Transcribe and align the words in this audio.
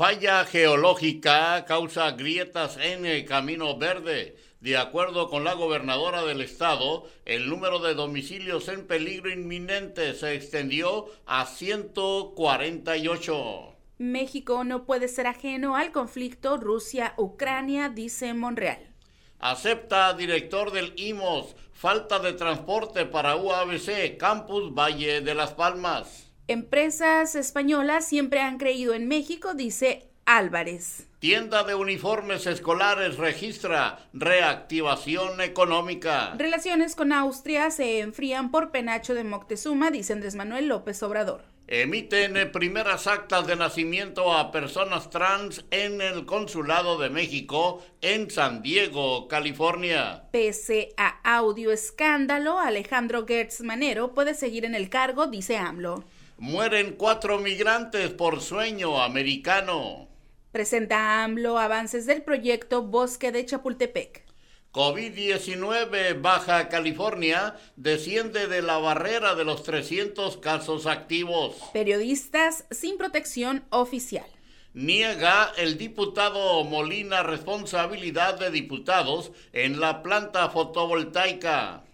Falla 0.00 0.46
geológica 0.46 1.66
causa 1.66 2.12
grietas 2.12 2.78
en 2.80 3.04
el 3.04 3.26
Camino 3.26 3.76
Verde. 3.76 4.34
De 4.60 4.78
acuerdo 4.78 5.28
con 5.28 5.44
la 5.44 5.52
gobernadora 5.52 6.22
del 6.22 6.40
estado, 6.40 7.06
el 7.26 7.50
número 7.50 7.80
de 7.80 7.92
domicilios 7.92 8.68
en 8.68 8.86
peligro 8.86 9.30
inminente 9.30 10.14
se 10.14 10.34
extendió 10.34 11.04
a 11.26 11.44
148. 11.44 13.76
México 13.98 14.64
no 14.64 14.86
puede 14.86 15.06
ser 15.06 15.26
ajeno 15.26 15.76
al 15.76 15.92
conflicto 15.92 16.56
Rusia-Ucrania, 16.56 17.90
dice 17.90 18.32
Monreal. 18.32 18.94
Acepta 19.38 20.14
director 20.14 20.72
del 20.72 20.94
IMOS 20.96 21.54
falta 21.74 22.20
de 22.20 22.32
transporte 22.32 23.04
para 23.04 23.36
UABC 23.36 24.16
Campus 24.16 24.72
Valle 24.72 25.20
de 25.20 25.34
las 25.34 25.52
Palmas. 25.52 26.29
Empresas 26.50 27.36
españolas 27.36 28.08
siempre 28.08 28.40
han 28.40 28.58
creído 28.58 28.92
en 28.94 29.06
México, 29.06 29.54
dice 29.54 30.08
Álvarez. 30.26 31.06
Tienda 31.20 31.62
de 31.62 31.76
uniformes 31.76 32.44
escolares 32.44 33.18
registra 33.18 34.00
reactivación 34.12 35.40
económica. 35.42 36.34
Relaciones 36.36 36.96
con 36.96 37.12
Austria 37.12 37.70
se 37.70 38.00
enfrían 38.00 38.50
por 38.50 38.72
penacho 38.72 39.14
de 39.14 39.22
Moctezuma, 39.22 39.92
dice 39.92 40.12
Andrés 40.12 40.34
Manuel 40.34 40.66
López 40.66 41.00
Obrador. 41.04 41.44
Emiten 41.68 42.50
primeras 42.50 43.06
actas 43.06 43.46
de 43.46 43.54
nacimiento 43.54 44.36
a 44.36 44.50
personas 44.50 45.08
trans 45.08 45.64
en 45.70 46.00
el 46.00 46.26
Consulado 46.26 46.98
de 46.98 47.10
México 47.10 47.80
en 48.00 48.28
San 48.28 48.60
Diego, 48.60 49.28
California. 49.28 50.24
Pese 50.32 50.94
a 50.96 51.20
audio 51.22 51.70
escándalo, 51.70 52.58
Alejandro 52.58 53.24
Gertz 53.24 53.60
Manero 53.60 54.14
puede 54.14 54.34
seguir 54.34 54.64
en 54.64 54.74
el 54.74 54.90
cargo, 54.90 55.28
dice 55.28 55.56
AMLO. 55.56 56.02
Mueren 56.40 56.94
cuatro 56.96 57.38
migrantes 57.38 58.08
por 58.12 58.40
sueño 58.40 59.02
americano. 59.02 60.08
Presenta 60.52 61.22
AMLO 61.22 61.58
avances 61.58 62.06
del 62.06 62.22
proyecto 62.22 62.80
Bosque 62.80 63.30
de 63.30 63.44
Chapultepec. 63.44 64.24
COVID-19 64.72 66.18
Baja 66.22 66.70
California 66.70 67.56
desciende 67.76 68.46
de 68.46 68.62
la 68.62 68.78
barrera 68.78 69.34
de 69.34 69.44
los 69.44 69.64
300 69.64 70.38
casos 70.38 70.86
activos. 70.86 71.56
Periodistas 71.74 72.64
sin 72.70 72.96
protección 72.96 73.62
oficial. 73.68 74.24
Niega 74.72 75.52
el 75.58 75.76
diputado 75.76 76.64
Molina 76.64 77.22
responsabilidad 77.22 78.38
de 78.38 78.50
diputados 78.50 79.30
en 79.52 79.78
la 79.78 80.02
planta 80.02 80.48
fotovoltaica. 80.48 81.84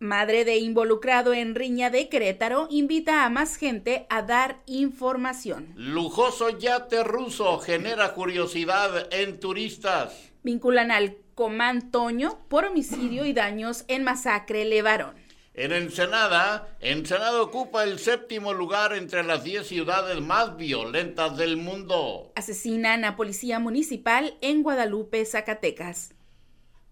Madre 0.00 0.44
de 0.44 0.56
involucrado 0.56 1.32
en 1.32 1.54
riña 1.54 1.88
de 1.88 2.08
Querétaro 2.08 2.66
invita 2.68 3.24
a 3.24 3.30
más 3.30 3.56
gente 3.56 4.06
a 4.10 4.22
dar 4.22 4.60
información. 4.66 5.72
Lujoso 5.76 6.58
yate 6.58 7.04
ruso 7.04 7.58
genera 7.58 8.12
curiosidad 8.12 9.08
en 9.12 9.38
turistas. 9.38 10.32
Vinculan 10.42 10.90
al 10.90 11.16
Comán 11.34 11.90
Toño 11.92 12.40
por 12.48 12.64
homicidio 12.64 13.24
y 13.24 13.32
daños 13.32 13.84
en 13.88 14.02
masacre 14.02 14.64
Levarón. 14.64 15.14
En 15.54 15.70
Ensenada, 15.70 16.76
Ensenada 16.80 17.40
ocupa 17.40 17.84
el 17.84 18.00
séptimo 18.00 18.52
lugar 18.52 18.92
entre 18.92 19.22
las 19.22 19.44
10 19.44 19.64
ciudades 19.64 20.20
más 20.20 20.56
violentas 20.56 21.36
del 21.36 21.56
mundo. 21.56 22.32
Asesinan 22.34 23.04
a 23.04 23.14
policía 23.14 23.60
municipal 23.60 24.36
en 24.40 24.64
Guadalupe, 24.64 25.24
Zacatecas. 25.24 26.12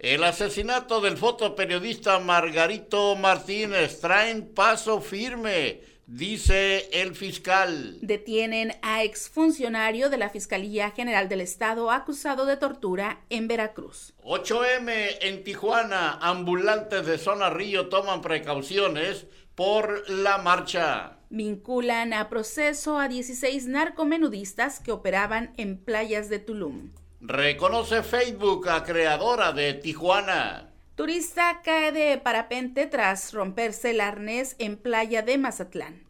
El 0.02 0.24
asesinato 0.24 1.00
del 1.00 1.16
fotoperiodista 1.16 2.18
Margarito 2.18 3.14
Martínez 3.14 4.00
trae 4.00 4.32
en 4.32 4.52
paso 4.52 5.00
firme, 5.00 5.80
dice 6.08 6.88
el 6.90 7.14
fiscal. 7.14 7.98
Detienen 8.00 8.72
a 8.82 9.04
exfuncionario 9.04 10.10
de 10.10 10.18
la 10.18 10.28
Fiscalía 10.28 10.90
General 10.90 11.28
del 11.28 11.40
Estado 11.40 11.92
acusado 11.92 12.46
de 12.46 12.56
tortura 12.56 13.20
en 13.30 13.46
Veracruz. 13.46 14.12
8M 14.24 15.18
en 15.20 15.44
Tijuana, 15.44 16.18
ambulantes 16.20 17.06
de 17.06 17.16
Zona 17.16 17.50
Río 17.50 17.88
toman 17.88 18.22
precauciones 18.22 19.26
por 19.54 20.10
la 20.10 20.38
marcha. 20.38 21.18
Vinculan 21.30 22.12
a 22.12 22.28
proceso 22.28 22.98
a 22.98 23.06
16 23.06 23.68
narcomenudistas 23.68 24.80
que 24.80 24.90
operaban 24.90 25.52
en 25.56 25.78
playas 25.78 26.28
de 26.28 26.40
Tulum. 26.40 26.90
Reconoce 27.24 28.02
Facebook 28.02 28.68
a 28.68 28.82
creadora 28.82 29.52
de 29.52 29.74
Tijuana. 29.74 30.72
Turista 30.96 31.60
cae 31.62 31.92
de 31.92 32.18
parapente 32.18 32.86
tras 32.86 33.32
romperse 33.32 33.90
el 33.90 34.00
arnés 34.00 34.56
en 34.58 34.76
playa 34.76 35.22
de 35.22 35.38
Mazatlán. 35.38 36.02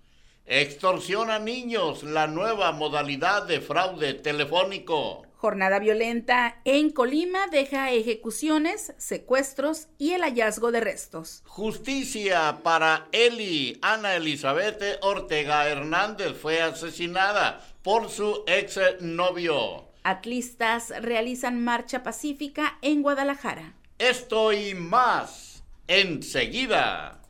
Extorsiona 0.46 1.38
niños, 1.38 2.02
la 2.02 2.28
nueva 2.28 2.72
modalidad 2.72 3.42
de 3.42 3.60
fraude 3.60 4.14
telefónico. 4.14 5.26
Jornada 5.36 5.80
violenta 5.80 6.62
en 6.64 6.88
Colima 6.88 7.46
deja 7.48 7.90
ejecuciones, 7.90 8.94
secuestros 8.96 9.88
y 9.98 10.12
el 10.12 10.22
hallazgo 10.22 10.72
de 10.72 10.80
restos. 10.80 11.42
Justicia 11.44 12.60
para 12.62 13.08
Eli. 13.12 13.78
Ana 13.82 14.16
Elizabeth 14.16 14.82
Ortega 15.02 15.68
Hernández 15.68 16.32
fue 16.40 16.62
asesinada 16.62 17.60
por 17.82 18.08
su 18.08 18.44
ex 18.46 18.80
novio. 19.00 19.91
Atlistas 20.04 20.92
realizan 21.00 21.62
marcha 21.62 22.02
pacífica 22.02 22.78
en 22.82 23.02
Guadalajara. 23.02 23.74
Esto 23.98 24.52
y 24.52 24.74
más 24.74 25.62
enseguida. 25.86 27.20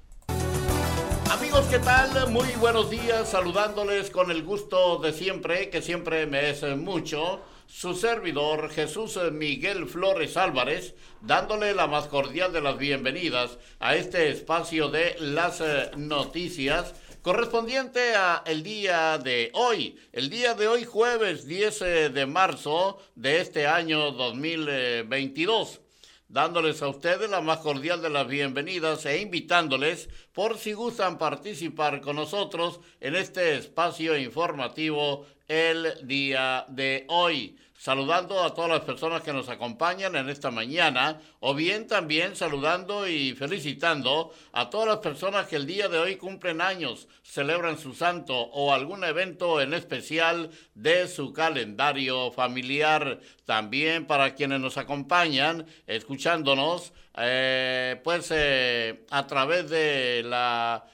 Amigos, 1.31 1.67
¿qué 1.71 1.79
tal? 1.79 2.31
Muy 2.31 2.49
buenos 2.61 2.91
días, 2.91 3.31
saludándoles 3.31 4.11
con 4.11 4.31
el 4.31 4.43
gusto 4.43 4.99
de 4.99 5.13
siempre, 5.13 5.69
que 5.71 5.83
siempre 5.83 6.27
me 6.27 6.51
es 6.51 6.63
mucho, 6.77 7.43
su 7.67 7.95
servidor 7.95 8.71
Jesús 8.71 9.19
Miguel 9.33 9.87
Flores 9.87 10.37
Álvarez, 10.37 10.95
dándole 11.21 11.75
la 11.75 11.87
más 11.87 12.07
cordial 12.07 12.53
de 12.53 12.61
las 12.61 12.79
bienvenidas 12.79 13.59
a 13.81 13.97
este 13.97 14.31
espacio 14.31 14.89
de 14.89 15.17
las 15.19 15.63
noticias 15.97 16.95
correspondiente 17.23 18.17
a 18.17 18.43
el 18.45 18.65
día 18.65 19.17
de 19.17 19.51
hoy, 19.55 19.97
el 20.13 20.29
día 20.29 20.55
de 20.55 20.67
hoy 20.67 20.85
jueves 20.85 21.47
10 21.47 21.83
eh, 21.83 22.11
de 22.11 22.27
marzo 22.27 22.99
de 23.15 23.41
este 23.41 23.69
año 23.69 24.11
2022 24.11 25.81
dándoles 26.27 26.83
a 26.83 26.89
ustedes 26.89 27.31
la 27.31 27.41
más 27.41 27.59
cordial 27.59 28.03
de 28.03 28.11
las 28.11 28.27
bienvenidas 28.27 29.07
e 29.07 29.21
invitándoles 29.21 30.09
por 30.33 30.59
si 30.59 30.73
gustan 30.73 31.19
participar 31.19 32.01
con 32.01 32.17
nosotros 32.17 32.81
en 33.01 33.15
este 33.15 33.57
espacio 33.57 34.19
informativo 34.19 35.27
el 35.47 36.07
día 36.09 36.65
de 36.71 37.05
hoy 37.09 37.57
saludando 37.83 38.45
a 38.45 38.55
todas 38.55 38.71
las 38.71 38.83
personas 38.83 39.23
que 39.23 39.33
nos 39.33 39.49
acompañan 39.49 40.15
en 40.15 40.29
esta 40.29 40.53
mañana, 40.53 41.21
o 41.41 41.53
bien 41.53 41.89
también 41.89 42.37
saludando 42.37 43.09
y 43.09 43.33
felicitando 43.33 44.33
a 44.53 44.71
todas 44.71 44.87
las 44.87 44.99
personas 44.99 45.49
que 45.49 45.57
el 45.57 45.67
día 45.67 45.89
de 45.89 45.99
hoy 45.99 46.15
cumplen 46.15 46.61
años, 46.61 47.09
celebran 47.25 47.77
su 47.79 47.93
santo 47.93 48.39
o 48.39 48.73
algún 48.73 49.03
evento 49.03 49.61
en 49.61 49.75
especial 49.75 50.51
de 50.77 51.09
su 51.09 51.33
calendario 51.33 52.31
familiar. 52.31 53.19
También 53.47 54.07
para 54.07 54.37
quienes 54.37 54.61
nos 54.61 54.77
acompañan, 54.79 55.67
escuchándonos, 55.89 56.93
eh, 57.17 58.01
pues 58.05 58.29
eh, 58.31 59.05
a 59.11 59.27
través 59.27 59.69
de 59.71 60.23
la... 60.25 60.85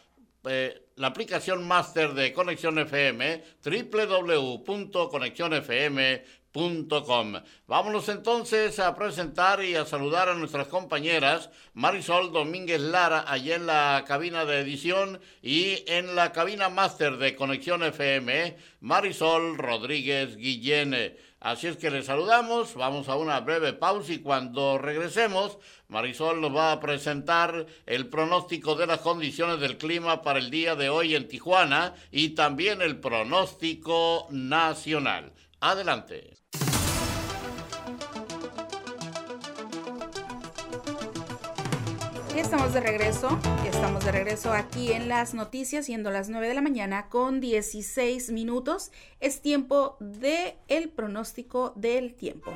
Eh, 0.49 0.85
aplicación 1.07 1.67
máster 1.67 2.13
de 2.15 2.33
Conexión 2.33 2.79
FM, 2.79 3.45
www.conexionfm 6.53 7.43
Vámonos 7.67 8.09
entonces 8.09 8.79
a 8.79 8.95
presentar 8.97 9.63
y 9.63 9.75
a 9.75 9.85
saludar 9.85 10.29
a 10.29 10.35
nuestras 10.35 10.69
compañeras 10.69 11.51
Marisol 11.75 12.33
Domínguez 12.33 12.81
Lara 12.81 13.25
allá 13.27 13.57
en 13.57 13.67
la 13.67 14.05
cabina 14.07 14.45
de 14.45 14.61
edición 14.61 15.21
y 15.43 15.85
en 15.87 16.17
la 16.17 16.33
cabina 16.33 16.69
máster 16.71 17.19
de 17.19 17.37
Conexión 17.37 17.83
FM 17.83 18.57
Marisol 18.81 19.59
Rodríguez 19.59 20.37
Guillén. 20.37 21.17
Así 21.41 21.69
es 21.69 21.77
que 21.77 21.91
les 21.91 22.07
saludamos, 22.07 22.75
vamos 22.75 23.09
a 23.09 23.15
una 23.15 23.39
breve 23.41 23.73
pausa 23.73 24.13
y 24.13 24.19
cuando 24.19 24.79
regresemos 24.79 25.59
Marisol 25.89 26.41
nos 26.41 26.57
va 26.57 26.73
a 26.73 26.81
presentar 26.81 27.67
el 27.87 28.09
pronóstico 28.09 28.75
de 28.75 28.87
las 28.87 29.01
condiciones 29.01 29.61
del 29.61 29.79
clima 29.79 30.23
para 30.23 30.39
el 30.39 30.51
día 30.51 30.75
de 30.75 30.89
hoy 30.89 31.15
en 31.15 31.29
Tijuana 31.29 31.95
y 32.11 32.31
también 32.31 32.83
el 32.83 32.99
pronóstico 32.99 34.27
nacional. 34.31 35.33
Adelante. 35.61 36.39
estamos 42.39 42.73
de 42.73 42.81
regreso, 42.81 43.39
estamos 43.67 44.05
de 44.05 44.13
regreso 44.13 44.53
aquí 44.53 44.93
en 44.93 45.09
las 45.09 45.35
noticias, 45.35 45.87
siendo 45.87 46.11
las 46.11 46.29
9 46.29 46.49
de 46.49 46.55
la 46.55 46.63
mañana 46.63 47.09
con 47.09 47.41
16 47.41 48.31
minutos. 48.31 48.93
Es 49.21 49.43
tiempo 49.43 49.97
de 50.01 50.57
el 50.69 50.89
pronóstico 50.89 51.73
del 51.77 52.15
tiempo. 52.15 52.53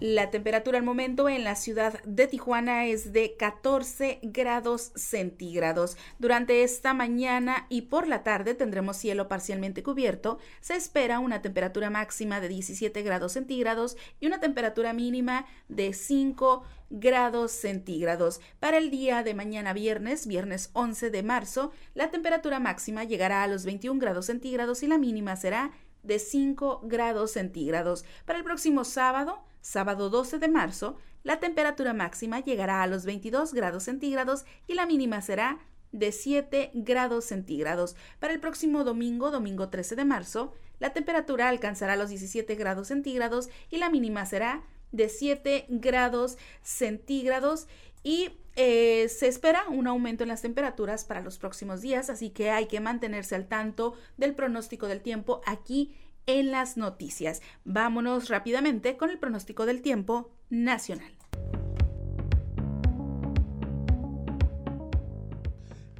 La 0.00 0.30
temperatura 0.30 0.78
al 0.78 0.84
momento 0.84 1.28
en 1.28 1.44
la 1.44 1.54
ciudad 1.54 2.02
de 2.04 2.26
Tijuana 2.26 2.86
es 2.86 3.12
de 3.12 3.36
14 3.36 4.20
grados 4.22 4.92
centígrados. 4.94 5.98
Durante 6.18 6.62
esta 6.62 6.94
mañana 6.94 7.66
y 7.68 7.82
por 7.82 8.08
la 8.08 8.22
tarde 8.22 8.54
tendremos 8.54 8.96
cielo 8.96 9.28
parcialmente 9.28 9.82
cubierto. 9.82 10.38
Se 10.62 10.74
espera 10.74 11.18
una 11.18 11.42
temperatura 11.42 11.90
máxima 11.90 12.40
de 12.40 12.48
17 12.48 13.02
grados 13.02 13.32
centígrados 13.32 13.98
y 14.20 14.26
una 14.26 14.40
temperatura 14.40 14.94
mínima 14.94 15.44
de 15.68 15.92
5 15.92 16.62
grados 16.88 17.52
centígrados. 17.52 18.40
Para 18.58 18.78
el 18.78 18.90
día 18.90 19.22
de 19.22 19.34
mañana 19.34 19.74
viernes, 19.74 20.26
viernes 20.26 20.70
11 20.72 21.10
de 21.10 21.22
marzo, 21.22 21.72
la 21.92 22.10
temperatura 22.10 22.58
máxima 22.58 23.04
llegará 23.04 23.42
a 23.42 23.48
los 23.48 23.66
21 23.66 24.00
grados 24.00 24.24
centígrados 24.24 24.82
y 24.82 24.86
la 24.86 24.96
mínima 24.96 25.36
será 25.36 25.72
de 26.02 26.18
5 26.18 26.80
grados 26.84 27.32
centígrados. 27.32 28.06
Para 28.24 28.38
el 28.38 28.44
próximo 28.46 28.84
sábado, 28.84 29.44
sábado 29.60 30.10
12 30.10 30.38
de 30.38 30.48
marzo, 30.48 30.96
la 31.22 31.38
temperatura 31.40 31.92
máxima 31.92 32.40
llegará 32.40 32.82
a 32.82 32.86
los 32.86 33.04
22 33.04 33.52
grados 33.52 33.84
centígrados 33.84 34.44
y 34.66 34.74
la 34.74 34.86
mínima 34.86 35.20
será 35.20 35.58
de 35.92 36.12
7 36.12 36.70
grados 36.74 37.24
centígrados. 37.26 37.96
Para 38.18 38.32
el 38.32 38.40
próximo 38.40 38.84
domingo, 38.84 39.30
domingo 39.30 39.68
13 39.68 39.96
de 39.96 40.04
marzo, 40.04 40.54
la 40.78 40.92
temperatura 40.92 41.48
alcanzará 41.48 41.96
los 41.96 42.08
17 42.08 42.54
grados 42.54 42.88
centígrados 42.88 43.50
y 43.70 43.78
la 43.78 43.90
mínima 43.90 44.24
será 44.24 44.62
de 44.92 45.08
7 45.08 45.66
grados 45.68 46.38
centígrados 46.62 47.66
y 48.02 48.30
eh, 48.56 49.08
se 49.08 49.28
espera 49.28 49.68
un 49.68 49.86
aumento 49.86 50.24
en 50.24 50.28
las 50.28 50.42
temperaturas 50.42 51.04
para 51.04 51.20
los 51.20 51.38
próximos 51.38 51.82
días, 51.82 52.10
así 52.10 52.30
que 52.30 52.50
hay 52.50 52.66
que 52.66 52.80
mantenerse 52.80 53.34
al 53.34 53.46
tanto 53.46 53.94
del 54.16 54.34
pronóstico 54.34 54.86
del 54.86 55.02
tiempo 55.02 55.40
aquí 55.46 55.94
en 56.26 56.50
las 56.50 56.76
noticias. 56.76 57.42
Vámonos 57.64 58.28
rápidamente 58.28 58.96
con 58.96 59.10
el 59.10 59.18
pronóstico 59.18 59.66
del 59.66 59.82
tiempo 59.82 60.36
nacional. 60.48 61.12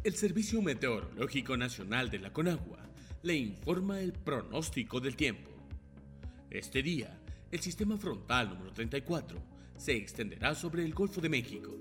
El 0.02 0.14
Servicio 0.14 0.62
Meteorológico 0.62 1.56
Nacional 1.56 2.10
de 2.10 2.18
la 2.18 2.32
Conagua 2.32 2.78
le 3.22 3.36
informa 3.36 4.00
el 4.00 4.12
pronóstico 4.12 5.00
del 5.00 5.16
tiempo. 5.16 5.50
Este 6.48 6.82
día, 6.82 7.20
el 7.50 7.60
sistema 7.60 7.98
frontal 7.98 8.48
número 8.48 8.72
34 8.72 9.38
se 9.76 9.96
extenderá 9.96 10.54
sobre 10.54 10.84
el 10.84 10.94
Golfo 10.94 11.20
de 11.20 11.28
México 11.28 11.80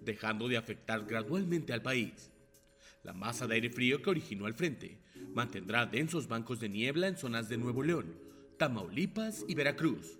dejando 0.00 0.48
de 0.48 0.56
afectar 0.56 1.04
gradualmente 1.04 1.72
al 1.72 1.82
país. 1.82 2.30
La 3.02 3.12
masa 3.12 3.46
de 3.46 3.54
aire 3.54 3.70
frío 3.70 4.02
que 4.02 4.10
originó 4.10 4.46
el 4.46 4.54
frente 4.54 4.98
mantendrá 5.34 5.86
densos 5.86 6.28
bancos 6.28 6.60
de 6.60 6.68
niebla 6.68 7.08
en 7.08 7.16
zonas 7.16 7.48
de 7.48 7.56
Nuevo 7.56 7.82
León, 7.82 8.14
Tamaulipas 8.56 9.44
y 9.48 9.54
Veracruz, 9.54 10.18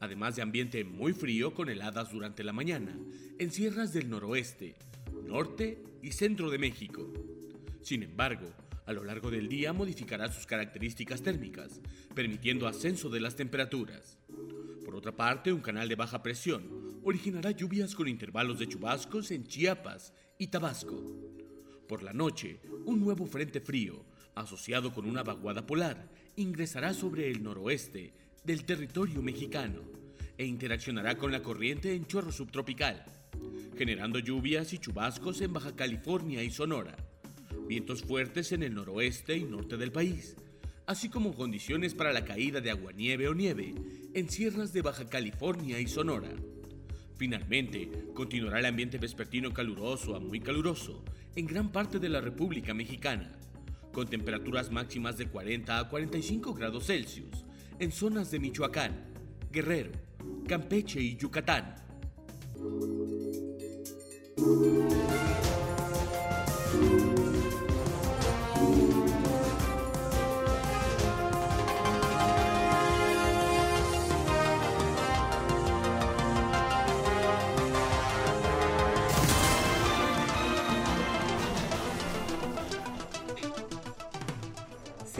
además 0.00 0.36
de 0.36 0.42
ambiente 0.42 0.84
muy 0.84 1.12
frío 1.12 1.54
con 1.54 1.68
heladas 1.68 2.12
durante 2.12 2.44
la 2.44 2.52
mañana 2.52 2.96
en 3.38 3.50
sierras 3.50 3.92
del 3.92 4.10
noroeste, 4.10 4.74
norte 5.26 5.82
y 6.02 6.12
centro 6.12 6.50
de 6.50 6.58
México. 6.58 7.12
Sin 7.82 8.02
embargo, 8.02 8.46
a 8.86 8.92
lo 8.92 9.04
largo 9.04 9.30
del 9.30 9.48
día 9.48 9.72
modificará 9.72 10.30
sus 10.30 10.46
características 10.46 11.22
térmicas, 11.22 11.80
permitiendo 12.14 12.66
ascenso 12.66 13.08
de 13.08 13.20
las 13.20 13.36
temperaturas. 13.36 14.18
Por 14.84 14.96
otra 14.96 15.12
parte, 15.12 15.52
un 15.52 15.60
canal 15.60 15.88
de 15.88 15.94
baja 15.94 16.22
presión 16.22 16.98
originará 17.04 17.52
lluvias 17.52 17.94
con 17.94 18.08
intervalos 18.08 18.58
de 18.58 18.68
chubascos 18.68 19.30
en 19.30 19.44
Chiapas 19.44 20.12
y 20.38 20.48
Tabasco. 20.48 21.02
Por 21.88 22.02
la 22.02 22.12
noche, 22.12 22.60
un 22.84 23.00
nuevo 23.00 23.26
frente 23.26 23.60
frío, 23.60 24.04
asociado 24.34 24.92
con 24.92 25.06
una 25.06 25.22
vaguada 25.22 25.66
polar, 25.66 26.08
ingresará 26.36 26.94
sobre 26.94 27.30
el 27.30 27.42
noroeste 27.42 28.12
del 28.44 28.64
territorio 28.64 29.22
mexicano 29.22 29.80
e 30.38 30.46
interaccionará 30.46 31.16
con 31.16 31.30
la 31.30 31.42
corriente 31.42 31.94
en 31.94 32.06
chorro 32.06 32.32
subtropical, 32.32 33.04
generando 33.76 34.18
lluvias 34.18 34.72
y 34.72 34.78
chubascos 34.78 35.40
en 35.40 35.52
Baja 35.52 35.76
California 35.76 36.42
y 36.42 36.50
Sonora, 36.50 36.96
vientos 37.68 38.02
fuertes 38.02 38.52
en 38.52 38.62
el 38.62 38.74
noroeste 38.74 39.36
y 39.36 39.44
norte 39.44 39.76
del 39.76 39.92
país, 39.92 40.36
así 40.86 41.08
como 41.08 41.34
condiciones 41.34 41.94
para 41.94 42.12
la 42.12 42.24
caída 42.24 42.60
de 42.60 42.70
aguanieve 42.70 43.28
o 43.28 43.34
nieve 43.34 43.74
en 44.14 44.28
sierras 44.28 44.72
de 44.72 44.82
Baja 44.82 45.06
California 45.08 45.78
y 45.80 45.86
Sonora. 45.86 46.30
Finalmente, 47.16 47.88
continuará 48.14 48.58
el 48.58 48.66
ambiente 48.66 48.98
vespertino 48.98 49.52
caluroso 49.52 50.16
a 50.16 50.20
muy 50.20 50.40
caluroso 50.40 51.04
en 51.36 51.46
gran 51.46 51.70
parte 51.70 51.98
de 51.98 52.08
la 52.08 52.20
República 52.20 52.74
Mexicana, 52.74 53.38
con 53.92 54.08
temperaturas 54.08 54.70
máximas 54.70 55.18
de 55.18 55.28
40 55.28 55.78
a 55.78 55.88
45 55.88 56.54
grados 56.54 56.86
Celsius 56.86 57.44
en 57.78 57.92
zonas 57.92 58.30
de 58.30 58.40
Michoacán, 58.40 59.12
Guerrero, 59.50 59.92
Campeche 60.46 61.00
y 61.00 61.16
Yucatán. 61.16 61.76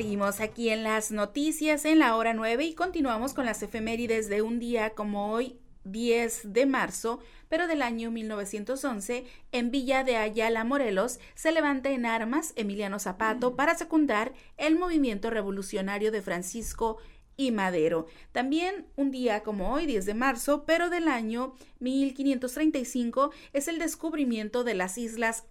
Seguimos 0.02 0.40
aquí 0.40 0.70
en 0.70 0.82
las 0.82 1.12
noticias 1.12 1.84
en 1.84 2.00
la 2.00 2.16
hora 2.16 2.34
9 2.34 2.64
y 2.64 2.74
continuamos 2.74 3.34
con 3.34 3.46
las 3.46 3.62
efemérides 3.62 4.28
de 4.28 4.42
un 4.42 4.58
día 4.58 4.94
como 4.94 5.30
hoy, 5.30 5.60
10 5.84 6.52
de 6.52 6.66
marzo, 6.66 7.20
pero 7.48 7.68
del 7.68 7.82
año 7.82 8.10
1911, 8.10 9.24
en 9.52 9.70
Villa 9.70 10.02
de 10.02 10.16
Ayala, 10.16 10.64
Morelos, 10.64 11.20
se 11.36 11.52
levanta 11.52 11.90
en 11.90 12.04
armas 12.04 12.52
Emiliano 12.56 12.98
Zapato 12.98 13.54
para 13.54 13.76
secundar 13.76 14.32
el 14.56 14.76
movimiento 14.76 15.30
revolucionario 15.30 16.10
de 16.10 16.20
Francisco 16.20 16.98
y 17.36 17.52
Madero. 17.52 18.06
También 18.32 18.86
un 18.96 19.12
día 19.12 19.44
como 19.44 19.72
hoy, 19.72 19.86
10 19.86 20.04
de 20.04 20.14
marzo, 20.14 20.64
pero 20.66 20.90
del 20.90 21.06
año 21.06 21.54
1535, 21.78 23.30
es 23.52 23.68
el 23.68 23.78
descubrimiento 23.78 24.64
de 24.64 24.74
las 24.74 24.98
Islas 24.98 25.44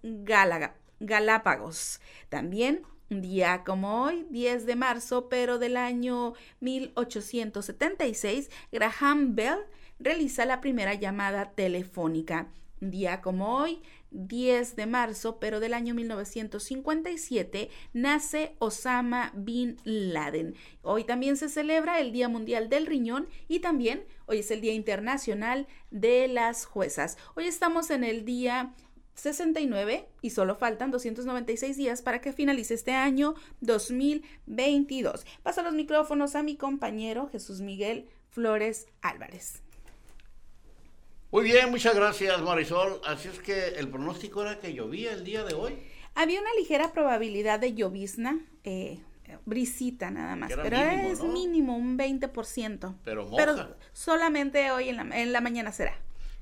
Galápagos. 0.99 2.01
También 2.27 2.81
un 3.11 3.21
día 3.21 3.63
como 3.65 4.03
hoy, 4.03 4.25
10 4.29 4.65
de 4.65 4.75
marzo, 4.75 5.27
pero 5.27 5.59
del 5.59 5.75
año 5.75 6.33
1876, 6.61 8.49
Graham 8.71 9.35
Bell 9.35 9.59
realiza 9.99 10.45
la 10.45 10.61
primera 10.61 10.93
llamada 10.93 11.51
telefónica. 11.51 12.47
Un 12.79 12.89
día 12.89 13.21
como 13.21 13.57
hoy, 13.57 13.81
10 14.11 14.75
de 14.75 14.85
marzo, 14.87 15.39
pero 15.39 15.59
del 15.59 15.73
año 15.73 15.93
1957, 15.93 17.69
nace 17.93 18.55
Osama 18.59 19.31
Bin 19.35 19.77
Laden. 19.83 20.55
Hoy 20.81 21.03
también 21.03 21.37
se 21.37 21.49
celebra 21.49 21.99
el 21.99 22.11
Día 22.11 22.27
Mundial 22.27 22.69
del 22.69 22.87
Riñón 22.87 23.27
y 23.47 23.59
también 23.59 24.03
hoy 24.25 24.39
es 24.39 24.49
el 24.51 24.61
Día 24.61 24.73
Internacional 24.73 25.67
de 25.91 26.27
las 26.27 26.65
Juezas. 26.65 27.17
Hoy 27.35 27.45
estamos 27.45 27.91
en 27.91 28.03
el 28.03 28.25
Día 28.25 28.73
69 29.15 30.07
y 30.21 30.29
solo 30.31 30.55
faltan 30.55 30.91
296 30.91 31.77
días 31.77 32.01
para 32.01 32.21
que 32.21 32.33
finalice 32.33 32.73
este 32.73 32.93
año 32.93 33.35
2022. 33.61 35.25
Paso 35.43 35.61
los 35.61 35.73
micrófonos 35.73 36.35
a 36.35 36.43
mi 36.43 36.55
compañero 36.55 37.29
Jesús 37.31 37.61
Miguel 37.61 38.07
Flores 38.29 38.87
Álvarez. 39.01 39.61
Muy 41.31 41.43
bien, 41.43 41.69
muchas 41.71 41.95
gracias 41.95 42.41
Marisol. 42.41 42.99
Así 43.05 43.29
es 43.29 43.39
que 43.39 43.69
el 43.69 43.87
pronóstico 43.87 44.41
era 44.41 44.59
que 44.59 44.73
llovía 44.73 45.13
el 45.13 45.23
día 45.23 45.43
de 45.43 45.53
hoy. 45.53 45.77
Había 46.13 46.41
una 46.41 46.53
ligera 46.57 46.91
probabilidad 46.91 47.59
de 47.59 47.73
llovizna, 47.73 48.39
eh, 48.65 48.99
brisita 49.45 50.11
nada 50.11 50.35
más, 50.35 50.51
pero 50.61 50.77
es 50.77 51.23
mínimo, 51.23 51.77
un 51.77 51.97
20%. 51.97 52.95
Pero 53.05 53.31
Pero 53.35 53.75
solamente 53.93 54.71
hoy 54.71 54.89
en 54.89 54.97
la, 54.97 55.21
en 55.21 55.31
la 55.31 55.39
mañana 55.39 55.71
será. 55.71 55.97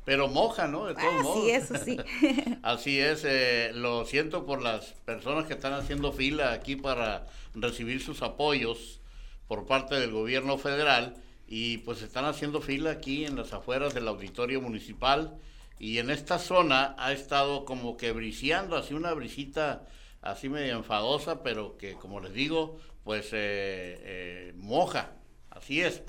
Pero 0.05 0.27
moja, 0.27 0.67
¿no? 0.67 0.85
De 0.85 0.95
todos 0.95 1.23
modos. 1.23 1.43
Sí, 1.43 1.51
eso 1.51 1.75
sí. 1.77 1.97
Así 2.63 2.99
es, 2.99 3.23
eh, 3.25 3.71
lo 3.73 4.05
siento 4.05 4.45
por 4.45 4.61
las 4.61 4.93
personas 5.05 5.45
que 5.45 5.53
están 5.53 5.73
haciendo 5.73 6.11
fila 6.11 6.53
aquí 6.53 6.75
para 6.75 7.27
recibir 7.53 8.01
sus 8.01 8.21
apoyos 8.21 9.01
por 9.47 9.65
parte 9.65 9.95
del 9.99 10.11
gobierno 10.11 10.57
federal 10.57 11.15
y 11.47 11.79
pues 11.79 12.01
están 12.01 12.25
haciendo 12.25 12.61
fila 12.61 12.91
aquí 12.91 13.25
en 13.25 13.35
las 13.35 13.53
afueras 13.53 13.93
del 13.93 14.07
auditorio 14.07 14.61
municipal 14.61 15.37
y 15.79 15.97
en 15.97 16.09
esta 16.09 16.39
zona 16.39 16.95
ha 16.97 17.11
estado 17.11 17.65
como 17.65 17.97
que 17.97 18.11
briseando, 18.11 18.75
así 18.75 18.93
una 18.93 19.13
brisita 19.13 19.87
así 20.21 20.49
medio 20.49 20.77
enfadosa, 20.77 21.43
pero 21.43 21.77
que 21.77 21.93
como 21.93 22.19
les 22.19 22.33
digo, 22.33 22.77
pues 23.03 23.27
eh, 23.27 23.99
eh, 24.03 24.53
moja, 24.57 25.11
así 25.49 25.81
es. 25.81 26.01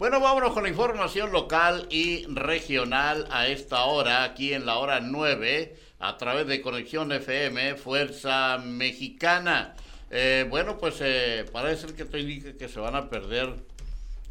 Bueno, 0.00 0.18
vámonos 0.18 0.54
con 0.54 0.62
la 0.62 0.70
información 0.70 1.30
local 1.30 1.86
y 1.90 2.24
regional 2.24 3.26
a 3.30 3.48
esta 3.48 3.84
hora, 3.84 4.24
aquí 4.24 4.54
en 4.54 4.64
la 4.64 4.78
hora 4.78 5.00
9, 5.00 5.76
a 5.98 6.16
través 6.16 6.46
de 6.46 6.62
Conexión 6.62 7.12
FM, 7.12 7.74
Fuerza 7.74 8.56
Mexicana. 8.56 9.74
Eh, 10.10 10.46
bueno, 10.48 10.78
pues 10.78 10.96
eh, 11.00 11.44
parece 11.52 11.88
que 11.94 12.06
te 12.06 12.18
indica 12.18 12.54
que 12.56 12.66
se 12.66 12.80
van 12.80 12.94
a 12.94 13.10
perder 13.10 13.56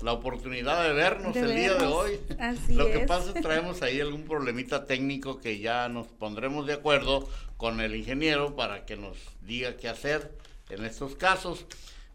la 0.01 0.13
oportunidad 0.13 0.81
de 0.87 0.93
vernos 0.93 1.35
De 1.35 1.41
el 1.41 1.55
día 1.55 1.73
de 1.73 1.77
vernos, 1.77 1.93
hoy. 1.93 2.19
así 2.39 2.73
Lo 2.73 2.87
que 2.87 3.01
es. 3.01 3.07
pasa 3.07 3.27
es 3.27 3.33
que 3.35 3.41
traemos 3.43 3.83
ahí 3.83 4.01
algún 4.01 4.23
problemita 4.23 4.87
técnico 4.87 5.39
que 5.39 5.59
ya 5.59 5.87
nos 5.87 6.07
pondremos 6.07 6.65
de 6.65 6.73
acuerdo 6.73 7.29
con 7.57 7.79
el 7.79 7.95
ingeniero 7.95 8.55
para 8.55 8.87
que 8.87 8.97
nos 8.97 9.19
diga 9.41 9.77
qué 9.77 9.87
hacer 9.87 10.35
en 10.71 10.83
estos 10.83 11.13
casos. 11.15 11.67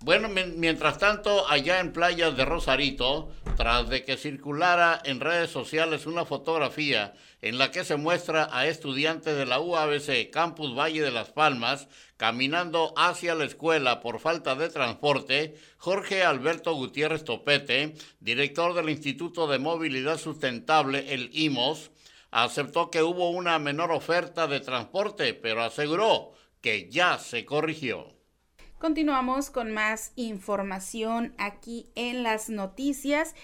Bueno, 0.04 0.28
mien- 0.28 0.60
mientras 0.60 0.98
tanto, 0.98 1.48
allá 1.48 1.80
en 1.80 1.90
playas 1.94 2.36
de 2.36 2.44
Rosarito, 2.44 3.30
tras 3.56 3.88
de 3.88 4.04
que 4.04 4.18
circulara 4.18 5.00
en 5.02 5.18
redes 5.18 5.48
sociales 5.48 6.04
una 6.04 6.26
fotografía 6.26 7.14
en 7.40 7.56
la 7.56 7.70
que 7.70 7.84
se 7.84 7.96
muestra 7.96 8.50
a 8.52 8.66
estudiantes 8.66 9.34
de 9.34 9.46
la 9.46 9.60
UABC 9.60 10.28
Campus 10.30 10.76
Valle 10.76 11.00
de 11.00 11.10
las 11.10 11.30
Palmas 11.30 11.88
caminando 12.18 12.92
hacia 12.98 13.34
la 13.34 13.46
escuela 13.46 14.00
por 14.02 14.20
falta 14.20 14.54
de 14.54 14.68
transporte, 14.68 15.56
Jorge 15.78 16.22
Alberto 16.22 16.74
Gutiérrez 16.74 17.24
Topete, 17.24 17.94
director 18.20 18.74
del 18.74 18.90
Instituto 18.90 19.46
de 19.46 19.58
Movilidad 19.58 20.18
Sustentable, 20.18 21.14
el 21.14 21.30
IMOS, 21.32 21.90
aceptó 22.30 22.90
que 22.90 23.02
hubo 23.02 23.30
una 23.30 23.58
menor 23.58 23.90
oferta 23.90 24.46
de 24.48 24.60
transporte, 24.60 25.32
pero 25.32 25.62
aseguró 25.62 26.32
que 26.60 26.90
ya 26.90 27.18
se 27.18 27.46
corrigió. 27.46 28.12
Continuamos 28.84 29.48
con 29.48 29.72
más 29.72 30.12
información 30.14 31.32
aquí 31.38 31.86
en 31.94 32.22
las 32.22 32.50
noticias. 32.50 33.34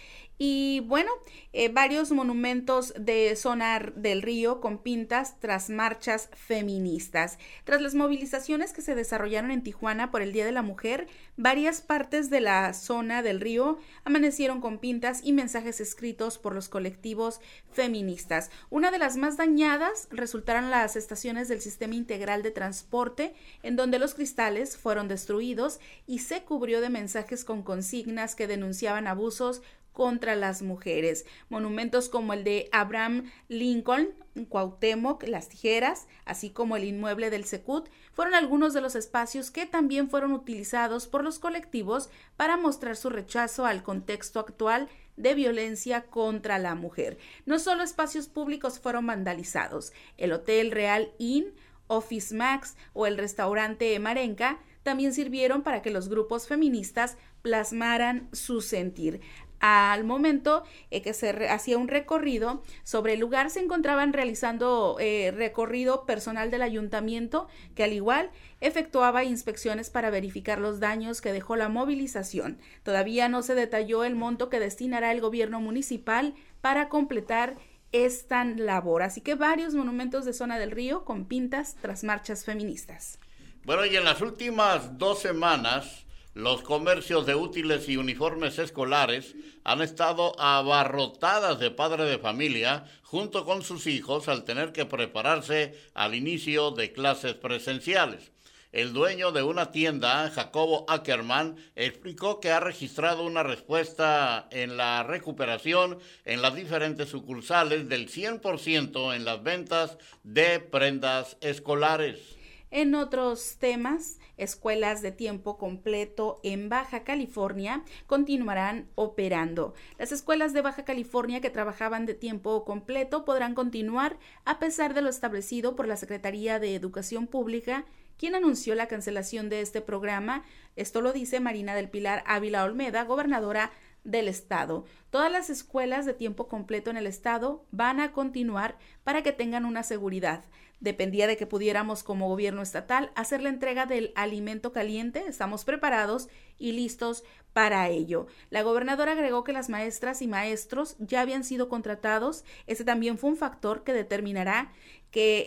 Y 0.42 0.80
bueno, 0.86 1.10
eh, 1.52 1.68
varios 1.68 2.12
monumentos 2.12 2.94
de 2.98 3.36
zona 3.36 3.78
del 3.94 4.22
río 4.22 4.62
con 4.62 4.78
pintas 4.78 5.38
tras 5.38 5.68
marchas 5.68 6.30
feministas. 6.32 7.38
Tras 7.64 7.82
las 7.82 7.94
movilizaciones 7.94 8.72
que 8.72 8.80
se 8.80 8.94
desarrollaron 8.94 9.50
en 9.50 9.62
Tijuana 9.62 10.10
por 10.10 10.22
el 10.22 10.32
Día 10.32 10.46
de 10.46 10.52
la 10.52 10.62
Mujer, 10.62 11.08
varias 11.36 11.82
partes 11.82 12.30
de 12.30 12.40
la 12.40 12.72
zona 12.72 13.22
del 13.22 13.38
río 13.38 13.80
amanecieron 14.04 14.62
con 14.62 14.78
pintas 14.78 15.20
y 15.22 15.34
mensajes 15.34 15.78
escritos 15.78 16.38
por 16.38 16.54
los 16.54 16.70
colectivos 16.70 17.42
feministas. 17.70 18.50
Una 18.70 18.90
de 18.90 18.98
las 18.98 19.18
más 19.18 19.36
dañadas 19.36 20.08
resultaron 20.10 20.70
las 20.70 20.96
estaciones 20.96 21.48
del 21.48 21.60
Sistema 21.60 21.96
Integral 21.96 22.42
de 22.42 22.50
Transporte, 22.50 23.34
en 23.62 23.76
donde 23.76 23.98
los 23.98 24.14
cristales 24.14 24.78
fueron 24.78 25.06
destruidos 25.06 25.80
y 26.06 26.20
se 26.20 26.44
cubrió 26.44 26.80
de 26.80 26.88
mensajes 26.88 27.44
con 27.44 27.62
consignas 27.62 28.34
que 28.34 28.46
denunciaban 28.46 29.06
abusos 29.06 29.60
contra 30.00 30.34
las 30.34 30.62
mujeres. 30.62 31.26
Monumentos 31.50 32.08
como 32.08 32.32
el 32.32 32.42
de 32.42 32.70
Abraham 32.72 33.30
Lincoln, 33.48 34.08
Cuauhtémoc, 34.48 35.24
Las 35.24 35.50
Tijeras, 35.50 36.06
así 36.24 36.48
como 36.48 36.78
el 36.78 36.84
inmueble 36.84 37.28
del 37.28 37.44
Secut, 37.44 37.90
fueron 38.14 38.34
algunos 38.34 38.72
de 38.72 38.80
los 38.80 38.94
espacios 38.94 39.50
que 39.50 39.66
también 39.66 40.08
fueron 40.08 40.32
utilizados 40.32 41.06
por 41.06 41.22
los 41.22 41.38
colectivos 41.38 42.08
para 42.38 42.56
mostrar 42.56 42.96
su 42.96 43.10
rechazo 43.10 43.66
al 43.66 43.82
contexto 43.82 44.40
actual 44.40 44.88
de 45.18 45.34
violencia 45.34 46.06
contra 46.06 46.58
la 46.58 46.74
mujer. 46.74 47.18
No 47.44 47.58
solo 47.58 47.82
espacios 47.82 48.26
públicos 48.26 48.80
fueron 48.80 49.06
vandalizados, 49.06 49.92
el 50.16 50.32
Hotel 50.32 50.70
Real 50.70 51.12
Inn, 51.18 51.52
Office 51.88 52.34
Max 52.34 52.74
o 52.94 53.06
el 53.06 53.18
restaurante 53.18 53.98
Marenca 53.98 54.60
también 54.82 55.12
sirvieron 55.12 55.62
para 55.62 55.82
que 55.82 55.90
los 55.90 56.08
grupos 56.08 56.46
feministas 56.46 57.18
plasmaran 57.42 58.28
su 58.32 58.60
sentir. 58.60 59.20
Al 59.60 60.04
momento 60.04 60.64
eh, 60.90 61.02
que 61.02 61.12
se 61.12 61.48
hacía 61.48 61.76
un 61.76 61.88
recorrido 61.88 62.62
sobre 62.82 63.12
el 63.12 63.20
lugar 63.20 63.50
se 63.50 63.60
encontraban 63.60 64.14
realizando 64.14 64.96
eh, 64.98 65.32
recorrido 65.36 66.06
personal 66.06 66.50
del 66.50 66.62
ayuntamiento 66.62 67.46
que 67.74 67.84
al 67.84 67.92
igual 67.92 68.30
efectuaba 68.60 69.22
inspecciones 69.22 69.90
para 69.90 70.08
verificar 70.08 70.58
los 70.58 70.80
daños 70.80 71.20
que 71.20 71.32
dejó 71.32 71.56
la 71.56 71.68
movilización. 71.68 72.58
Todavía 72.82 73.28
no 73.28 73.42
se 73.42 73.54
detalló 73.54 74.04
el 74.04 74.16
monto 74.16 74.48
que 74.48 74.60
destinará 74.60 75.12
el 75.12 75.20
gobierno 75.20 75.60
municipal 75.60 76.34
para 76.62 76.88
completar 76.88 77.56
esta 77.92 78.44
labor. 78.44 79.02
Así 79.02 79.20
que 79.20 79.34
varios 79.34 79.74
monumentos 79.74 80.24
de 80.24 80.32
zona 80.32 80.58
del 80.58 80.70
río 80.70 81.04
con 81.04 81.26
pintas 81.26 81.76
tras 81.82 82.02
marchas 82.02 82.44
feministas. 82.44 83.18
Bueno, 83.64 83.84
y 83.84 83.94
en 83.94 84.04
las 84.04 84.22
últimas 84.22 84.96
dos 84.96 85.20
semanas, 85.20 86.06
los 86.34 86.62
comercios 86.62 87.26
de 87.26 87.34
útiles 87.34 87.88
y 87.88 87.96
uniformes 87.96 88.58
escolares 88.58 89.34
han 89.64 89.82
estado 89.82 90.38
abarrotadas 90.40 91.58
de 91.58 91.72
padres 91.72 92.08
de 92.08 92.18
familia 92.18 92.84
junto 93.02 93.44
con 93.44 93.62
sus 93.62 93.88
hijos 93.88 94.28
al 94.28 94.44
tener 94.44 94.72
que 94.72 94.86
prepararse 94.86 95.74
al 95.92 96.14
inicio 96.14 96.70
de 96.70 96.92
clases 96.92 97.34
presenciales. 97.34 98.30
El 98.70 98.92
dueño 98.92 99.32
de 99.32 99.42
una 99.42 99.72
tienda, 99.72 100.30
Jacobo 100.30 100.84
Ackerman, 100.88 101.56
explicó 101.74 102.38
que 102.38 102.52
ha 102.52 102.60
registrado 102.60 103.24
una 103.24 103.42
respuesta 103.42 104.46
en 104.52 104.76
la 104.76 105.02
recuperación 105.02 105.98
en 106.24 106.40
las 106.40 106.54
diferentes 106.54 107.08
sucursales 107.08 107.88
del 107.88 108.08
100% 108.08 109.16
en 109.16 109.24
las 109.24 109.42
ventas 109.42 109.98
de 110.22 110.60
prendas 110.60 111.36
escolares. 111.40 112.39
En 112.72 112.94
otros 112.94 113.56
temas, 113.58 114.20
escuelas 114.36 115.02
de 115.02 115.10
tiempo 115.10 115.58
completo 115.58 116.38
en 116.44 116.68
Baja 116.68 117.02
California 117.02 117.82
continuarán 118.06 118.88
operando. 118.94 119.74
Las 119.98 120.12
escuelas 120.12 120.52
de 120.52 120.62
Baja 120.62 120.84
California 120.84 121.40
que 121.40 121.50
trabajaban 121.50 122.06
de 122.06 122.14
tiempo 122.14 122.64
completo 122.64 123.24
podrán 123.24 123.54
continuar 123.54 124.18
a 124.44 124.60
pesar 124.60 124.94
de 124.94 125.02
lo 125.02 125.08
establecido 125.08 125.74
por 125.74 125.88
la 125.88 125.96
Secretaría 125.96 126.60
de 126.60 126.76
Educación 126.76 127.26
Pública, 127.26 127.86
quien 128.16 128.36
anunció 128.36 128.76
la 128.76 128.86
cancelación 128.86 129.48
de 129.48 129.62
este 129.62 129.80
programa. 129.80 130.44
Esto 130.76 131.00
lo 131.00 131.12
dice 131.12 131.40
Marina 131.40 131.74
del 131.74 131.90
Pilar 131.90 132.22
Ávila 132.24 132.62
Olmeda, 132.62 133.02
gobernadora 133.02 133.72
del 134.04 134.28
estado. 134.28 134.84
Todas 135.10 135.32
las 135.32 135.50
escuelas 135.50 136.06
de 136.06 136.14
tiempo 136.14 136.46
completo 136.46 136.90
en 136.90 136.96
el 136.96 137.06
estado 137.08 137.66
van 137.72 137.98
a 137.98 138.12
continuar 138.12 138.78
para 139.02 139.22
que 139.22 139.32
tengan 139.32 139.64
una 139.64 139.82
seguridad. 139.82 140.44
Dependía 140.80 141.26
de 141.26 141.36
que 141.36 141.46
pudiéramos 141.46 142.02
como 142.02 142.28
gobierno 142.28 142.62
estatal 142.62 143.12
hacer 143.14 143.42
la 143.42 143.50
entrega 143.50 143.86
del 143.86 144.12
alimento 144.14 144.72
caliente. 144.72 145.24
Estamos 145.28 145.64
preparados 145.64 146.28
y 146.58 146.72
listos 146.72 147.22
para 147.52 147.88
ello. 147.88 148.26
La 148.50 148.62
gobernadora 148.62 149.12
agregó 149.12 149.44
que 149.44 149.52
las 149.52 149.68
maestras 149.68 150.22
y 150.22 150.28
maestros 150.28 150.96
ya 150.98 151.20
habían 151.20 151.44
sido 151.44 151.68
contratados. 151.68 152.44
Ese 152.66 152.84
también 152.84 153.18
fue 153.18 153.30
un 153.30 153.36
factor 153.36 153.84
que 153.84 153.92
determinará 153.92 154.72
que, 155.10 155.44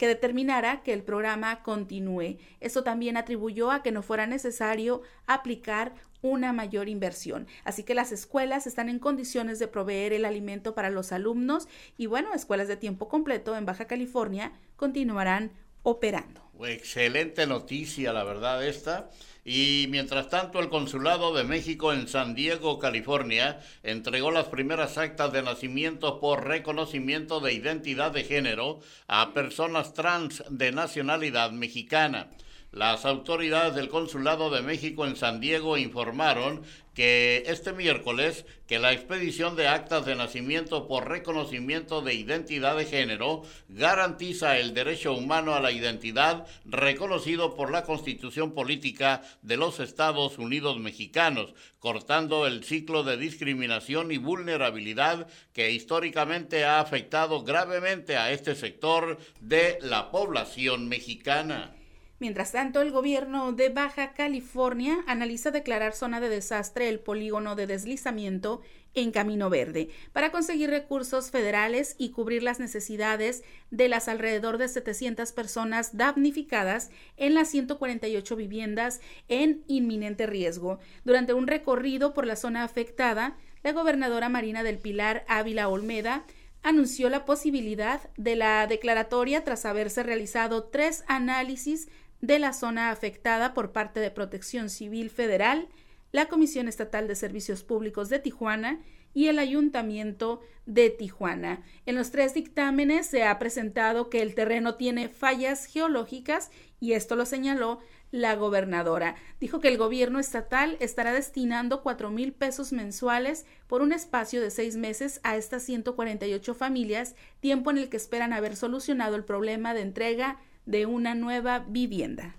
eh, 0.00 0.06
determinara 0.06 0.82
que 0.82 0.92
el 0.92 1.02
programa 1.02 1.62
continúe. 1.62 2.38
Esto 2.60 2.82
también 2.82 3.16
atribuyó 3.16 3.70
a 3.70 3.82
que 3.82 3.92
no 3.92 4.02
fuera 4.02 4.26
necesario 4.26 5.02
aplicar 5.26 5.94
una 6.22 6.52
mayor 6.52 6.88
inversión. 6.88 7.46
Así 7.64 7.82
que 7.82 7.94
las 7.94 8.12
escuelas 8.12 8.66
están 8.66 8.88
en 8.88 9.00
condiciones 9.00 9.58
de 9.58 9.68
proveer 9.68 10.12
el 10.12 10.24
alimento 10.24 10.74
para 10.74 10.88
los 10.88 11.12
alumnos 11.12 11.68
y 11.98 12.06
bueno, 12.06 12.32
escuelas 12.32 12.68
de 12.68 12.76
tiempo 12.76 13.08
completo 13.08 13.56
en 13.56 13.66
Baja 13.66 13.86
California 13.86 14.52
continuarán 14.82 15.52
operando. 15.84 16.40
Excelente 16.64 17.46
noticia, 17.46 18.12
la 18.12 18.24
verdad, 18.24 18.66
esta. 18.66 19.10
Y 19.44 19.86
mientras 19.90 20.28
tanto, 20.28 20.58
el 20.58 20.70
Consulado 20.70 21.32
de 21.32 21.44
México 21.44 21.92
en 21.92 22.08
San 22.08 22.34
Diego, 22.34 22.80
California, 22.80 23.60
entregó 23.84 24.32
las 24.32 24.46
primeras 24.46 24.98
actas 24.98 25.32
de 25.32 25.42
nacimiento 25.42 26.18
por 26.18 26.48
reconocimiento 26.48 27.38
de 27.38 27.52
identidad 27.52 28.10
de 28.10 28.24
género 28.24 28.80
a 29.06 29.32
personas 29.32 29.94
trans 29.94 30.42
de 30.50 30.72
nacionalidad 30.72 31.52
mexicana. 31.52 32.30
Las 32.72 33.04
autoridades 33.04 33.74
del 33.74 33.90
Consulado 33.90 34.48
de 34.48 34.62
México 34.62 35.06
en 35.06 35.14
San 35.14 35.40
Diego 35.40 35.76
informaron 35.76 36.62
que 36.94 37.44
este 37.46 37.72
miércoles 37.72 38.44
que 38.66 38.78
la 38.78 38.92
expedición 38.92 39.56
de 39.56 39.68
actas 39.68 40.06
de 40.06 40.14
nacimiento 40.14 40.88
por 40.88 41.08
reconocimiento 41.08 42.02
de 42.02 42.14
identidad 42.14 42.76
de 42.76 42.86
género 42.86 43.42
garantiza 43.68 44.58
el 44.58 44.74
derecho 44.74 45.14
humano 45.14 45.54
a 45.54 45.60
la 45.60 45.72
identidad 45.72 46.46
reconocido 46.64 47.54
por 47.54 47.70
la 47.70 47.84
Constitución 47.84 48.52
Política 48.52 49.22
de 49.42 49.56
los 49.56 49.80
Estados 49.80 50.38
Unidos 50.38 50.78
Mexicanos, 50.78 51.54
cortando 51.80 52.46
el 52.46 52.64
ciclo 52.64 53.02
de 53.04 53.16
discriminación 53.16 54.12
y 54.12 54.18
vulnerabilidad 54.18 55.26
que 55.52 55.70
históricamente 55.70 56.64
ha 56.64 56.80
afectado 56.80 57.42
gravemente 57.42 58.16
a 58.16 58.32
este 58.32 58.54
sector 58.54 59.18
de 59.40 59.78
la 59.82 60.10
población 60.10 60.88
mexicana. 60.88 61.74
Mientras 62.22 62.52
tanto, 62.52 62.82
el 62.82 62.92
gobierno 62.92 63.50
de 63.52 63.68
Baja 63.70 64.12
California 64.12 65.02
analiza 65.08 65.50
declarar 65.50 65.92
zona 65.92 66.20
de 66.20 66.28
desastre 66.28 66.88
el 66.88 67.00
polígono 67.00 67.56
de 67.56 67.66
deslizamiento 67.66 68.60
en 68.94 69.10
Camino 69.10 69.50
Verde 69.50 69.88
para 70.12 70.30
conseguir 70.30 70.70
recursos 70.70 71.32
federales 71.32 71.96
y 71.98 72.10
cubrir 72.10 72.44
las 72.44 72.60
necesidades 72.60 73.42
de 73.72 73.88
las 73.88 74.06
alrededor 74.06 74.58
de 74.58 74.68
700 74.68 75.32
personas 75.32 75.96
damnificadas 75.96 76.92
en 77.16 77.34
las 77.34 77.48
148 77.48 78.36
viviendas 78.36 79.00
en 79.26 79.64
inminente 79.66 80.28
riesgo. 80.28 80.78
Durante 81.02 81.32
un 81.32 81.48
recorrido 81.48 82.14
por 82.14 82.24
la 82.24 82.36
zona 82.36 82.62
afectada, 82.62 83.36
la 83.64 83.72
gobernadora 83.72 84.28
Marina 84.28 84.62
del 84.62 84.78
Pilar 84.78 85.24
Ávila 85.26 85.68
Olmeda 85.68 86.24
anunció 86.62 87.08
la 87.08 87.24
posibilidad 87.24 88.08
de 88.16 88.36
la 88.36 88.66
declaratoria 88.68 89.42
tras 89.42 89.64
haberse 89.64 90.02
realizado 90.04 90.64
tres 90.64 91.04
análisis 91.08 91.88
de 92.22 92.38
la 92.38 92.54
zona 92.54 92.90
afectada 92.90 93.52
por 93.52 93.72
parte 93.72 94.00
de 94.00 94.10
Protección 94.10 94.70
Civil 94.70 95.10
Federal, 95.10 95.68
la 96.12 96.26
Comisión 96.26 96.68
Estatal 96.68 97.08
de 97.08 97.16
Servicios 97.16 97.64
Públicos 97.64 98.08
de 98.08 98.20
Tijuana 98.20 98.80
y 99.12 99.26
el 99.26 99.38
Ayuntamiento 99.38 100.40
de 100.64 100.88
Tijuana. 100.88 101.62
En 101.84 101.96
los 101.96 102.12
tres 102.12 102.32
dictámenes 102.32 103.06
se 103.06 103.24
ha 103.24 103.38
presentado 103.38 104.08
que 104.08 104.22
el 104.22 104.34
terreno 104.34 104.76
tiene 104.76 105.08
fallas 105.08 105.66
geológicas 105.66 106.50
y 106.80 106.92
esto 106.92 107.16
lo 107.16 107.26
señaló 107.26 107.80
la 108.12 108.36
gobernadora. 108.36 109.16
Dijo 109.40 109.60
que 109.60 109.68
el 109.68 109.78
gobierno 109.78 110.18
estatal 110.20 110.76
estará 110.80 111.12
destinando 111.12 111.82
cuatro 111.82 112.10
mil 112.10 112.32
pesos 112.32 112.72
mensuales 112.72 113.46
por 113.66 113.82
un 113.82 113.92
espacio 113.92 114.40
de 114.40 114.50
seis 114.50 114.76
meses 114.76 115.20
a 115.24 115.36
estas 115.36 115.64
148 115.64 116.54
familias, 116.54 117.16
tiempo 117.40 117.70
en 117.70 117.78
el 117.78 117.88
que 117.88 117.96
esperan 117.96 118.32
haber 118.32 118.54
solucionado 118.54 119.16
el 119.16 119.24
problema 119.24 119.74
de 119.74 119.80
entrega 119.80 120.38
de 120.66 120.86
una 120.86 121.14
nueva 121.14 121.60
vivienda. 121.60 122.36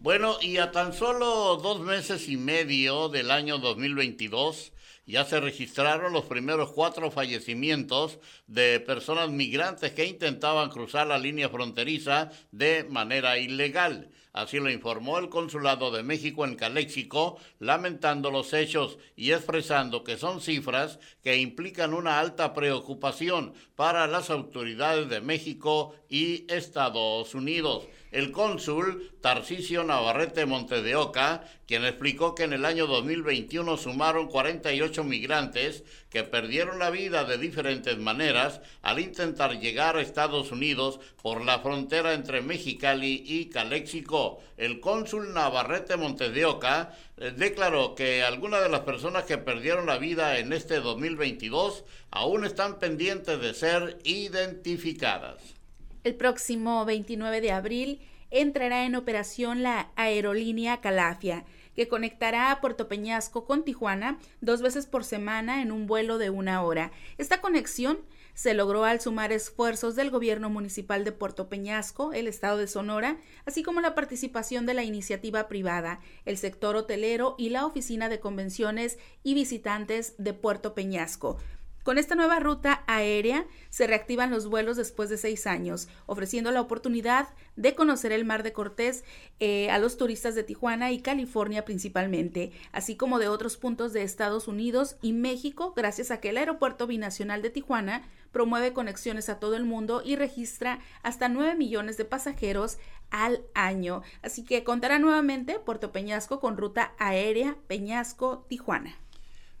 Bueno, 0.00 0.36
y 0.40 0.58
a 0.58 0.70
tan 0.70 0.92
solo 0.92 1.56
dos 1.56 1.80
meses 1.80 2.28
y 2.28 2.36
medio 2.36 3.08
del 3.08 3.32
año 3.32 3.58
2022, 3.58 4.72
ya 5.06 5.24
se 5.24 5.40
registraron 5.40 6.12
los 6.12 6.26
primeros 6.26 6.70
cuatro 6.70 7.10
fallecimientos 7.10 8.20
de 8.46 8.78
personas 8.78 9.28
migrantes 9.30 9.90
que 9.90 10.06
intentaban 10.06 10.70
cruzar 10.70 11.08
la 11.08 11.18
línea 11.18 11.48
fronteriza 11.48 12.30
de 12.52 12.84
manera 12.84 13.38
ilegal. 13.38 14.08
Así 14.32 14.60
lo 14.60 14.70
informó 14.70 15.18
el 15.18 15.30
Consulado 15.30 15.90
de 15.90 16.04
México 16.04 16.44
en 16.44 16.54
Caléxico, 16.54 17.40
lamentando 17.58 18.30
los 18.30 18.52
hechos 18.52 18.98
y 19.16 19.32
expresando 19.32 20.04
que 20.04 20.16
son 20.16 20.40
cifras 20.40 21.00
que 21.24 21.38
implican 21.38 21.92
una 21.92 22.20
alta 22.20 22.54
preocupación 22.54 23.52
para 23.74 24.06
las 24.06 24.30
autoridades 24.30 25.08
de 25.08 25.20
México 25.20 25.96
y 26.08 26.46
Estados 26.52 27.34
Unidos 27.34 27.88
el 28.10 28.32
cónsul 28.32 29.12
Tarcisio 29.20 29.84
Navarrete 29.84 30.46
Monte 30.46 30.82
de 30.82 30.96
Oca, 30.96 31.44
quien 31.66 31.84
explicó 31.84 32.34
que 32.34 32.44
en 32.44 32.52
el 32.52 32.64
año 32.64 32.86
2021 32.86 33.76
sumaron 33.76 34.28
48 34.28 35.04
migrantes 35.04 35.84
que 36.08 36.24
perdieron 36.24 36.78
la 36.78 36.90
vida 36.90 37.24
de 37.24 37.36
diferentes 37.36 37.98
maneras 37.98 38.60
al 38.82 39.00
intentar 39.00 39.58
llegar 39.60 39.96
a 39.96 40.00
Estados 40.00 40.50
Unidos 40.52 41.00
por 41.22 41.44
la 41.44 41.58
frontera 41.58 42.14
entre 42.14 42.40
Mexicali 42.40 43.22
y 43.26 43.50
Caléxico. 43.50 44.40
El 44.56 44.80
cónsul 44.80 45.34
Navarrete 45.34 45.96
Monte 45.96 46.30
de 46.30 46.46
Oca 46.46 46.94
eh, 47.18 47.32
declaró 47.36 47.94
que 47.94 48.22
algunas 48.22 48.62
de 48.62 48.70
las 48.70 48.80
personas 48.80 49.24
que 49.24 49.38
perdieron 49.38 49.86
la 49.86 49.98
vida 49.98 50.38
en 50.38 50.52
este 50.52 50.80
2022 50.80 51.84
aún 52.10 52.44
están 52.44 52.78
pendientes 52.78 53.40
de 53.40 53.52
ser 53.52 53.98
identificadas. 54.04 55.57
El 56.04 56.14
próximo 56.14 56.84
29 56.84 57.40
de 57.40 57.52
abril 57.52 58.00
entrará 58.30 58.84
en 58.84 58.94
operación 58.94 59.62
la 59.62 59.90
aerolínea 59.96 60.80
Calafia, 60.80 61.44
que 61.74 61.88
conectará 61.88 62.50
a 62.50 62.60
Puerto 62.60 62.88
Peñasco 62.88 63.44
con 63.44 63.64
Tijuana 63.64 64.18
dos 64.40 64.62
veces 64.62 64.86
por 64.86 65.04
semana 65.04 65.62
en 65.62 65.72
un 65.72 65.86
vuelo 65.86 66.18
de 66.18 66.30
una 66.30 66.62
hora. 66.62 66.92
Esta 67.18 67.40
conexión 67.40 68.00
se 68.34 68.54
logró 68.54 68.84
al 68.84 69.00
sumar 69.00 69.32
esfuerzos 69.32 69.96
del 69.96 70.10
gobierno 70.10 70.50
municipal 70.50 71.04
de 71.04 71.10
Puerto 71.10 71.48
Peñasco, 71.48 72.12
el 72.12 72.28
estado 72.28 72.58
de 72.58 72.68
Sonora, 72.68 73.18
así 73.46 73.64
como 73.64 73.80
la 73.80 73.96
participación 73.96 74.66
de 74.66 74.74
la 74.74 74.84
iniciativa 74.84 75.48
privada, 75.48 76.00
el 76.24 76.36
sector 76.36 76.76
hotelero 76.76 77.34
y 77.38 77.48
la 77.50 77.66
oficina 77.66 78.08
de 78.08 78.20
convenciones 78.20 78.98
y 79.24 79.34
visitantes 79.34 80.14
de 80.18 80.34
Puerto 80.34 80.74
Peñasco. 80.74 81.38
Con 81.88 81.96
esta 81.96 82.14
nueva 82.14 82.38
ruta 82.38 82.84
aérea 82.86 83.46
se 83.70 83.86
reactivan 83.86 84.30
los 84.30 84.46
vuelos 84.46 84.76
después 84.76 85.08
de 85.08 85.16
seis 85.16 85.46
años, 85.46 85.88
ofreciendo 86.04 86.50
la 86.50 86.60
oportunidad 86.60 87.30
de 87.56 87.74
conocer 87.74 88.12
el 88.12 88.26
Mar 88.26 88.42
de 88.42 88.52
Cortés 88.52 89.04
eh, 89.40 89.70
a 89.70 89.78
los 89.78 89.96
turistas 89.96 90.34
de 90.34 90.42
Tijuana 90.42 90.92
y 90.92 91.00
California 91.00 91.64
principalmente, 91.64 92.52
así 92.72 92.94
como 92.96 93.18
de 93.18 93.28
otros 93.28 93.56
puntos 93.56 93.94
de 93.94 94.02
Estados 94.02 94.48
Unidos 94.48 94.96
y 95.00 95.14
México, 95.14 95.72
gracias 95.74 96.10
a 96.10 96.20
que 96.20 96.28
el 96.28 96.36
Aeropuerto 96.36 96.86
Binacional 96.86 97.40
de 97.40 97.48
Tijuana 97.48 98.02
promueve 98.32 98.74
conexiones 98.74 99.30
a 99.30 99.38
todo 99.38 99.56
el 99.56 99.64
mundo 99.64 100.02
y 100.04 100.16
registra 100.16 100.80
hasta 101.02 101.30
9 101.30 101.54
millones 101.54 101.96
de 101.96 102.04
pasajeros 102.04 102.76
al 103.08 103.46
año. 103.54 104.02
Así 104.20 104.44
que 104.44 104.62
contará 104.62 104.98
nuevamente 104.98 105.58
Puerto 105.58 105.90
Peñasco 105.90 106.38
con 106.38 106.58
ruta 106.58 106.92
aérea 106.98 107.56
Peñasco-Tijuana. 107.66 109.07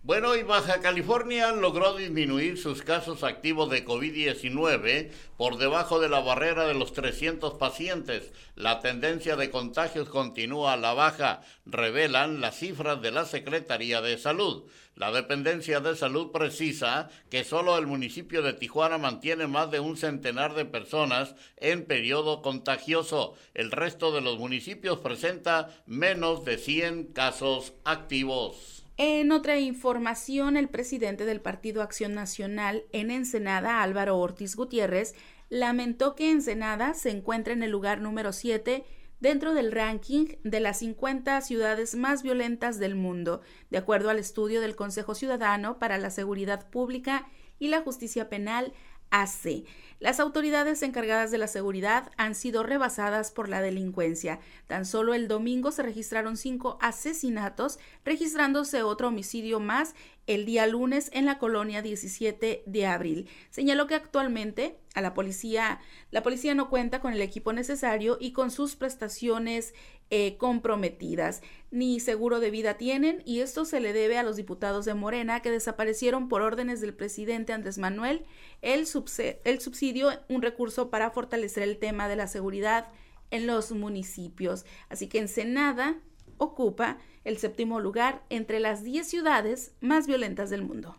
Bueno, 0.04 0.36
y 0.36 0.44
Baja 0.44 0.80
California 0.80 1.50
logró 1.50 1.96
disminuir 1.96 2.56
sus 2.56 2.82
casos 2.82 3.24
activos 3.24 3.68
de 3.68 3.84
COVID-19 3.84 5.10
por 5.36 5.58
debajo 5.58 5.98
de 5.98 6.08
la 6.08 6.20
barrera 6.20 6.68
de 6.68 6.74
los 6.74 6.92
300 6.92 7.54
pacientes. 7.54 8.32
La 8.54 8.78
tendencia 8.78 9.34
de 9.34 9.50
contagios 9.50 10.08
continúa 10.08 10.74
a 10.74 10.76
la 10.76 10.94
baja, 10.94 11.42
revelan 11.66 12.40
las 12.40 12.56
cifras 12.56 13.02
de 13.02 13.10
la 13.10 13.24
Secretaría 13.24 14.00
de 14.00 14.16
Salud. 14.18 14.70
La 14.94 15.10
dependencia 15.10 15.80
de 15.80 15.96
salud 15.96 16.30
precisa 16.30 17.10
que 17.28 17.42
solo 17.42 17.76
el 17.76 17.88
municipio 17.88 18.40
de 18.42 18.52
Tijuana 18.52 18.98
mantiene 18.98 19.48
más 19.48 19.70
de 19.72 19.80
un 19.80 19.96
centenar 19.96 20.54
de 20.54 20.64
personas 20.64 21.34
en 21.56 21.84
periodo 21.84 22.40
contagioso. 22.40 23.34
El 23.52 23.72
resto 23.72 24.12
de 24.12 24.20
los 24.20 24.38
municipios 24.38 25.00
presenta 25.00 25.70
menos 25.86 26.44
de 26.44 26.56
100 26.56 27.12
casos 27.12 27.74
activos. 27.84 28.77
En 29.00 29.30
otra 29.30 29.60
información, 29.60 30.56
el 30.56 30.68
presidente 30.68 31.24
del 31.24 31.40
Partido 31.40 31.82
Acción 31.82 32.14
Nacional 32.14 32.82
en 32.90 33.12
Ensenada, 33.12 33.84
Álvaro 33.84 34.18
Ortiz 34.18 34.56
Gutiérrez, 34.56 35.14
lamentó 35.48 36.16
que 36.16 36.32
Ensenada 36.32 36.94
se 36.94 37.10
encuentra 37.10 37.52
en 37.52 37.62
el 37.62 37.70
lugar 37.70 38.00
número 38.00 38.32
7 38.32 38.84
dentro 39.20 39.54
del 39.54 39.70
ranking 39.70 40.26
de 40.42 40.58
las 40.58 40.80
50 40.80 41.40
ciudades 41.42 41.94
más 41.94 42.24
violentas 42.24 42.80
del 42.80 42.96
mundo, 42.96 43.40
de 43.70 43.78
acuerdo 43.78 44.10
al 44.10 44.18
estudio 44.18 44.60
del 44.60 44.74
Consejo 44.74 45.14
Ciudadano 45.14 45.78
para 45.78 45.96
la 45.98 46.10
Seguridad 46.10 46.68
Pública 46.68 47.28
y 47.60 47.68
la 47.68 47.82
Justicia 47.82 48.28
Penal 48.28 48.72
AC. 49.10 49.64
Las 50.00 50.20
autoridades 50.20 50.82
encargadas 50.84 51.32
de 51.32 51.38
la 51.38 51.48
seguridad 51.48 52.12
han 52.16 52.36
sido 52.36 52.62
rebasadas 52.62 53.32
por 53.32 53.48
la 53.48 53.60
delincuencia. 53.60 54.38
Tan 54.68 54.86
solo 54.86 55.12
el 55.12 55.26
domingo 55.26 55.72
se 55.72 55.82
registraron 55.82 56.36
cinco 56.36 56.78
asesinatos, 56.80 57.80
registrándose 58.04 58.84
otro 58.84 59.08
homicidio 59.08 59.58
más 59.58 59.96
el 60.28 60.44
día 60.44 60.68
lunes 60.68 61.10
en 61.12 61.26
la 61.26 61.38
colonia 61.38 61.82
17 61.82 62.62
de 62.64 62.86
abril. 62.86 63.28
Señaló 63.50 63.88
que 63.88 63.96
actualmente 63.96 64.78
a 64.94 65.00
la 65.00 65.14
policía, 65.14 65.80
la 66.12 66.22
policía 66.22 66.54
no 66.54 66.70
cuenta 66.70 67.00
con 67.00 67.12
el 67.12 67.20
equipo 67.20 67.52
necesario 67.52 68.18
y 68.20 68.32
con 68.32 68.52
sus 68.52 68.76
prestaciones 68.76 69.74
eh, 70.10 70.36
comprometidas. 70.38 71.42
Ni 71.70 72.00
seguro 72.00 72.40
de 72.40 72.50
vida 72.50 72.74
tienen 72.74 73.22
y 73.26 73.40
esto 73.40 73.64
se 73.64 73.80
le 73.80 73.92
debe 73.92 74.16
a 74.16 74.22
los 74.22 74.36
diputados 74.36 74.84
de 74.84 74.94
Morena 74.94 75.40
que 75.42 75.50
desaparecieron 75.50 76.28
por 76.28 76.40
órdenes 76.40 76.80
del 76.80 76.94
presidente 76.94 77.52
Andrés 77.52 77.78
Manuel 77.78 78.24
el, 78.62 78.86
el 79.44 79.60
subsidio, 79.60 80.10
un 80.28 80.42
recurso 80.42 80.88
para 80.88 81.10
fortalecer 81.10 81.62
el 81.62 81.78
tema 81.78 82.08
de 82.08 82.16
la 82.16 82.26
seguridad 82.26 82.88
en 83.30 83.46
los 83.46 83.72
municipios. 83.72 84.64
Así 84.88 85.08
que 85.08 85.18
Ensenada 85.18 86.00
ocupa 86.38 86.98
el 87.24 87.38
séptimo 87.38 87.80
lugar 87.80 88.24
entre 88.30 88.60
las 88.60 88.82
10 88.84 89.06
ciudades 89.06 89.74
más 89.80 90.06
violentas 90.06 90.50
del 90.50 90.62
mundo. 90.62 90.96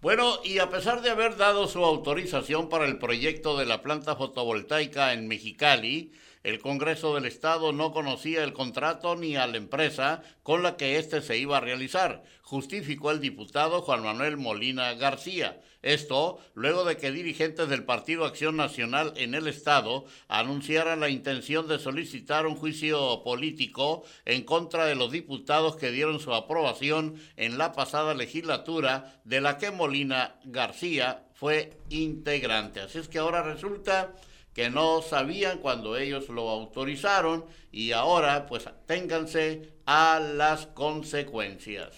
Bueno, 0.00 0.38
y 0.44 0.58
a 0.58 0.70
pesar 0.70 1.02
de 1.02 1.10
haber 1.10 1.36
dado 1.36 1.66
su 1.66 1.84
autorización 1.84 2.68
para 2.68 2.86
el 2.86 2.98
proyecto 2.98 3.56
de 3.56 3.66
la 3.66 3.82
planta 3.82 4.14
fotovoltaica 4.14 5.12
en 5.12 5.26
Mexicali, 5.26 6.12
el 6.42 6.60
Congreso 6.60 7.14
del 7.14 7.26
Estado 7.26 7.72
no 7.72 7.92
conocía 7.92 8.44
el 8.44 8.52
contrato 8.52 9.16
ni 9.16 9.36
a 9.36 9.46
la 9.46 9.56
empresa 9.56 10.22
con 10.42 10.62
la 10.62 10.76
que 10.76 10.98
éste 10.98 11.20
se 11.20 11.38
iba 11.38 11.56
a 11.56 11.60
realizar, 11.60 12.22
justificó 12.42 13.10
el 13.10 13.20
diputado 13.20 13.82
Juan 13.82 14.02
Manuel 14.02 14.36
Molina 14.36 14.94
García. 14.94 15.60
Esto 15.82 16.38
luego 16.54 16.84
de 16.84 16.96
que 16.96 17.12
dirigentes 17.12 17.68
del 17.68 17.84
Partido 17.84 18.24
Acción 18.24 18.56
Nacional 18.56 19.12
en 19.16 19.34
el 19.34 19.46
Estado 19.46 20.06
anunciaran 20.26 21.00
la 21.00 21.08
intención 21.08 21.68
de 21.68 21.78
solicitar 21.78 22.46
un 22.46 22.56
juicio 22.56 23.22
político 23.22 24.04
en 24.24 24.42
contra 24.42 24.86
de 24.86 24.96
los 24.96 25.12
diputados 25.12 25.76
que 25.76 25.92
dieron 25.92 26.18
su 26.18 26.34
aprobación 26.34 27.14
en 27.36 27.58
la 27.58 27.72
pasada 27.72 28.14
legislatura 28.14 29.20
de 29.24 29.40
la 29.40 29.56
que 29.58 29.70
Molina 29.70 30.40
García 30.44 31.24
fue 31.34 31.78
integrante. 31.90 32.80
Así 32.80 32.98
es 32.98 33.06
que 33.06 33.18
ahora 33.18 33.42
resulta 33.42 34.14
que 34.58 34.70
no 34.70 35.02
sabían 35.02 35.58
cuando 35.58 35.96
ellos 35.96 36.28
lo 36.30 36.48
autorizaron 36.48 37.44
y 37.70 37.92
ahora 37.92 38.46
pues 38.46 38.68
ténganse 38.86 39.72
a 39.86 40.18
las 40.18 40.66
consecuencias. 40.66 41.94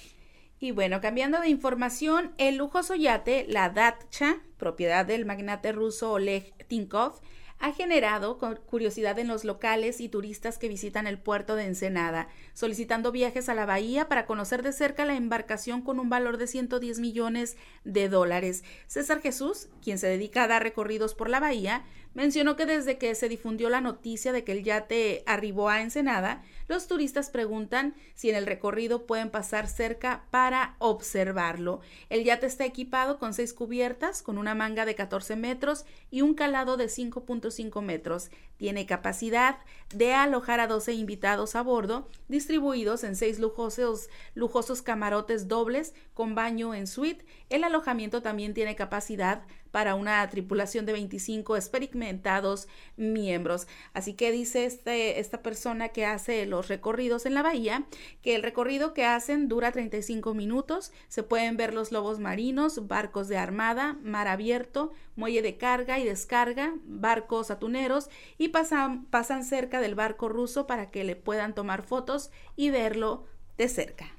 Y 0.59 0.73
bueno, 0.73 1.01
cambiando 1.01 1.41
de 1.41 1.49
información, 1.49 2.35
el 2.37 2.57
lujoso 2.57 2.95
yate, 2.95 3.47
la 3.49 3.71
Datcha, 3.71 4.43
propiedad 4.59 5.07
del 5.07 5.25
magnate 5.25 5.73
ruso 5.73 6.13
Oleg 6.13 6.53
Tinkov, 6.69 7.23
ha 7.61 7.73
generado 7.73 8.39
curiosidad 8.67 9.19
en 9.19 9.29
los 9.29 9.45
locales 9.45 10.01
y 10.01 10.09
turistas 10.09 10.57
que 10.57 10.69
visitan 10.69 11.07
el 11.07 11.19
puerto 11.19 11.57
de 11.57 11.65
Ensenada, 11.65 12.29
solicitando 12.55 13.13
viajes 13.13 13.51
a 13.51 13.55
la 13.55 13.67
bahía 13.67 14.09
para 14.09 14.25
conocer 14.25 14.63
de 14.63 14.73
cerca 14.73 15.05
la 15.05 15.15
embarcación 15.15 15.83
con 15.83 16.01
un 16.01 16.09
valor 16.09 16.39
de 16.39 16.47
110 16.47 17.01
millones 17.01 17.59
de 17.85 18.09
dólares. 18.09 18.65
César 18.87 19.21
Jesús, 19.21 19.69
quien 19.83 19.99
se 19.99 20.07
dedica 20.07 20.45
a 20.45 20.49
dar 20.49 20.63
recorridos 20.63 21.15
por 21.15 21.29
la 21.29 21.39
bahía, 21.39 21.85
mencionó 22.15 22.57
que 22.57 22.67
desde 22.67 22.99
que 22.99 23.15
se 23.15 23.29
difundió 23.29 23.69
la 23.71 23.81
noticia 23.81 24.33
de 24.33 24.45
que 24.45 24.53
el 24.53 24.65
yate 24.65 25.23
arribó 25.27 25.69
a 25.69 25.81
Ensenada, 25.81 26.43
los 26.69 26.87
turistas 26.87 27.31
preguntan 27.31 27.95
si 28.15 28.31
en 28.31 28.37
el 28.37 28.47
recorrido 28.47 29.07
pueden 29.07 29.31
pasar 29.31 29.67
cerca 29.67 30.25
para 30.31 30.77
observarlo. 30.79 31.81
El 32.11 32.25
yate 32.25 32.47
está 32.47 32.65
equipado 32.65 33.19
con 33.19 33.35
seis 33.35 33.53
cubiertas, 33.53 34.23
con 34.23 34.39
una 34.39 34.55
manga 34.55 34.85
de 34.85 34.95
14 34.95 35.35
metros 35.37 35.85
y 36.11 36.23
un 36.23 36.35
calado 36.35 36.77
de 36.77 36.87
5.5 36.87 37.83
metros. 37.83 38.31
Tiene 38.57 38.87
capacidad 38.87 39.59
de 39.95 40.13
alojar 40.13 40.61
a 40.61 40.67
12 40.67 40.93
invitados 40.93 41.57
a 41.57 41.63
bordo, 41.63 42.09
distribuidos 42.29 43.05
en 43.05 43.17
seis 43.17 43.39
lujosos, 43.39 44.09
lujosos 44.35 44.83
camarotes 44.83 45.49
dobles 45.49 45.95
con 46.15 46.35
baño 46.35 46.75
en 46.75 46.87
suite. 46.87 47.25
El 47.49 47.65
alojamiento 47.65 48.23
también 48.23 48.55
tiene 48.55 48.77
capacidad 48.77 49.43
para 49.71 49.95
una 49.95 50.29
tripulación 50.29 50.87
de 50.87 50.93
25 50.93 51.57
experimentados 51.57 52.69
miembros. 52.97 53.67
Así 53.93 54.15
que 54.15 54.33
dice 54.33 54.65
este, 54.65 55.21
esta 55.21 55.43
persona 55.43 55.89
que 55.89 56.07
hace 56.07 56.47
los 56.47 56.69
recorridos 56.69 57.27
en 57.27 57.35
la 57.35 57.43
bahía 57.43 57.85
que 58.23 58.35
el 58.35 58.43
recorrido 58.43 58.95
que 58.95 59.05
hacen 59.05 59.49
dura 59.49 59.73
35 59.73 60.35
minutos. 60.35 60.93
Se 61.09 61.23
pueden 61.23 61.57
ver 61.57 61.75
los 61.75 61.93
lobos 61.93 62.19
marinos, 62.19 62.87
barcos 62.89 63.29
de 63.29 63.39
armada, 63.39 63.97
mar 64.03 64.29
abierto, 64.29 64.93
muelle 65.17 65.43
de 65.43 65.57
carga 65.57 65.99
y 65.99 66.05
descarga, 66.05 66.75
barcos 66.85 67.51
atuneros 67.51 68.09
y 68.39 68.49
pasan, 68.49 69.07
pasan 69.07 69.45
cerca 69.45 69.81
del 69.81 69.95
barco 69.95 70.29
ruso 70.29 70.67
para 70.67 70.91
que 70.91 71.05
le 71.05 71.17
puedan 71.17 71.55
tomar 71.55 71.83
fotos 71.83 72.31
y 72.57 72.71
verlo 72.71 73.27
de 73.59 73.69
cerca. 73.69 74.15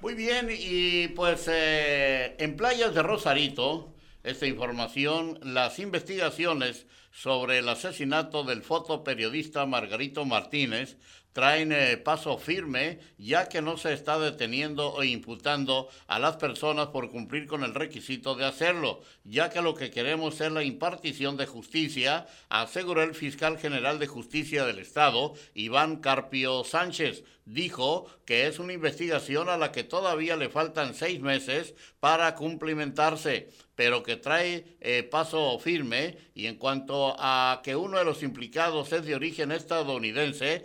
Muy 0.00 0.14
bien, 0.14 0.48
y 0.50 1.08
pues 1.08 1.48
eh, 1.50 2.36
en 2.38 2.56
playas 2.56 2.94
de 2.94 3.02
Rosarito, 3.02 3.92
esta 4.28 4.46
información, 4.46 5.38
las 5.42 5.78
investigaciones 5.78 6.86
sobre 7.10 7.58
el 7.58 7.68
asesinato 7.68 8.44
del 8.44 8.62
fotoperiodista 8.62 9.64
Margarito 9.64 10.24
Martínez 10.26 10.98
traen 11.32 11.72
eh, 11.72 11.96
paso 11.96 12.38
firme, 12.38 12.98
ya 13.16 13.48
que 13.48 13.62
no 13.62 13.76
se 13.76 13.92
está 13.92 14.18
deteniendo 14.18 14.92
o 14.92 15.04
imputando 15.04 15.88
a 16.06 16.18
las 16.18 16.36
personas 16.36 16.88
por 16.88 17.10
cumplir 17.10 17.46
con 17.46 17.62
el 17.64 17.74
requisito 17.74 18.34
de 18.34 18.44
hacerlo, 18.44 19.02
ya 19.24 19.50
que 19.50 19.62
lo 19.62 19.74
que 19.74 19.90
queremos 19.90 20.40
es 20.40 20.50
la 20.50 20.62
impartición 20.62 21.36
de 21.36 21.46
justicia, 21.46 22.26
aseguró 22.48 23.02
el 23.02 23.14
fiscal 23.14 23.58
general 23.58 23.98
de 23.98 24.06
justicia 24.06 24.64
del 24.64 24.78
Estado, 24.78 25.34
Iván 25.54 25.96
Carpio 25.96 26.64
Sánchez. 26.64 27.24
Dijo 27.44 28.06
que 28.26 28.46
es 28.46 28.58
una 28.58 28.74
investigación 28.74 29.48
a 29.48 29.56
la 29.56 29.72
que 29.72 29.82
todavía 29.82 30.36
le 30.36 30.50
faltan 30.50 30.94
seis 30.94 31.20
meses 31.20 31.74
para 31.98 32.34
cumplimentarse 32.34 33.48
pero 33.78 34.02
que 34.02 34.16
trae 34.16 34.76
eh, 34.80 35.04
paso 35.04 35.56
firme 35.60 36.18
y 36.34 36.46
en 36.46 36.56
cuanto 36.56 37.14
a 37.16 37.60
que 37.62 37.76
uno 37.76 37.96
de 37.96 38.04
los 38.04 38.24
implicados 38.24 38.92
es 38.92 39.06
de 39.06 39.14
origen 39.14 39.52
estadounidense, 39.52 40.64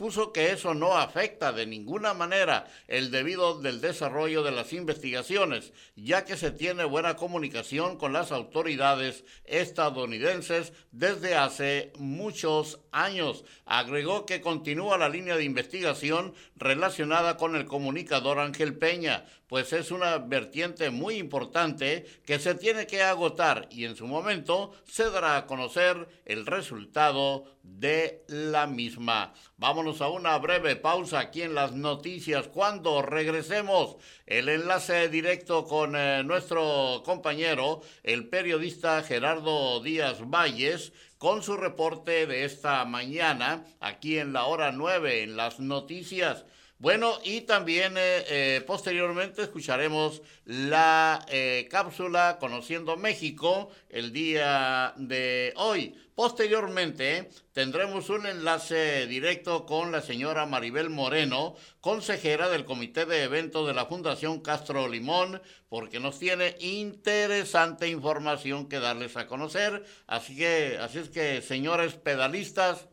expuso 0.00 0.32
que 0.32 0.50
eso 0.50 0.72
no 0.72 0.96
afecta 0.96 1.52
de 1.52 1.66
ninguna 1.66 2.14
manera 2.14 2.66
el 2.88 3.10
debido 3.10 3.60
del 3.60 3.82
desarrollo 3.82 4.42
de 4.42 4.50
las 4.50 4.72
investigaciones, 4.72 5.74
ya 5.94 6.24
que 6.24 6.38
se 6.38 6.50
tiene 6.50 6.84
buena 6.84 7.16
comunicación 7.16 7.98
con 7.98 8.14
las 8.14 8.32
autoridades 8.32 9.26
estadounidenses 9.44 10.72
desde 10.90 11.34
hace 11.36 11.92
muchos 11.98 12.80
años. 12.92 13.44
Agregó 13.66 14.24
que 14.24 14.40
continúa 14.40 14.96
la 14.96 15.10
línea 15.10 15.36
de 15.36 15.44
investigación 15.44 16.32
relacionada 16.56 17.36
con 17.36 17.54
el 17.54 17.66
comunicador 17.66 18.38
Ángel 18.38 18.78
Peña, 18.78 19.26
pues 19.50 19.72
es 19.72 19.90
una 19.90 20.18
vertiente 20.18 20.90
muy 20.90 21.16
importante 21.16 22.06
que 22.24 22.38
se 22.38 22.54
tiene 22.54 22.86
que 22.86 23.02
agotar 23.02 23.66
y 23.72 23.84
en 23.84 23.96
su 23.96 24.06
momento 24.06 24.70
se 24.86 25.10
dará 25.10 25.36
a 25.36 25.46
conocer 25.46 26.06
el 26.24 26.46
resultado 26.46 27.58
de 27.64 28.24
la 28.28 28.68
misma. 28.68 29.34
Vámonos 29.56 30.02
a 30.02 30.08
una 30.08 30.38
breve 30.38 30.76
pausa 30.76 31.18
aquí 31.18 31.42
en 31.42 31.56
las 31.56 31.72
noticias. 31.72 32.46
Cuando 32.46 33.02
regresemos, 33.02 33.96
el 34.24 34.48
enlace 34.48 35.08
directo 35.08 35.64
con 35.64 35.96
eh, 35.96 36.22
nuestro 36.22 37.02
compañero, 37.04 37.80
el 38.04 38.28
periodista 38.28 39.02
Gerardo 39.02 39.82
Díaz 39.82 40.18
Valles, 40.20 40.92
con 41.18 41.42
su 41.42 41.56
reporte 41.56 42.28
de 42.28 42.44
esta 42.44 42.84
mañana, 42.84 43.64
aquí 43.80 44.16
en 44.18 44.32
la 44.32 44.44
hora 44.44 44.70
nueve, 44.70 45.24
en 45.24 45.36
las 45.36 45.58
noticias. 45.58 46.44
Bueno, 46.80 47.18
y 47.24 47.42
también 47.42 47.98
eh, 47.98 48.24
eh, 48.26 48.64
posteriormente 48.66 49.42
escucharemos 49.42 50.22
la 50.46 51.22
eh, 51.28 51.68
cápsula 51.70 52.38
Conociendo 52.40 52.96
México 52.96 53.68
el 53.90 54.14
día 54.14 54.94
de 54.96 55.52
hoy. 55.56 55.94
Posteriormente 56.14 57.28
tendremos 57.52 58.08
un 58.08 58.24
enlace 58.24 59.06
directo 59.06 59.66
con 59.66 59.92
la 59.92 60.00
señora 60.00 60.46
Maribel 60.46 60.88
Moreno, 60.88 61.54
consejera 61.82 62.48
del 62.48 62.64
Comité 62.64 63.04
de 63.04 63.24
Eventos 63.24 63.66
de 63.66 63.74
la 63.74 63.84
Fundación 63.84 64.40
Castro 64.40 64.88
Limón, 64.88 65.42
porque 65.68 66.00
nos 66.00 66.18
tiene 66.18 66.56
interesante 66.60 67.88
información 67.88 68.70
que 68.70 68.80
darles 68.80 69.18
a 69.18 69.26
conocer. 69.26 69.84
Así 70.06 70.34
que, 70.34 70.78
así 70.80 71.00
es 71.00 71.10
que, 71.10 71.42
señores 71.42 71.92
pedalistas, 71.92 72.88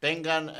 tengan 0.00 0.52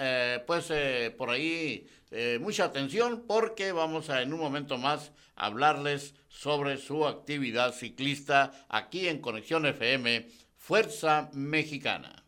pues 0.47 0.73
por 1.17 1.31
ahí 1.31 1.89
eh, 2.13 2.39
mucha 2.41 2.65
atención 2.65 3.25
porque 3.27 3.73
vamos 3.73 4.11
a 4.11 4.23
en 4.23 4.33
un 4.35 4.41
momento 4.41 4.77
más 4.79 5.13
hablarles 5.35 6.15
sobre 6.29 6.77
su 6.77 7.07
actividad 7.07 7.75
ciclista 7.75 8.53
aquí 8.69 9.09
en 9.09 9.21
Conexión 9.21 9.67
FM 9.67 10.29
Fuerza 10.59 11.31
Mexicana. 11.33 12.25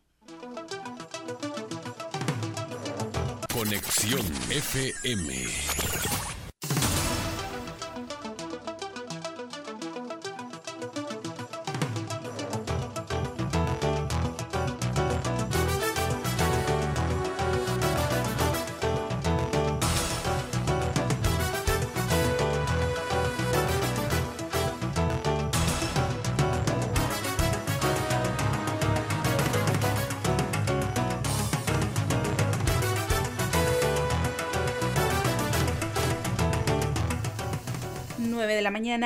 Conexión 3.53 4.25
FM. 4.49 6.14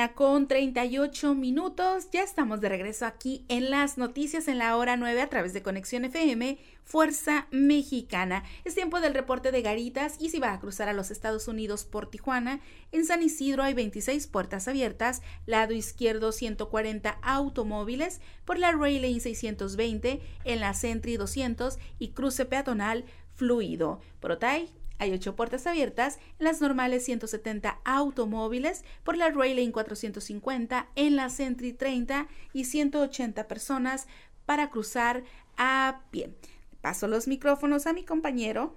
Con 0.08 0.48
38 0.48 1.34
minutos. 1.34 2.08
Ya 2.10 2.22
estamos 2.22 2.60
de 2.60 2.70
regreso 2.70 3.04
aquí 3.04 3.44
en 3.48 3.70
las 3.70 3.98
noticias 3.98 4.48
en 4.48 4.58
la 4.58 4.76
hora 4.76 4.96
9 4.96 5.20
a 5.20 5.28
través 5.28 5.52
de 5.52 5.62
Conexión 5.62 6.06
FM, 6.06 6.58
Fuerza 6.84 7.46
Mexicana. 7.50 8.42
Es 8.64 8.74
tiempo 8.74 9.00
del 9.00 9.14
reporte 9.14 9.52
de 9.52 9.62
Garitas 9.62 10.16
y 10.18 10.30
si 10.30 10.38
va 10.38 10.52
a 10.52 10.58
cruzar 10.58 10.88
a 10.88 10.94
los 10.94 11.10
Estados 11.10 11.48
Unidos 11.48 11.84
por 11.84 12.10
Tijuana, 12.10 12.60
en 12.92 13.04
San 13.04 13.22
Isidro 13.22 13.62
hay 13.62 13.74
26 13.74 14.26
puertas 14.26 14.68
abiertas, 14.68 15.20
lado 15.44 15.74
izquierdo 15.74 16.32
140 16.32 17.18
automóviles, 17.22 18.20
por 18.46 18.58
la 18.58 18.72
Rail 18.72 19.20
620, 19.20 20.20
en 20.44 20.60
la 20.60 20.72
Sentry 20.72 21.18
200 21.18 21.78
y 21.98 22.08
cruce 22.08 22.46
peatonal 22.46 23.04
fluido. 23.34 24.00
Por 24.18 24.32
Otay 24.32 24.70
hay 25.00 25.12
ocho 25.12 25.34
puertas 25.34 25.66
abiertas 25.66 26.18
en 26.38 26.44
las 26.44 26.60
normales 26.60 27.06
170 27.06 27.80
automóviles, 27.84 28.84
por 29.02 29.16
la 29.16 29.30
Rail 29.30 29.72
450, 29.72 30.90
en 30.94 31.16
la 31.16 31.30
Sentry 31.30 31.72
30 31.72 32.28
y 32.52 32.66
180 32.66 33.48
personas 33.48 34.06
para 34.44 34.68
cruzar 34.68 35.24
a 35.56 36.02
pie. 36.10 36.34
Paso 36.82 37.08
los 37.08 37.28
micrófonos 37.28 37.86
a 37.86 37.94
mi 37.94 38.04
compañero 38.04 38.76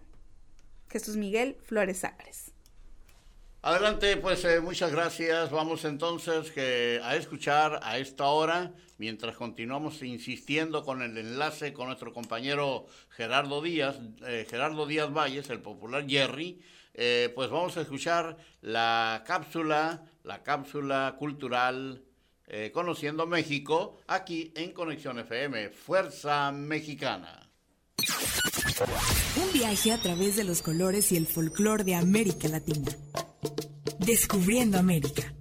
Jesús 0.90 1.18
Miguel 1.18 1.58
Flores 1.62 2.06
Álvarez. 2.06 2.53
Adelante, 3.66 4.18
pues 4.18 4.44
eh, 4.44 4.60
muchas 4.60 4.92
gracias. 4.92 5.50
Vamos 5.50 5.86
entonces 5.86 6.52
a 7.02 7.16
escuchar 7.16 7.80
a 7.82 7.98
esta 7.98 8.26
hora, 8.26 8.74
mientras 8.98 9.38
continuamos 9.38 10.04
insistiendo 10.04 10.84
con 10.84 11.02
el 11.02 11.18
enlace 11.18 11.72
con 11.72 11.88
nuestro 11.88 12.12
compañero 12.12 12.88
Gerardo 13.12 13.62
Díaz, 13.62 14.02
eh, 14.28 14.46
Gerardo 14.50 14.86
Díaz 14.86 15.14
Valles, 15.14 15.50
el 15.50 15.62
popular 15.62 16.06
Jerry, 16.06 16.62
eh, 16.94 17.32
pues 17.34 17.50
vamos 17.50 17.78
a 17.78 17.82
escuchar 17.82 18.36
la 18.60 19.24
cápsula, 19.26 20.04
la 20.24 20.44
cápsula 20.44 21.16
cultural 21.18 22.04
Conociendo 22.72 23.26
México, 23.26 24.02
aquí 24.06 24.52
en 24.56 24.74
Conexión 24.74 25.18
FM, 25.18 25.70
Fuerza 25.70 26.52
Mexicana. 26.52 27.50
Un 29.42 29.54
viaje 29.54 29.92
a 29.92 29.98
través 29.98 30.36
de 30.36 30.44
los 30.44 30.62
colores 30.62 31.12
y 31.14 31.18
el 31.18 31.26
folclor 31.26 31.84
de 31.84 31.96
América 31.96 32.48
Latina. 32.50 32.92
Descubriendo 34.00 34.78
América. 34.78 35.34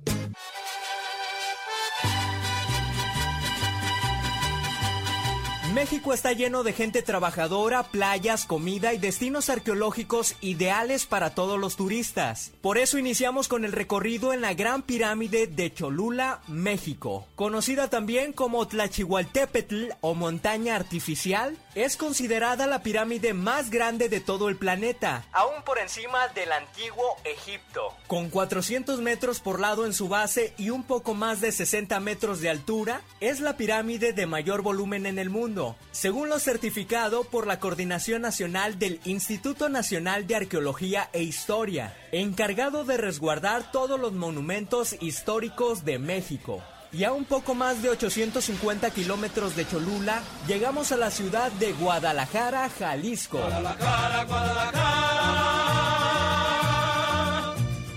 México 5.72 6.12
está 6.12 6.32
lleno 6.35 6.64
de 6.64 6.74
gente 6.74 7.00
trabajadora, 7.00 7.85
playas, 7.85 8.44
comida 8.44 8.92
y 8.92 8.98
destinos 8.98 9.48
arqueológicos 9.48 10.37
ideales 10.42 11.06
para 11.06 11.35
todos 11.35 11.58
los 11.58 11.76
turistas. 11.76 12.52
Por 12.61 12.76
eso 12.76 12.98
iniciamos 12.98 13.48
con 13.48 13.64
el 13.64 13.72
recorrido 13.72 14.35
en 14.35 14.42
la 14.42 14.52
Gran 14.52 14.82
Pirámide 14.82 15.46
de 15.46 15.72
Cholula, 15.72 16.42
México. 16.46 17.26
Conocida 17.37 17.88
también 17.88 18.35
como 18.35 18.68
Tlachihualtepetl 18.68 19.92
o 20.02 20.14
Montaña 20.14 20.76
Artificial, 20.76 21.56
es 21.74 21.96
considerada 21.96 22.66
la 22.66 22.82
pirámide 22.82 23.32
más 23.32 23.70
grande 23.70 24.11
de 24.11 24.20
todo 24.20 24.50
el 24.50 24.56
planeta, 24.56 25.24
aún 25.32 25.62
por 25.64 25.78
encima 25.78 26.28
del 26.28 26.52
antiguo 26.52 27.16
Egipto. 27.24 27.94
Con 28.08 28.28
400 28.28 29.00
metros 29.00 29.40
por 29.40 29.58
lado 29.58 29.87
en 29.87 29.94
su 29.94 30.08
base 30.08 30.52
y 30.58 30.68
un 30.68 30.82
poco 30.82 31.14
más 31.14 31.40
de 31.40 31.50
60 31.50 31.98
metros 32.00 32.40
de 32.40 32.50
altura, 32.50 33.00
es 33.20 33.40
la 33.40 33.56
pirámide 33.56 34.12
de 34.12 34.26
mayor 34.26 34.61
volumen 34.61 35.06
en 35.06 35.18
el 35.18 35.30
mundo, 35.30 35.62
según 35.90 36.29
lo 36.29 36.38
certificado 36.38 37.25
por 37.25 37.46
la 37.46 37.59
Coordinación 37.61 38.22
Nacional 38.22 38.79
del 38.79 39.01
Instituto 39.05 39.68
Nacional 39.68 40.27
de 40.27 40.37
Arqueología 40.37 41.09
e 41.12 41.22
Historia, 41.22 41.96
encargado 42.12 42.85
de 42.85 42.96
resguardar 42.96 43.70
todos 43.72 43.98
los 43.98 44.12
monumentos 44.12 44.96
históricos 45.01 45.85
de 45.85 45.98
México 45.98 46.62
y 46.92 47.05
a 47.05 47.12
un 47.12 47.25
poco 47.25 47.55
más 47.55 47.83
de 47.83 47.88
850 47.90 48.90
kilómetros 48.90 49.57
de 49.57 49.66
Cholula, 49.66 50.22
llegamos 50.46 50.92
a 50.92 50.98
la 50.98 51.11
ciudad 51.11 51.51
de 51.53 51.72
Guadalajara, 51.72 52.68
Jalisco. 52.68 53.38
Guadalajara, 53.38 54.25
Guadalajara. 54.25 54.83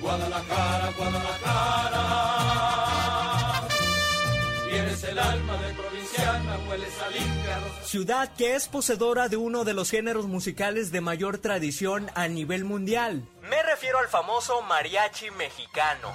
Guadalajara, 0.01 0.93
Guadalajara. 0.97 2.05
Tienes 4.69 5.03
el 5.03 5.19
alma 5.19 5.57
provinciana, 6.15 6.59
hueles 6.69 7.01
a 7.01 7.09
limpia. 7.09 7.59
Ciudad 7.83 8.33
que 8.35 8.55
es 8.55 8.67
poseedora 8.67 9.29
de 9.29 9.37
uno 9.37 9.63
de 9.63 9.73
los 9.73 9.89
géneros 9.89 10.27
musicales 10.27 10.91
de 10.91 11.01
mayor 11.01 11.37
tradición 11.37 12.09
a 12.15 12.27
nivel 12.27 12.65
mundial. 12.65 13.27
Me 13.49 13.61
refiero 13.63 13.99
al 13.99 14.07
famoso 14.07 14.61
mariachi 14.63 15.29
mexicano. 15.31 16.11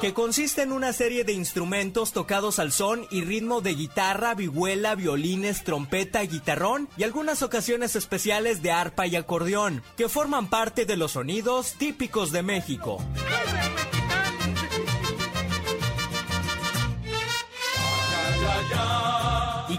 Que 0.00 0.12
consiste 0.12 0.62
en 0.62 0.72
una 0.72 0.92
serie 0.92 1.24
de 1.24 1.32
instrumentos 1.32 2.12
tocados 2.12 2.58
al 2.58 2.72
son 2.72 3.06
y 3.10 3.24
ritmo 3.24 3.62
de 3.62 3.74
guitarra, 3.74 4.34
vihuela, 4.34 4.94
violines, 4.94 5.64
trompeta, 5.64 6.20
guitarrón 6.22 6.88
y 6.98 7.04
algunas 7.04 7.42
ocasiones 7.42 7.96
especiales 7.96 8.60
de 8.60 8.70
arpa 8.70 9.06
y 9.06 9.16
acordeón, 9.16 9.82
que 9.96 10.10
forman 10.10 10.50
parte 10.50 10.84
de 10.84 10.96
los 10.96 11.12
sonidos 11.12 11.72
típicos 11.78 12.32
de 12.32 12.42
México. 12.42 12.98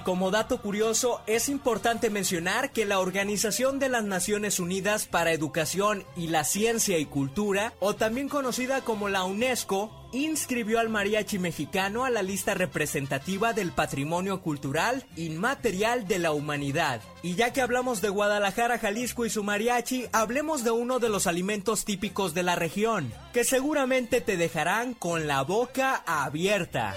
Como 0.06 0.30
dato 0.30 0.62
curioso, 0.62 1.22
es 1.26 1.50
importante 1.50 2.12
mencionar 2.12 2.72
que 2.72 2.86
la 2.86 3.00
Organización 3.00 3.80
de 3.80 3.90
las 3.90 4.04
Naciones 4.04 4.60
Unidas 4.60 5.08
para 5.08 5.32
Educación 5.32 6.06
y 6.16 6.28
la 6.28 6.44
Ciencia 6.44 7.00
y 7.00 7.08
Cultura, 7.08 7.74
o 7.80 7.96
también 7.96 8.30
conocida 8.30 8.82
como 8.82 9.10
la 9.10 9.24
UNESCO, 9.24 9.92
inscribió 10.12 10.80
al 10.80 10.90
mariachi 10.90 11.40
mexicano 11.40 12.06
a 12.06 12.12
la 12.12 12.22
lista 12.22 12.54
representativa 12.54 13.54
del 13.54 13.72
patrimonio 13.72 14.44
cultural 14.44 15.08
inmaterial 15.16 16.08
de 16.08 16.20
la 16.20 16.34
humanidad. 16.34 17.02
Y 17.24 17.34
ya 17.34 17.52
que 17.52 17.62
hablamos 17.62 18.00
de 18.00 18.10
Guadalajara, 18.10 18.78
Jalisco 18.78 19.26
y 19.26 19.32
su 19.32 19.44
mariachi, 19.44 20.06
hablemos 20.14 20.64
de 20.64 20.70
uno 20.70 21.00
de 21.00 21.10
los 21.10 21.26
alimentos 21.26 21.84
típicos 21.84 22.36
de 22.36 22.44
la 22.44 22.54
región, 22.54 23.12
que 23.34 23.44
seguramente 23.44 24.22
te 24.22 24.38
dejarán 24.38 24.94
con 24.94 25.26
la 25.26 25.42
boca 25.42 26.04
abierta. 26.06 26.94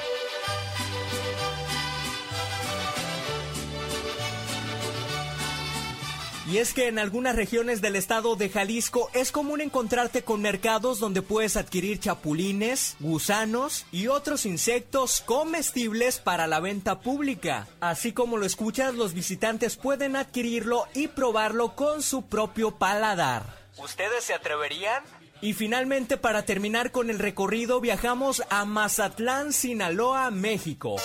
Y 6.50 6.58
es 6.58 6.72
que 6.72 6.88
en 6.88 6.98
algunas 6.98 7.36
regiones 7.36 7.82
del 7.82 7.94
estado 7.94 8.34
de 8.34 8.48
Jalisco 8.48 9.10
es 9.12 9.32
común 9.32 9.60
encontrarte 9.60 10.22
con 10.22 10.40
mercados 10.40 10.98
donde 10.98 11.20
puedes 11.20 11.58
adquirir 11.58 12.00
chapulines, 12.00 12.96
gusanos 13.00 13.84
y 13.92 14.06
otros 14.06 14.46
insectos 14.46 15.20
comestibles 15.20 16.18
para 16.18 16.46
la 16.46 16.60
venta 16.60 17.00
pública. 17.00 17.68
Así 17.80 18.14
como 18.14 18.38
lo 18.38 18.46
escuchas, 18.46 18.94
los 18.94 19.12
visitantes 19.12 19.76
pueden 19.76 20.16
adquirirlo 20.16 20.86
y 20.94 21.08
probarlo 21.08 21.76
con 21.76 22.02
su 22.02 22.22
propio 22.22 22.70
paladar. 22.78 23.44
¿Ustedes 23.76 24.24
se 24.24 24.32
atreverían? 24.32 25.02
Y 25.42 25.52
finalmente, 25.52 26.16
para 26.16 26.46
terminar 26.46 26.92
con 26.92 27.10
el 27.10 27.18
recorrido, 27.18 27.78
viajamos 27.82 28.42
a 28.48 28.64
Mazatlán, 28.64 29.52
Sinaloa, 29.52 30.30
México. 30.30 30.96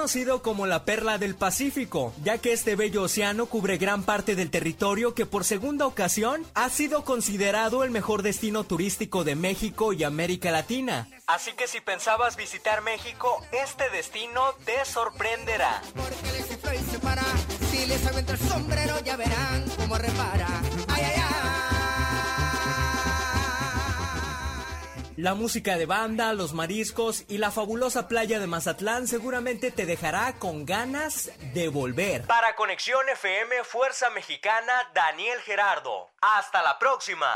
Conocido 0.00 0.40
como 0.40 0.66
la 0.66 0.86
perla 0.86 1.18
del 1.18 1.34
Pacífico, 1.34 2.14
ya 2.24 2.38
que 2.38 2.54
este 2.54 2.74
bello 2.74 3.02
océano 3.02 3.44
cubre 3.44 3.76
gran 3.76 4.02
parte 4.02 4.34
del 4.34 4.50
territorio 4.50 5.12
que 5.12 5.26
por 5.26 5.44
segunda 5.44 5.86
ocasión 5.86 6.46
ha 6.54 6.70
sido 6.70 7.04
considerado 7.04 7.84
el 7.84 7.90
mejor 7.90 8.22
destino 8.22 8.64
turístico 8.64 9.24
de 9.24 9.34
México 9.34 9.92
y 9.92 10.04
América 10.04 10.50
Latina. 10.52 11.06
Así 11.26 11.52
que 11.52 11.68
si 11.68 11.82
pensabas 11.82 12.36
visitar 12.36 12.80
México, 12.80 13.44
este 13.52 13.90
destino 13.90 14.40
te 14.64 14.82
sorprenderá. 14.86 15.82
La 25.20 25.34
música 25.34 25.76
de 25.76 25.84
banda, 25.84 26.32
los 26.32 26.54
mariscos 26.54 27.26
y 27.28 27.36
la 27.36 27.50
fabulosa 27.50 28.08
playa 28.08 28.40
de 28.40 28.46
Mazatlán 28.46 29.06
seguramente 29.06 29.70
te 29.70 29.84
dejará 29.84 30.38
con 30.38 30.64
ganas 30.64 31.30
de 31.52 31.68
volver. 31.68 32.22
Para 32.22 32.56
Conexión 32.56 33.06
FM 33.06 33.64
Fuerza 33.64 34.08
Mexicana, 34.08 34.72
Daniel 34.94 35.38
Gerardo. 35.40 36.08
Hasta 36.22 36.62
la 36.62 36.78
próxima. 36.78 37.26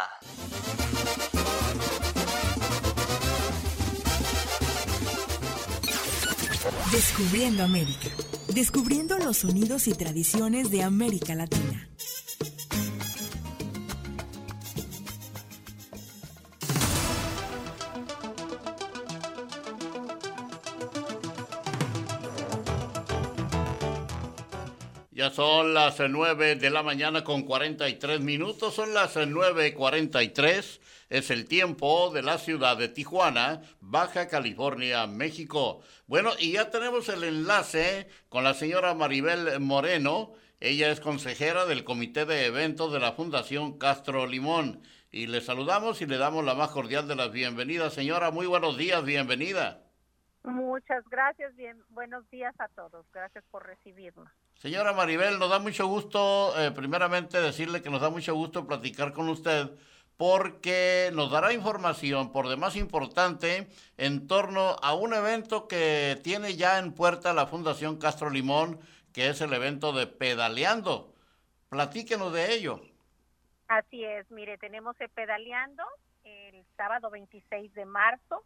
Descubriendo 6.91 7.65
América. 7.65 8.09
Descubriendo 8.49 9.19
los 9.19 9.37
sonidos 9.37 9.89
y 9.89 9.93
tradiciones 9.93 10.71
de 10.71 10.85
América 10.85 11.35
Latina. 11.35 11.87
Son 25.31 25.75
las 25.75 26.01
9 26.01 26.57
de 26.57 26.71
la 26.71 26.83
mañana 26.83 27.25
con 27.25 27.43
43 27.43 28.21
minutos, 28.21 28.75
son 28.75 28.95
las 28.95 29.17
9.43, 29.17 30.81
es 31.09 31.31
el 31.31 31.47
tiempo 31.47 32.11
de 32.13 32.23
la 32.23 32.39
ciudad 32.39 32.77
de 32.77 32.89
Tijuana, 32.89 33.63
Baja 33.81 34.29
California, 34.29 35.07
México. 35.07 35.83
Bueno, 36.07 36.33
y 36.39 36.53
ya 36.53 36.71
tenemos 36.71 37.09
el 37.09 37.25
enlace 37.25 38.09
con 38.29 38.45
la 38.45 38.55
señora 38.55 38.95
Maribel 38.95 39.61
Moreno, 39.61 40.35
ella 40.61 40.91
es 40.91 41.01
consejera 41.01 41.67
del 41.67 41.85
Comité 41.85 42.25
de 42.25 42.47
Eventos 42.47 42.93
de 42.93 42.99
la 42.99 43.13
Fundación 43.13 43.79
Castro 43.79 44.27
Limón. 44.27 44.83
Y 45.11 45.27
le 45.27 45.41
saludamos 45.41 46.01
y 46.01 46.07
le 46.07 46.17
damos 46.17 46.45
la 46.45 46.55
más 46.55 46.71
cordial 46.71 47.07
de 47.07 47.15
las 47.15 47.31
bienvenidas. 47.31 47.93
Señora, 47.93 48.31
muy 48.31 48.47
buenos 48.47 48.77
días, 48.77 49.05
bienvenida. 49.05 49.83
Muchas 50.43 51.09
gracias, 51.09 51.55
bien, 51.57 51.83
buenos 51.91 52.29
días 52.31 52.55
a 52.59 52.69
todos. 52.69 53.07
Gracias 53.13 53.45
por 53.51 53.67
recibirnos. 53.67 54.29
Señora 54.59 54.93
Maribel, 54.93 55.39
nos 55.39 55.51
da 55.51 55.59
mucho 55.59 55.87
gusto, 55.87 56.55
eh, 56.59 56.71
primeramente 56.71 57.41
decirle 57.41 57.83
que 57.83 57.91
nos 57.91 58.01
da 58.01 58.09
mucho 58.09 58.35
gusto 58.35 58.67
platicar 58.67 59.13
con 59.13 59.29
usted 59.29 59.71
porque 60.17 61.11
nos 61.13 61.31
dará 61.31 61.53
información 61.53 62.33
por 62.33 62.49
demás 62.49 62.77
importante 62.77 63.67
en 63.97 64.27
torno 64.27 64.77
a 64.81 64.95
un 64.95 65.13
evento 65.13 65.67
que 65.67 66.19
tiene 66.23 66.57
ya 66.57 66.79
en 66.79 66.93
puerta 66.93 67.33
la 67.33 67.47
Fundación 67.47 67.99
Castro 67.99 68.31
Limón, 68.31 68.79
que 69.13 69.29
es 69.29 69.41
el 69.41 69.53
evento 69.53 69.93
de 69.93 70.07
Pedaleando. 70.07 71.13
Platíquenos 71.69 72.33
de 72.33 72.55
ello. 72.55 72.81
Así 73.69 74.05
es, 74.05 74.31
mire, 74.31 74.57
tenemos 74.59 74.99
el 75.01 75.09
Pedaleando 75.09 75.83
el 76.23 76.65
sábado 76.77 77.11
26 77.11 77.75
de 77.75 77.85
marzo 77.85 78.45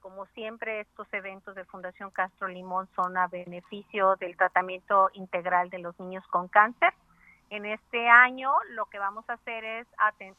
como 0.00 0.26
siempre, 0.26 0.80
estos 0.80 1.06
eventos 1.12 1.54
de 1.54 1.64
Fundación 1.64 2.10
Castro 2.10 2.48
Limón 2.48 2.88
son 2.96 3.16
a 3.16 3.26
beneficio 3.28 4.16
del 4.16 4.36
tratamiento 4.36 5.10
integral 5.14 5.70
de 5.70 5.78
los 5.78 5.98
niños 6.00 6.24
con 6.28 6.48
cáncer. 6.48 6.92
En 7.50 7.66
este 7.66 8.08
año 8.08 8.52
lo 8.70 8.86
que 8.86 8.98
vamos 8.98 9.28
a 9.28 9.34
hacer 9.34 9.64
es 9.64 9.86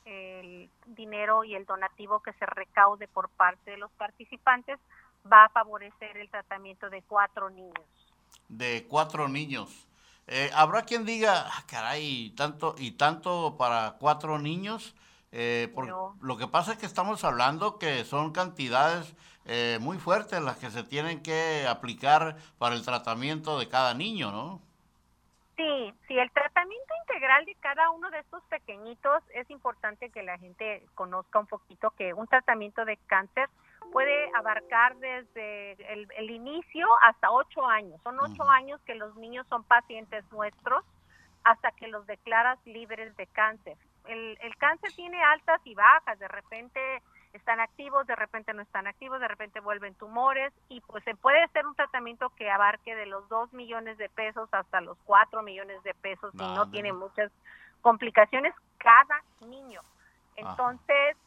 el 0.05 0.69
dinero 0.85 1.43
y 1.43 1.55
el 1.55 1.65
donativo 1.65 2.21
que 2.21 2.31
se 2.33 2.45
recaude 2.45 3.07
por 3.07 3.29
parte 3.29 3.71
de 3.71 3.77
los 3.77 3.91
participantes 3.91 4.79
va 5.31 5.45
a 5.45 5.49
favorecer 5.49 6.17
el 6.17 6.29
tratamiento 6.29 6.89
de 6.89 7.01
cuatro 7.03 7.49
niños. 7.49 7.85
De 8.47 8.85
cuatro 8.87 9.27
niños. 9.27 9.87
Eh, 10.27 10.49
Habrá 10.55 10.83
quien 10.83 11.05
diga, 11.05 11.47
ah, 11.47 11.63
caray, 11.67 12.29
tanto 12.37 12.75
y 12.77 12.91
tanto 12.91 13.57
para 13.57 13.97
cuatro 13.99 14.39
niños. 14.39 14.95
Eh, 15.33 15.73
Lo 16.21 16.37
que 16.37 16.47
pasa 16.47 16.73
es 16.73 16.77
que 16.77 16.85
estamos 16.85 17.23
hablando 17.23 17.77
que 17.77 18.03
son 18.05 18.31
cantidades 18.31 19.15
eh, 19.45 19.79
muy 19.81 19.97
fuertes 19.97 20.41
las 20.41 20.57
que 20.57 20.69
se 20.69 20.83
tienen 20.83 21.23
que 21.23 21.65
aplicar 21.67 22.35
para 22.57 22.75
el 22.75 22.85
tratamiento 22.85 23.57
de 23.59 23.67
cada 23.67 23.93
niño, 23.93 24.31
¿no? 24.31 24.61
Sí, 25.57 25.93
sí, 26.07 26.17
el 26.17 26.31
tratamiento 26.31 26.93
integral 27.07 27.45
de 27.45 27.55
cada 27.55 27.91
uno 27.91 28.09
de 28.09 28.19
estos 28.19 28.43
pequeñitos 28.45 29.23
es 29.33 29.49
importante 29.49 30.09
que 30.09 30.23
la 30.23 30.37
gente 30.37 30.83
conozca 30.95 31.39
un 31.39 31.47
poquito 31.47 31.91
que 31.91 32.13
un 32.13 32.27
tratamiento 32.27 32.83
de 32.85 32.97
cáncer 33.07 33.49
puede 33.91 34.31
abarcar 34.35 34.95
desde 34.97 35.73
el, 35.93 36.29
inicio 36.29 36.87
hasta 37.01 37.29
ocho 37.29 37.65
años. 37.67 37.99
Son 38.03 38.17
ocho 38.19 38.47
años 38.49 38.79
que 38.85 38.95
los 38.95 39.15
niños 39.17 39.45
son 39.49 39.63
pacientes 39.63 40.23
nuestros 40.31 40.83
hasta 41.43 41.71
que 41.71 41.87
los 41.87 42.07
declaras 42.07 42.57
libres 42.65 43.15
de 43.17 43.27
cáncer. 43.27 43.77
El, 44.05 44.37
el 44.41 44.55
cáncer 44.57 44.91
tiene 44.95 45.21
altas 45.23 45.61
y 45.65 45.75
bajas, 45.75 46.17
de 46.17 46.27
repente 46.27 47.01
están 47.33 47.59
activos, 47.59 48.05
de 48.07 48.15
repente 48.15 48.53
no 48.53 48.61
están 48.61 48.87
activos, 48.87 49.19
de 49.19 49.27
repente 49.27 49.59
vuelven 49.59 49.93
tumores 49.95 50.53
y 50.69 50.81
pues 50.81 51.03
se 51.03 51.15
puede 51.15 51.41
hacer 51.43 51.65
un 51.65 51.75
tratamiento 51.75 52.29
que 52.31 52.49
abarque 52.49 52.95
de 52.95 53.05
los 53.05 53.27
2 53.29 53.53
millones 53.53 53.97
de 53.97 54.09
pesos 54.09 54.49
hasta 54.51 54.81
los 54.81 54.97
4 55.05 55.41
millones 55.41 55.81
de 55.83 55.93
pesos 55.93 56.33
y 56.33 56.37
no 56.37 56.69
tiene 56.69 56.93
muchas 56.93 57.31
complicaciones 57.81 58.53
cada 58.77 59.23
niño. 59.47 59.81
Entonces, 60.35 61.17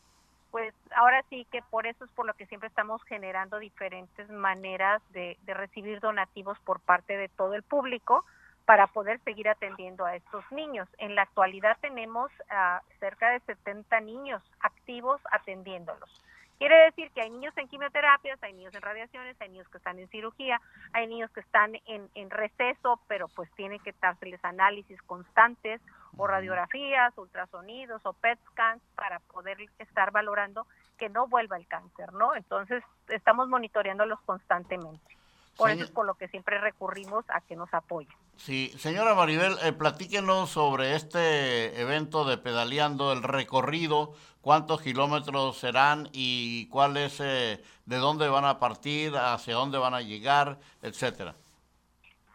pues 0.50 0.74
ahora 0.94 1.24
sí 1.30 1.46
que 1.50 1.62
por 1.62 1.86
eso 1.86 2.04
es 2.04 2.10
por 2.12 2.26
lo 2.26 2.34
que 2.34 2.46
siempre 2.46 2.68
estamos 2.68 3.02
generando 3.04 3.58
diferentes 3.58 4.28
maneras 4.30 5.02
de, 5.10 5.38
de 5.42 5.54
recibir 5.54 6.00
donativos 6.00 6.58
por 6.60 6.80
parte 6.80 7.16
de 7.16 7.28
todo 7.28 7.54
el 7.54 7.62
público 7.62 8.24
para 8.66 8.86
poder 8.86 9.20
seguir 9.20 9.48
atendiendo 9.48 10.04
a 10.04 10.16
estos 10.16 10.44
niños. 10.50 10.88
En 10.98 11.14
la 11.14 11.22
actualidad 11.22 11.76
tenemos 11.80 12.30
a 12.50 12.82
cerca 12.98 13.30
de 13.30 13.40
70 13.40 14.00
niños 14.00 14.42
activos 14.60 15.20
atendiéndolos. 15.30 16.22
Quiere 16.58 16.84
decir 16.84 17.10
que 17.10 17.20
hay 17.20 17.30
niños 17.30 17.52
en 17.58 17.68
quimioterapias, 17.68 18.40
hay 18.42 18.52
niños 18.52 18.74
en 18.74 18.80
radiaciones, 18.80 19.36
hay 19.40 19.48
niños 19.48 19.68
que 19.68 19.78
están 19.78 19.98
en 19.98 20.08
cirugía, 20.08 20.60
hay 20.92 21.08
niños 21.08 21.30
que 21.32 21.40
están 21.40 21.72
en, 21.86 22.30
receso, 22.30 23.00
pero 23.08 23.26
pues 23.28 23.50
tienen 23.52 23.80
que 23.80 23.92
dárseles 24.00 24.42
análisis 24.44 25.02
constantes 25.02 25.80
o 26.16 26.26
radiografías, 26.28 27.12
ultrasonidos 27.18 28.00
o 28.06 28.12
PET 28.12 28.38
scans 28.52 28.82
para 28.94 29.18
poder 29.18 29.58
estar 29.80 30.12
valorando 30.12 30.66
que 30.96 31.08
no 31.08 31.26
vuelva 31.26 31.56
el 31.56 31.66
cáncer, 31.66 32.12
¿no? 32.12 32.36
Entonces 32.36 32.84
estamos 33.08 33.48
monitoreándolos 33.48 34.20
constantemente. 34.20 35.18
Por 35.56 35.70
eso 35.70 35.84
es 35.84 35.90
por 35.90 36.06
lo 36.06 36.14
que 36.14 36.28
siempre 36.28 36.58
recurrimos 36.58 37.24
a 37.28 37.40
que 37.40 37.54
nos 37.56 37.72
apoyen. 37.72 38.12
Sí, 38.36 38.72
señora 38.76 39.14
Maribel, 39.14 39.56
eh, 39.62 39.72
platíquenos 39.72 40.50
sobre 40.50 40.96
este 40.96 41.80
evento 41.80 42.24
de 42.24 42.36
pedaleando, 42.36 43.12
el 43.12 43.22
recorrido, 43.22 44.14
cuántos 44.40 44.82
kilómetros 44.82 45.56
serán 45.56 46.08
y 46.12 46.68
cuál 46.68 46.96
es, 46.96 47.20
eh, 47.20 47.62
de 47.86 47.96
dónde 47.96 48.28
van 48.28 48.44
a 48.44 48.58
partir, 48.58 49.16
hacia 49.16 49.54
dónde 49.54 49.78
van 49.78 49.94
a 49.94 50.00
llegar, 50.00 50.58
etcétera. 50.82 51.34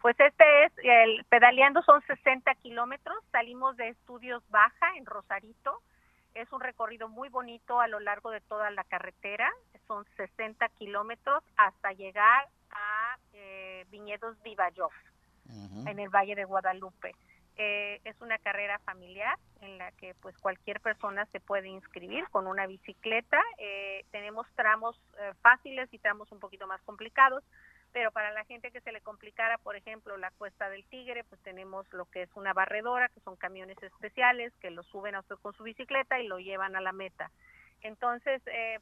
Pues 0.00 0.18
este 0.18 0.64
es, 0.64 0.72
el 0.82 1.24
pedaleando 1.26 1.82
son 1.82 2.00
60 2.06 2.54
kilómetros, 2.56 3.16
salimos 3.30 3.76
de 3.76 3.90
Estudios 3.90 4.42
Baja 4.48 4.96
en 4.96 5.04
Rosarito, 5.04 5.82
es 6.34 6.50
un 6.52 6.60
recorrido 6.60 7.08
muy 7.08 7.28
bonito 7.28 7.80
a 7.80 7.88
lo 7.88 8.00
largo 8.00 8.30
de 8.30 8.40
toda 8.40 8.70
la 8.70 8.84
carretera, 8.84 9.50
son 9.86 10.06
60 10.16 10.68
kilómetros 10.78 11.42
hasta 11.56 11.92
llegar 11.92 12.48
a 12.72 13.16
eh, 13.32 13.84
Viñedos 13.90 14.40
Vivayov, 14.42 14.92
en 15.86 15.98
el 15.98 16.08
Valle 16.08 16.34
de 16.34 16.44
Guadalupe. 16.44 17.14
Eh, 17.56 18.00
es 18.04 18.18
una 18.20 18.38
carrera 18.38 18.78
familiar 18.80 19.38
en 19.60 19.76
la 19.76 19.92
que 19.92 20.14
pues 20.14 20.36
cualquier 20.38 20.80
persona 20.80 21.26
se 21.26 21.40
puede 21.40 21.68
inscribir 21.68 22.24
con 22.30 22.46
una 22.46 22.66
bicicleta. 22.66 23.40
Eh, 23.58 24.04
tenemos 24.10 24.46
tramos 24.54 24.96
fáciles 25.42 25.92
y 25.92 25.98
tramos 25.98 26.32
un 26.32 26.38
poquito 26.38 26.66
más 26.66 26.80
complicados, 26.82 27.44
pero 27.92 28.12
para 28.12 28.30
la 28.32 28.44
gente 28.44 28.70
que 28.70 28.80
se 28.80 28.92
le 28.92 29.00
complicara, 29.00 29.58
por 29.58 29.76
ejemplo, 29.76 30.16
la 30.16 30.30
Cuesta 30.30 30.70
del 30.70 30.86
Tigre, 30.86 31.24
pues 31.24 31.40
tenemos 31.42 31.92
lo 31.92 32.06
que 32.06 32.22
es 32.22 32.30
una 32.34 32.52
barredora, 32.52 33.08
que 33.08 33.20
son 33.20 33.36
camiones 33.36 33.82
especiales 33.82 34.52
que 34.60 34.70
lo 34.70 34.82
suben 34.84 35.14
a 35.14 35.20
usted 35.20 35.36
con 35.36 35.52
su 35.54 35.64
bicicleta 35.64 36.20
y 36.20 36.28
lo 36.28 36.38
llevan 36.38 36.76
a 36.76 36.80
la 36.80 36.92
meta. 36.92 37.30
Entonces, 37.82 38.42
eh, 38.46 38.78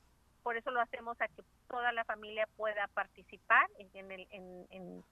por 0.49 0.57
eso 0.57 0.71
lo 0.71 0.81
hacemos 0.81 1.21
a 1.21 1.29
que 1.29 1.45
toda 1.69 1.93
la 1.93 2.07
familia 2.07 2.49
pueda 2.57 2.89
participar 2.95 3.69
en, 3.93 4.11
el, 4.11 4.27
en, 4.31 5.05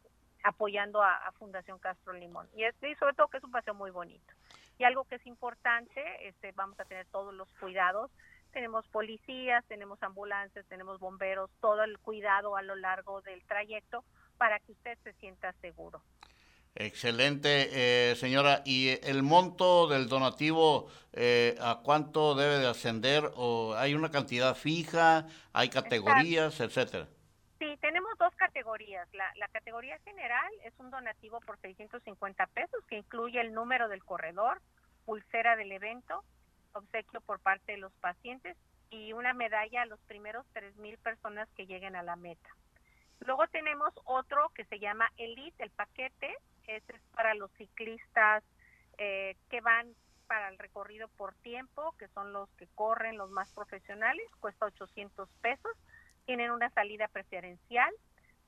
apoyando 0.42 1.02
a, 1.02 1.30
Fundación 1.32 1.78
Castro 1.78 2.14
Limón. 2.14 2.48
Y, 2.54 2.62
sobre 2.94 3.12
todo 3.12 3.28
que 3.28 3.36
es 3.36 3.44
un 3.44 3.50
paseo 3.50 3.74
muy 3.74 3.90
bonito. 3.90 4.32
Y 4.78 4.84
algo 4.84 5.04
que 5.04 5.16
es 5.16 5.26
importante, 5.26 6.26
este, 6.26 6.52
vamos 6.52 6.80
a 6.80 6.86
tener 6.86 7.04
todos 7.08 7.34
los 7.34 7.52
cuidados. 7.60 8.10
Tenemos 8.50 8.88
policías, 8.88 9.62
tenemos 9.66 10.02
ambulancias, 10.02 10.64
tenemos 10.68 11.00
bomberos, 11.00 11.50
todo 11.60 11.84
el 11.84 11.98
cuidado 11.98 12.56
a 12.56 12.62
lo 12.62 12.74
largo 12.74 13.20
del 13.20 13.44
trayecto 13.44 14.04
para 14.38 14.58
que 14.60 14.72
usted 14.72 14.96
se 15.04 15.12
sienta 15.20 15.52
seguro. 15.60 16.00
Excelente, 16.78 17.70
eh, 17.72 18.16
señora. 18.16 18.62
¿Y 18.64 19.00
el 19.02 19.22
monto 19.22 19.88
del 19.88 20.08
donativo 20.08 20.88
eh, 21.14 21.56
a 21.60 21.80
cuánto 21.82 22.34
debe 22.34 22.58
de 22.58 22.68
ascender? 22.68 23.30
¿O 23.34 23.74
hay 23.74 23.94
una 23.94 24.10
cantidad 24.10 24.54
fija? 24.54 25.26
¿Hay 25.54 25.70
categorías, 25.70 26.60
etcétera? 26.60 27.08
Sí, 27.58 27.78
tenemos 27.80 28.10
dos 28.18 28.34
categorías. 28.36 29.08
La, 29.14 29.24
la, 29.36 29.48
categoría 29.48 29.98
general 30.00 30.52
es 30.64 30.74
un 30.78 30.90
donativo 30.90 31.40
por 31.40 31.58
650 31.60 32.46
pesos 32.48 32.84
que 32.88 32.98
incluye 32.98 33.40
el 33.40 33.54
número 33.54 33.88
del 33.88 34.04
corredor, 34.04 34.60
pulsera 35.06 35.56
del 35.56 35.72
evento, 35.72 36.22
obsequio 36.74 37.22
por 37.22 37.40
parte 37.40 37.72
de 37.72 37.78
los 37.78 37.92
pacientes 37.94 38.54
y 38.90 39.14
una 39.14 39.32
medalla 39.32 39.82
a 39.82 39.86
los 39.86 40.00
primeros 40.00 40.44
3.000 40.54 40.98
personas 40.98 41.48
que 41.56 41.66
lleguen 41.66 41.96
a 41.96 42.02
la 42.02 42.16
meta. 42.16 42.50
Luego 43.20 43.46
tenemos 43.48 43.92
otro 44.04 44.50
que 44.54 44.64
se 44.66 44.78
llama 44.78 45.10
Elite, 45.16 45.62
el 45.62 45.70
paquete, 45.70 46.36
ese 46.66 46.92
es 46.92 47.02
para 47.14 47.34
los 47.34 47.50
ciclistas 47.52 48.44
eh, 48.98 49.36
que 49.48 49.60
van 49.60 49.94
para 50.26 50.48
el 50.48 50.58
recorrido 50.58 51.08
por 51.08 51.34
tiempo, 51.36 51.94
que 51.98 52.08
son 52.08 52.32
los 52.32 52.50
que 52.56 52.66
corren, 52.74 53.16
los 53.16 53.30
más 53.30 53.50
profesionales, 53.52 54.26
cuesta 54.40 54.66
800 54.66 55.28
pesos, 55.40 55.72
tienen 56.24 56.50
una 56.50 56.70
salida 56.70 57.08
preferencial, 57.08 57.92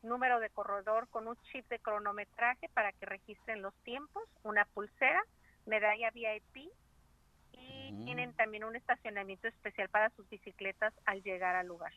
número 0.02 0.40
de 0.40 0.50
corredor 0.50 1.09
con 1.09 1.28
un 1.28 1.37
chip 1.52 1.68
de 1.68 1.78
cronometraje 1.78 2.68
para 2.70 2.92
que 2.92 3.07
registren 3.07 3.62
los 3.62 3.74
tiempos, 3.85 4.24
una 4.42 4.64
pulsera, 4.66 5.22
medalla 5.66 6.11
VIP 6.11 6.70
y 7.52 7.92
mm. 7.92 8.04
tienen 8.04 8.33
también 8.35 8.64
un 8.64 8.76
estacionamiento 8.76 9.48
especial 9.48 9.88
para 9.88 10.11
sus 10.11 10.28
bicicletas 10.28 10.92
al 11.04 11.22
llegar 11.22 11.57
al 11.57 11.66
lugar. 11.66 11.92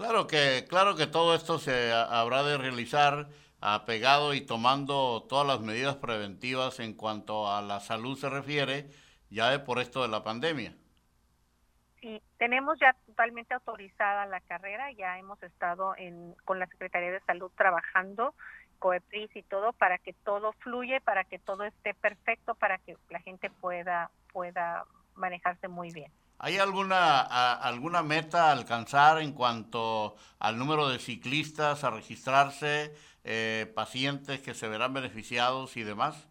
Claro 0.00 0.26
que, 0.26 0.64
claro 0.66 0.96
que 0.96 1.06
todo 1.06 1.34
esto 1.34 1.58
se 1.58 1.92
habrá 1.92 2.42
de 2.42 2.56
realizar 2.56 3.28
apegado 3.60 4.32
y 4.32 4.40
tomando 4.40 5.26
todas 5.28 5.46
las 5.46 5.60
medidas 5.60 5.96
preventivas 5.96 6.80
en 6.80 6.94
cuanto 6.94 7.52
a 7.52 7.60
la 7.60 7.80
salud 7.80 8.16
se 8.16 8.30
refiere, 8.30 8.88
ya 9.28 9.52
es 9.52 9.58
por 9.58 9.78
esto 9.78 10.00
de 10.00 10.08
la 10.08 10.24
pandemia. 10.24 10.74
Sí, 12.00 12.22
tenemos 12.38 12.78
ya 12.80 12.96
totalmente 13.04 13.52
autorizada 13.52 14.24
la 14.24 14.40
carrera, 14.40 14.90
ya 14.92 15.18
hemos 15.18 15.42
estado 15.42 15.94
en, 15.98 16.34
con 16.46 16.58
la 16.58 16.66
Secretaría 16.68 17.12
de 17.12 17.20
Salud 17.20 17.52
trabajando, 17.54 18.34
COEPRIS 18.78 19.36
y 19.36 19.42
todo, 19.42 19.74
para 19.74 19.98
que 19.98 20.14
todo 20.14 20.54
fluye, 20.60 21.02
para 21.02 21.24
que 21.24 21.38
todo 21.38 21.64
esté 21.64 21.92
perfecto, 21.92 22.54
para 22.54 22.78
que 22.78 22.96
la 23.10 23.20
gente 23.20 23.50
pueda, 23.50 24.10
pueda 24.32 24.86
manejarse 25.14 25.68
muy 25.68 25.92
bien. 25.92 26.10
¿Hay 26.42 26.56
alguna, 26.56 27.20
alguna 27.20 28.02
meta 28.02 28.48
a 28.48 28.52
alcanzar 28.52 29.20
en 29.20 29.34
cuanto 29.34 30.16
al 30.38 30.58
número 30.58 30.88
de 30.88 30.98
ciclistas 30.98 31.84
a 31.84 31.90
registrarse, 31.90 32.94
eh, 33.24 33.70
pacientes 33.76 34.40
que 34.40 34.54
se 34.54 34.66
verán 34.66 34.94
beneficiados 34.94 35.76
y 35.76 35.82
demás? 35.82 36.26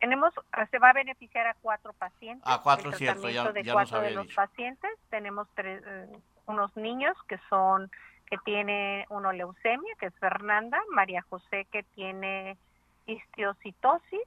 Tenemos, 0.00 0.32
ah, 0.52 0.66
se 0.70 0.78
va 0.78 0.88
a 0.88 0.92
beneficiar 0.94 1.46
a 1.48 1.54
cuatro 1.60 1.92
pacientes. 1.92 2.42
A 2.46 2.62
cuatro, 2.62 2.92
cierto, 2.92 3.28
ya, 3.28 3.52
de 3.52 3.62
cuatro 3.70 4.00
de 4.00 4.12
los 4.12 4.26
pacientes. 4.32 4.90
Tenemos 5.10 5.46
tres, 5.54 5.82
eh, 5.86 6.18
unos 6.46 6.74
niños 6.74 7.14
que 7.28 7.38
son, 7.50 7.90
que 8.30 8.38
tiene 8.38 9.04
uno 9.10 9.32
leucemia, 9.32 9.94
que 10.00 10.06
es 10.06 10.14
Fernanda, 10.14 10.80
María 10.92 11.20
José 11.28 11.66
que 11.70 11.82
tiene 11.94 12.56
histiocitosis, 13.04 14.22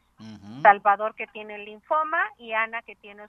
Salvador 0.61 1.15
que 1.15 1.25
tiene 1.27 1.57
linfoma 1.57 2.21
y 2.37 2.53
Ana 2.53 2.83
que 2.83 2.95
tiene 2.95 3.23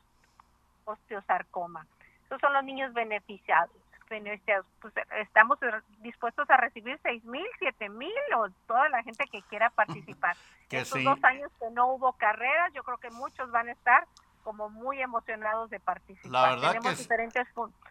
osteosarcoma. 0.85 1.87
Esos 2.27 2.41
son 2.41 2.53
los 2.53 2.65
niños 2.65 2.93
beneficiados. 2.93 3.71
Pues, 4.09 4.95
estamos 5.21 5.57
dispuestos 6.01 6.51
a 6.51 6.57
recibir 6.57 6.99
seis 7.01 7.25
mil, 7.25 7.47
siete 7.61 7.89
mil 7.89 8.13
o 8.37 8.49
toda 8.67 8.89
la 8.89 9.05
gente 9.05 9.25
que 9.31 9.41
quiera 9.43 9.71
participar. 9.71 10.37
Estos 10.71 11.05
dos 11.05 11.23
años 11.23 11.51
que 11.61 11.71
no 11.71 11.93
hubo 11.93 12.13
carreras, 12.15 12.73
yo 12.73 12.83
creo 12.83 12.99
que 12.99 13.11
muchos 13.11 13.53
van 13.53 13.69
a 13.69 13.73
estar 13.73 14.09
como 14.43 14.69
muy 14.69 15.01
emocionados 15.01 15.71
de 15.71 15.79
participar. 15.79 16.61
Tenemos 16.61 16.99
diferentes 16.99 17.47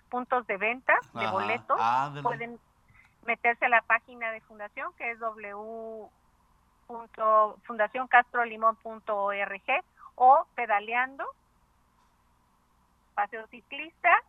puntos 0.10 0.46
de 0.48 0.58
venta 0.58 1.00
de 1.14 1.28
boletos. 1.28 1.80
Pueden 2.22 2.60
meterse 3.26 3.66
a 3.66 3.70
la 3.70 3.82
página 3.82 4.32
de 4.32 4.42
fundación 4.42 4.92
que 4.94 5.12
es 5.12 5.20
w 5.20 6.10
fundacioncastrolimón.org 7.64 9.84
o 10.16 10.48
pedaleando, 10.56 11.26
paseo 13.20 13.48
ciclista, 13.48 14.24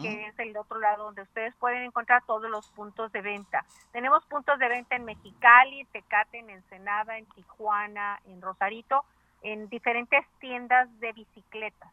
que 0.00 0.26
es 0.26 0.38
el 0.38 0.56
otro 0.56 0.78
lado 0.78 1.04
donde 1.04 1.22
ustedes 1.22 1.54
pueden 1.56 1.82
encontrar 1.82 2.22
todos 2.24 2.48
los 2.50 2.66
puntos 2.70 3.12
de 3.12 3.20
venta. 3.20 3.66
Tenemos 3.92 4.24
puntos 4.24 4.58
de 4.58 4.68
venta 4.68 4.96
en 4.96 5.04
Mexicali, 5.04 5.84
Tecate, 5.92 6.38
en 6.38 6.48
Ensenada, 6.48 7.18
en 7.18 7.26
Tijuana, 7.26 8.20
en 8.26 8.40
Rosarito, 8.40 9.04
en 9.42 9.68
diferentes 9.68 10.24
tiendas 10.38 10.88
de 11.00 11.12
bicicletas. 11.12 11.92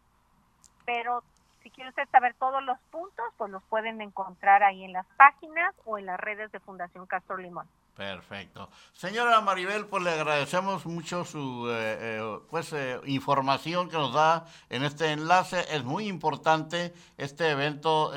Pero 0.85 1.21
si 1.63 1.69
quieren 1.69 1.93
saber 2.11 2.33
todos 2.35 2.63
los 2.63 2.79
puntos, 2.91 3.25
pues 3.37 3.51
los 3.51 3.63
pueden 3.63 3.99
encontrar 3.99 4.63
ahí 4.63 4.85
en 4.85 4.93
las 4.93 5.05
páginas 5.17 5.75
o 5.83 5.97
en 5.97 6.05
las 6.05 6.19
redes 6.19 6.49
de 6.53 6.61
Fundación 6.61 7.07
Castro 7.07 7.35
Limón. 7.35 7.67
Perfecto. 7.95 8.69
Señora 8.93 9.41
Maribel, 9.41 9.85
pues 9.85 10.03
le 10.03 10.11
agradecemos 10.11 10.85
mucho 10.85 11.25
su 11.25 11.69
eh, 11.69 11.97
eh, 11.99 12.39
pues 12.49 12.71
eh, 12.73 12.99
información 13.05 13.89
que 13.89 13.97
nos 13.97 14.13
da 14.13 14.45
en 14.69 14.83
este 14.83 15.11
enlace. 15.11 15.59
Es 15.69 15.83
muy 15.83 16.07
importante 16.07 16.93
este 17.17 17.51
evento, 17.51 18.11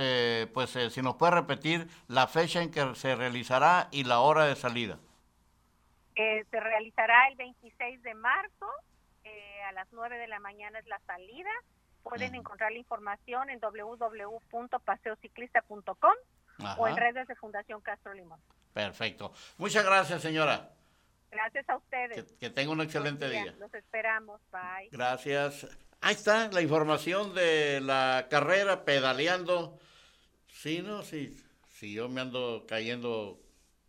pues 0.54 0.70
si 0.70 1.02
nos 1.02 1.16
puede 1.16 1.32
repetir 1.32 1.88
la 2.08 2.26
fecha 2.26 2.62
en 2.62 2.70
que 2.70 2.94
se 2.94 3.16
realizará 3.16 3.88
y 3.90 4.04
la 4.04 4.20
hora 4.20 4.44
de 4.44 4.56
salida. 4.56 4.98
se 6.14 6.60
realizará 6.60 7.28
el 7.28 7.36
26 7.36 8.02
de 8.02 8.14
marzo, 8.14 8.66
a 9.68 9.72
las 9.72 9.88
9 9.92 10.18
de 10.18 10.28
la 10.28 10.40
mañana 10.40 10.78
es 10.78 10.86
la 10.86 11.00
salida 11.06 11.50
Pueden 12.04 12.34
encontrar 12.34 12.70
la 12.70 12.78
información 12.78 13.48
en 13.48 13.58
www.paseociclista.com 13.60 16.14
o 16.78 16.88
en 16.88 16.96
redes 16.96 17.26
de 17.28 17.34
Fundación 17.36 17.80
Castro 17.80 18.14
Limón. 18.14 18.40
Perfecto. 18.72 19.32
Muchas 19.58 19.84
gracias, 19.84 20.22
señora. 20.22 20.70
Gracias 21.30 21.68
a 21.68 21.76
ustedes. 21.76 22.32
Que, 22.38 22.50
tenga 22.50 22.72
un 22.72 22.80
excelente 22.80 23.28
día. 23.28 23.54
Los 23.58 23.72
esperamos. 23.74 24.40
Bye. 24.52 24.88
Gracias. 24.90 25.66
Ahí 26.00 26.14
está 26.14 26.48
la 26.48 26.60
información 26.60 27.34
de 27.34 27.80
la 27.80 28.26
carrera 28.30 28.84
pedaleando. 28.84 29.78
Sí, 30.48 30.82
no, 30.82 31.02
sí. 31.02 31.40
Si 31.68 31.92
yo 31.92 32.08
me 32.08 32.20
ando 32.20 32.64
cayendo 32.68 33.43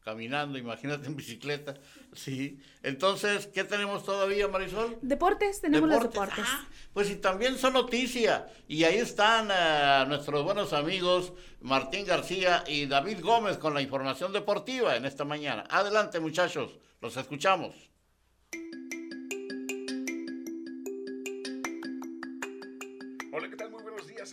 caminando, 0.05 0.59
imagínate 0.59 1.07
en 1.07 1.15
bicicleta. 1.15 1.73
Sí. 2.13 2.59
Entonces, 2.83 3.47
¿qué 3.47 3.63
tenemos 3.63 4.05
todavía, 4.05 4.47
Marisol? 4.47 4.99
Deportes, 5.01 5.61
tenemos 5.61 5.89
los 5.89 6.03
deportes. 6.03 6.45
Ah, 6.47 6.67
pues 6.93 7.09
y 7.09 7.15
también 7.15 7.57
son 7.57 7.73
noticia. 7.73 8.45
Y 8.67 8.83
ahí 8.83 8.97
están 8.97 9.49
eh, 9.51 10.05
nuestros 10.07 10.43
buenos 10.43 10.73
amigos 10.73 11.33
Martín 11.59 12.05
García 12.05 12.63
y 12.67 12.85
David 12.85 13.21
Gómez 13.21 13.57
con 13.57 13.73
la 13.73 13.81
información 13.81 14.31
deportiva 14.31 14.95
en 14.95 15.05
esta 15.05 15.25
mañana. 15.25 15.63
Adelante, 15.71 16.19
muchachos, 16.19 16.77
los 17.01 17.17
escuchamos. 17.17 17.73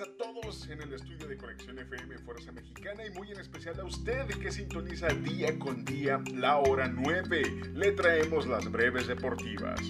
A 0.03 0.16
todos 0.16 0.68
en 0.68 0.82
el 0.82 0.92
estudio 0.94 1.28
de 1.28 1.36
Conexión 1.36 1.78
FM 1.78 2.18
Fuerza 2.18 2.50
Mexicana 2.50 3.07
y 3.07 3.11
muy 3.11 3.30
en 3.30 3.38
especial 3.38 3.78
a 3.78 3.84
usted 3.84 4.26
que 4.26 4.50
sintoniza 4.50 5.07
día 5.09 5.57
con 5.61 5.84
día 5.84 6.20
la 6.34 6.57
hora 6.57 6.88
9. 6.88 7.70
Le 7.74 7.92
traemos 7.92 8.46
las 8.48 8.68
breves 8.68 9.07
deportivas. 9.07 9.80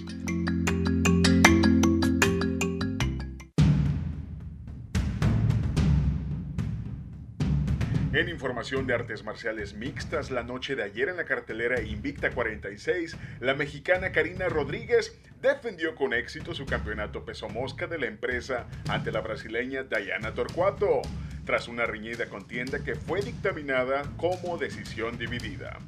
En 8.13 8.29
información 8.29 8.85
de 8.85 8.93
artes 8.93 9.23
marciales 9.23 9.73
mixtas, 9.73 10.29
la 10.29 10.43
noche 10.43 10.75
de 10.75 10.83
ayer 10.83 11.09
en 11.09 11.17
la 11.17 11.25
cartelera 11.25 11.81
Invicta 11.81 12.29
46, 12.29 13.17
la 13.39 13.55
mexicana 13.55 14.11
Karina 14.11 14.49
Rodríguez 14.49 15.19
defendió 15.41 15.95
con 15.95 16.13
éxito 16.13 16.53
su 16.53 16.67
campeonato 16.67 17.25
peso 17.25 17.49
mosca 17.49 17.87
de 17.87 17.97
la 17.97 18.05
empresa 18.05 18.67
ante 18.87 19.11
la 19.11 19.21
brasileña 19.21 19.81
Diana 19.81 20.31
Torcuato, 20.31 21.01
tras 21.43 21.67
una 21.67 21.87
riñida 21.87 22.27
contienda 22.27 22.83
que 22.83 22.93
fue 22.93 23.23
dictaminada 23.23 24.03
como 24.17 24.59
decisión 24.59 25.17
dividida. 25.17 25.79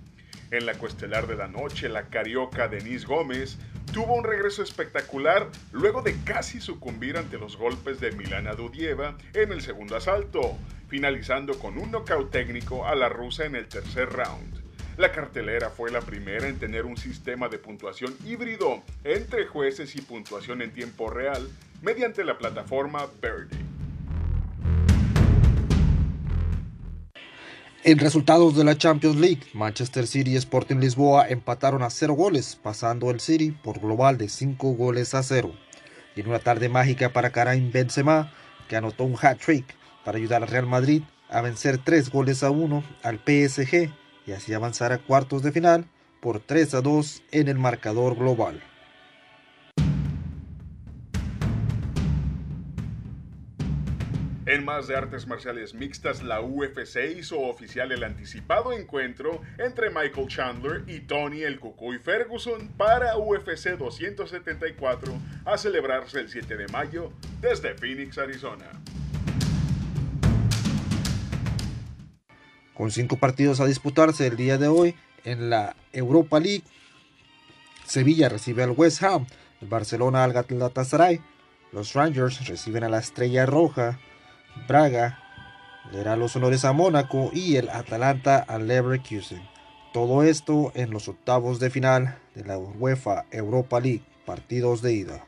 En 0.49 0.65
la 0.65 0.73
cuestelar 0.73 1.27
de 1.27 1.35
la 1.35 1.47
noche, 1.47 1.89
la 1.89 2.09
carioca 2.09 2.67
Denise 2.67 3.05
Gómez 3.05 3.59
tuvo 3.91 4.15
un 4.15 4.23
regreso 4.23 4.63
espectacular 4.63 5.49
luego 5.71 6.01
de 6.01 6.15
casi 6.23 6.59
sucumbir 6.59 7.17
ante 7.17 7.37
los 7.37 7.57
golpes 7.57 7.99
de 7.99 8.11
Milana 8.11 8.53
Dudieva 8.53 9.17
en 9.33 9.51
el 9.51 9.61
segundo 9.61 9.95
asalto, 9.95 10.57
finalizando 10.87 11.57
con 11.59 11.77
un 11.77 11.91
knockout 11.91 12.31
técnico 12.31 12.85
a 12.85 12.95
la 12.95 13.09
rusa 13.09 13.45
en 13.45 13.55
el 13.55 13.67
tercer 13.67 14.09
round. 14.09 14.63
La 14.97 15.11
cartelera 15.11 15.69
fue 15.69 15.91
la 15.91 15.99
primera 15.99 16.47
en 16.47 16.57
tener 16.57 16.85
un 16.85 16.95
sistema 16.95 17.49
de 17.49 17.57
puntuación 17.57 18.15
híbrido 18.25 18.81
entre 19.03 19.45
jueces 19.45 19.95
y 19.95 20.01
puntuación 20.01 20.61
en 20.61 20.71
tiempo 20.71 21.09
real 21.09 21.49
mediante 21.81 22.23
la 22.23 22.37
plataforma 22.37 23.05
Birdie. 23.21 23.74
En 27.87 27.99
resultados 27.99 28.55
de 28.55 28.63
la 28.63 28.75
Champions 28.75 29.15
League, 29.15 29.43
Manchester 29.53 30.07
City 30.07 30.31
y 30.31 30.37
Sporting 30.37 30.77
Lisboa 30.77 31.27
empataron 31.29 31.83
a 31.83 31.91
cero 31.91 32.15
goles, 32.15 32.57
pasando 32.63 33.11
el 33.11 33.19
City 33.19 33.51
por 33.51 33.79
global 33.79 34.17
de 34.17 34.27
5 34.27 34.71
goles 34.71 35.13
a 35.13 35.21
0. 35.21 35.53
Y 36.15 36.21
en 36.21 36.29
una 36.29 36.39
tarde 36.39 36.67
mágica 36.67 37.13
para 37.13 37.29
Karim 37.29 37.71
Benzema, 37.71 38.33
que 38.67 38.75
anotó 38.75 39.03
un 39.03 39.15
hat-trick 39.21 39.67
para 40.03 40.17
ayudar 40.17 40.41
al 40.41 40.49
Real 40.49 40.65
Madrid 40.65 41.03
a 41.29 41.41
vencer 41.41 41.77
3 41.77 42.09
goles 42.09 42.41
a 42.41 42.49
1 42.49 42.83
al 43.03 43.17
PSG 43.17 43.91
y 44.25 44.31
así 44.31 44.55
avanzar 44.55 44.91
a 44.91 44.97
cuartos 44.97 45.43
de 45.43 45.51
final 45.51 45.85
por 46.21 46.39
3 46.39 46.73
a 46.73 46.81
2 46.81 47.21
en 47.33 47.49
el 47.49 47.59
marcador 47.59 48.15
global. 48.15 48.63
En 54.55 54.63
más 54.63 54.87
de 54.87 54.95
artes 54.95 55.27
marciales 55.27 55.73
mixtas, 55.73 56.23
la 56.23 56.39
UFC 56.39 57.17
hizo 57.17 57.41
oficial 57.41 57.91
el 57.91 58.05
anticipado 58.05 58.71
encuentro 58.71 59.41
entre 59.57 59.89
Michael 59.89 60.29
Chandler 60.29 60.85
y 60.87 61.01
Tony 61.01 61.41
el 61.41 61.59
Cucuy 61.59 61.99
Ferguson 61.99 62.69
para 62.77 63.17
UFC 63.17 63.71
274 63.71 65.13
a 65.43 65.57
celebrarse 65.57 66.21
el 66.21 66.29
7 66.29 66.55
de 66.55 66.69
mayo 66.69 67.11
desde 67.41 67.75
Phoenix, 67.75 68.17
Arizona. 68.17 68.71
Con 72.73 72.91
cinco 72.91 73.17
partidos 73.17 73.59
a 73.59 73.65
disputarse 73.65 74.25
el 74.25 74.37
día 74.37 74.57
de 74.57 74.69
hoy 74.69 74.95
en 75.25 75.49
la 75.49 75.75
Europa 75.91 76.39
League, 76.39 76.63
Sevilla 77.83 78.29
recibe 78.29 78.63
al 78.63 78.71
West 78.71 79.03
Ham, 79.03 79.27
el 79.59 79.67
Barcelona 79.67 80.23
al 80.23 80.31
Galatasaray, 80.31 81.19
los 81.73 81.91
Rangers 81.91 82.47
reciben 82.47 82.85
a 82.85 82.89
la 82.89 82.99
Estrella 82.99 83.45
Roja, 83.45 83.99
Braga 84.67 85.19
le 85.91 86.01
hará 86.01 86.15
los 86.15 86.35
honores 86.35 86.65
a 86.65 86.73
Mónaco 86.73 87.29
y 87.33 87.57
el 87.57 87.69
Atalanta 87.69 88.37
al 88.39 88.67
Leverkusen. 88.67 89.41
Todo 89.93 90.23
esto 90.23 90.71
en 90.75 90.91
los 90.91 91.07
octavos 91.07 91.59
de 91.59 91.69
final 91.69 92.17
de 92.33 92.43
la 92.43 92.57
UEFA 92.57 93.25
Europa 93.31 93.79
League, 93.79 94.03
partidos 94.25 94.81
de 94.81 94.93
ida. 94.93 95.25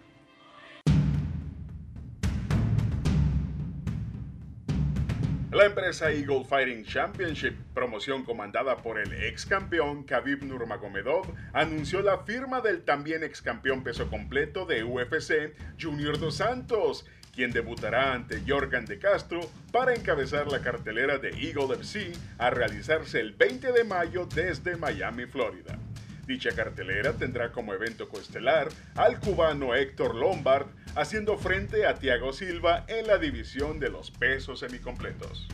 La 5.58 5.66
empresa 5.66 6.12
Eagle 6.12 6.44
Fighting 6.44 6.84
Championship, 6.84 7.56
promoción 7.74 8.24
comandada 8.24 8.78
por 8.78 9.00
el 9.00 9.12
ex 9.14 9.44
campeón 9.44 10.04
Khabib 10.04 10.44
Nurmagomedov, 10.44 11.34
anunció 11.52 12.02
la 12.02 12.20
firma 12.20 12.62
del 12.62 12.84
también 12.84 13.24
ex 13.24 13.42
campeón 13.42 13.82
peso 13.82 14.08
completo 14.08 14.66
de 14.66 14.84
UFC, 14.84 15.56
Junior 15.82 16.20
Dos 16.20 16.36
Santos, 16.36 17.08
quien 17.38 17.52
debutará 17.52 18.14
ante 18.14 18.42
Jorgan 18.48 18.86
de 18.86 18.98
Castro 18.98 19.42
para 19.72 19.94
encabezar 19.94 20.52
la 20.52 20.64
cartelera 20.64 21.20
de 21.20 21.30
Eagle 21.30 21.76
FC 21.76 22.12
a 22.40 22.50
realizarse 22.50 23.20
el 23.20 23.34
20 23.34 23.74
de 23.74 23.84
mayo 23.84 24.28
desde 24.34 24.76
Miami, 24.76 25.28
Florida. 25.28 25.78
Dicha 26.26 26.50
cartelera 26.56 27.14
tendrá 27.14 27.52
como 27.52 27.76
evento 27.76 28.10
coestelar 28.10 28.70
al 28.96 29.20
cubano 29.20 29.76
Héctor 29.76 30.16
Lombard 30.16 30.66
haciendo 30.96 31.38
frente 31.38 31.86
a 31.86 31.94
Thiago 31.94 32.34
Silva 32.34 32.86
en 32.88 33.06
la 33.06 33.20
división 33.20 33.80
de 33.80 33.92
los 33.92 34.10
pesos 34.10 34.62
semicompletos. 34.62 35.48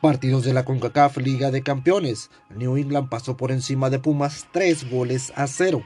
Partidos 0.00 0.44
de 0.44 0.52
la 0.52 0.64
CONCACAF 0.64 1.18
Liga 1.18 1.52
de 1.52 1.62
Campeones. 1.62 2.28
New 2.50 2.76
England 2.76 3.08
pasó 3.08 3.36
por 3.36 3.52
encima 3.52 3.88
de 3.88 4.00
Pumas 4.00 4.48
3 4.52 4.90
goles 4.90 5.32
a 5.36 5.46
0. 5.46 5.84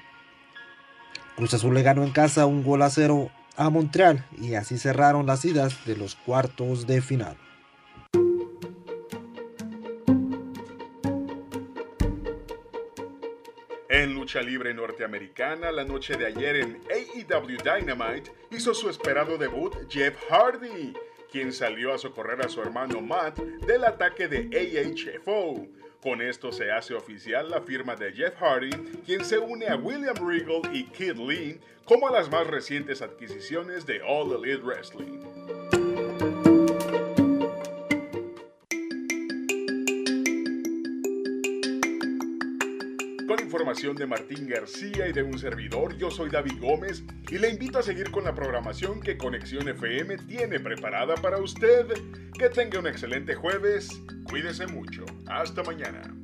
Cruz 1.40 1.54
Azul 1.54 1.72
le 1.72 1.82
ganó 1.82 2.04
en 2.04 2.10
casa 2.10 2.44
un 2.44 2.62
gol 2.62 2.82
a 2.82 2.90
0 2.90 3.30
a 3.56 3.70
Montreal 3.70 4.26
y 4.38 4.56
así 4.56 4.76
cerraron 4.76 5.24
las 5.24 5.42
idas 5.46 5.86
de 5.86 5.96
los 5.96 6.14
cuartos 6.14 6.86
de 6.86 7.00
final. 7.00 7.38
En 13.88 14.12
lucha 14.12 14.42
libre 14.42 14.74
norteamericana, 14.74 15.72
la 15.72 15.84
noche 15.84 16.18
de 16.18 16.26
ayer 16.26 16.56
en 16.56 16.78
AEW 16.90 17.56
Dynamite 17.56 18.30
hizo 18.50 18.74
su 18.74 18.90
esperado 18.90 19.38
debut 19.38 19.74
Jeff 19.88 20.18
Hardy, 20.28 20.92
quien 21.32 21.54
salió 21.54 21.94
a 21.94 21.98
socorrer 21.98 22.44
a 22.44 22.50
su 22.50 22.60
hermano 22.60 23.00
Matt 23.00 23.38
del 23.38 23.84
ataque 23.84 24.28
de 24.28 24.50
AHFO. 24.52 25.79
Con 26.02 26.22
esto 26.22 26.50
se 26.50 26.72
hace 26.72 26.94
oficial 26.94 27.50
la 27.50 27.60
firma 27.60 27.94
de 27.94 28.10
Jeff 28.12 28.34
Hardy, 28.40 28.70
quien 29.04 29.22
se 29.22 29.38
une 29.38 29.68
a 29.68 29.76
William 29.76 30.16
Regal 30.16 30.62
y 30.72 30.84
Kid 30.84 31.16
Lee 31.16 31.60
como 31.84 32.08
las 32.08 32.30
más 32.30 32.46
recientes 32.46 33.02
adquisiciones 33.02 33.84
de 33.84 34.00
All 34.00 34.32
Elite 34.32 34.62
Wrestling. 34.62 35.79
Información 43.50 43.96
de 43.96 44.06
Martín 44.06 44.46
García 44.46 45.08
y 45.08 45.12
de 45.12 45.24
un 45.24 45.36
servidor, 45.36 45.96
yo 45.96 46.08
soy 46.08 46.30
David 46.30 46.60
Gómez 46.60 47.02
y 47.32 47.38
le 47.38 47.50
invito 47.50 47.80
a 47.80 47.82
seguir 47.82 48.12
con 48.12 48.22
la 48.22 48.32
programación 48.32 49.00
que 49.00 49.18
Conexión 49.18 49.68
FM 49.68 50.18
tiene 50.18 50.60
preparada 50.60 51.16
para 51.16 51.38
usted. 51.38 51.86
Que 52.38 52.48
tenga 52.48 52.78
un 52.78 52.86
excelente 52.86 53.34
jueves, 53.34 54.00
cuídese 54.22 54.68
mucho, 54.68 55.04
hasta 55.26 55.64
mañana. 55.64 56.19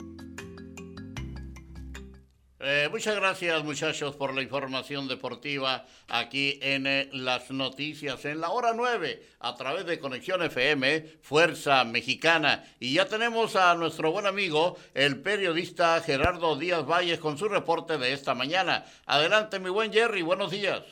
Eh, 2.59 2.88
muchas 2.90 3.14
gracias 3.14 3.62
muchachos 3.64 4.16
por 4.16 4.32
la 4.34 4.40
información 4.40 5.09
deportiva 5.09 5.84
aquí 6.09 6.59
en 6.62 6.86
eh, 6.86 7.11
las 7.12 7.50
noticias 7.50 8.24
en 8.24 8.40
la 8.40 8.48
hora 8.48 8.72
9 8.74 9.20
a 9.40 9.54
través 9.57 9.84
de 9.84 10.00
Conexión 10.00 10.40
FM, 10.40 11.02
Fuerza 11.20 11.84
Mexicana. 11.84 12.64
Y 12.80 12.94
ya 12.94 13.04
tenemos 13.04 13.57
a 13.57 13.74
nuestro 13.74 14.11
buen 14.11 14.24
amigo, 14.24 14.76
el 14.94 15.20
periodista 15.20 16.00
Gerardo 16.00 16.57
Díaz 16.57 16.86
Valles 16.86 17.20
con 17.20 17.36
su 17.36 17.46
reporte 17.46 17.98
de 17.98 18.14
esta 18.14 18.34
mañana. 18.34 18.84
Adelante 19.04 19.61
mi 19.61 19.68
buen 19.68 19.92
Jerry, 19.92 20.22
buenos 20.22 20.50
días. 20.50 20.82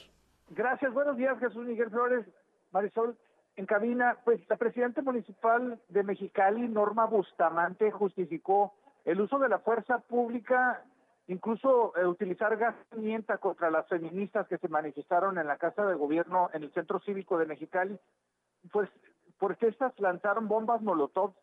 Gracias, 0.51 0.93
buenos 0.93 1.17
días 1.17 1.39
Jesús 1.39 1.65
Miguel 1.65 1.89
Flores, 1.89 2.27
Marisol. 2.73 3.17
En 3.57 3.65
cabina, 3.65 4.19
pues 4.25 4.39
la 4.51 4.57
presidenta 4.57 5.01
municipal 5.01 5.81
de 5.89 6.03
Mexicali, 6.03 6.69
Norma 6.69 7.07
Bustamante, 7.07 7.91
justificó 7.91 8.75
el 9.07 9.21
uso 9.21 9.39
de 9.39 9.49
la 9.49 9.61
fuerza 9.61 10.01
pública 10.01 10.83
incluso 11.29 11.97
eh, 11.97 12.07
utilizar 12.07 12.57
gas 12.57 12.75
pimienta 12.91 13.39
contra 13.39 13.71
las 13.71 13.87
feministas 13.89 14.47
que 14.49 14.59
se 14.59 14.69
manifestaron 14.69 15.39
en 15.39 15.47
la 15.47 15.57
Casa 15.57 15.85
de 15.87 15.95
Gobierno 15.95 16.51
en 16.53 16.65
el 16.65 16.73
Centro 16.73 17.01
Cívico 17.01 17.39
de 17.39 17.47
Mexicali, 17.47 17.99
pues 18.71 18.89
porque 19.39 19.69
estas 19.69 19.99
lanzaron 19.99 20.49
bombas 20.49 20.81
molotov, 20.81 21.35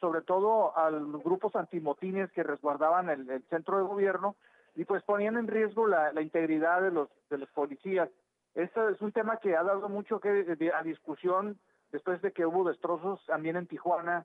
sobre 0.00 0.22
todo 0.22 0.76
a 0.76 0.90
los 0.90 1.22
grupos 1.22 1.54
antimotines 1.56 2.30
que 2.32 2.42
resguardaban 2.42 3.10
el, 3.10 3.42
centro 3.50 3.76
de 3.76 3.84
gobierno 3.84 4.36
y 4.74 4.84
pues 4.84 5.02
ponían 5.02 5.36
en 5.36 5.46
riesgo 5.46 5.86
la, 5.86 6.20
integridad 6.22 6.80
de 6.80 6.90
los, 6.90 7.08
de 7.28 7.38
los 7.38 7.50
policías. 7.50 8.08
Este 8.54 8.80
es 8.90 9.00
un 9.02 9.12
tema 9.12 9.38
que 9.38 9.56
ha 9.56 9.62
dado 9.62 9.88
mucho 9.88 10.20
que 10.20 10.56
a 10.74 10.82
discusión 10.82 11.58
después 11.90 12.22
de 12.22 12.32
que 12.32 12.46
hubo 12.46 12.66
destrozos 12.66 13.24
también 13.26 13.56
en 13.56 13.66
Tijuana 13.66 14.24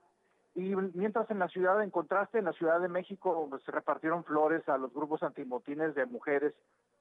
y 0.57 0.75
mientras 0.95 1.29
en 1.29 1.37
la 1.37 1.47
ciudad, 1.49 1.83
en 1.83 1.91
contraste, 1.91 2.39
en 2.39 2.45
la 2.45 2.53
Ciudad 2.53 2.81
de 2.81 2.87
México 2.87 3.45
pues, 3.47 3.61
se 3.61 3.71
repartieron 3.71 4.23
flores 4.23 4.67
a 4.67 4.79
los 4.79 4.91
grupos 4.91 5.21
antimotines 5.21 5.93
de 5.93 6.07
mujeres. 6.07 6.55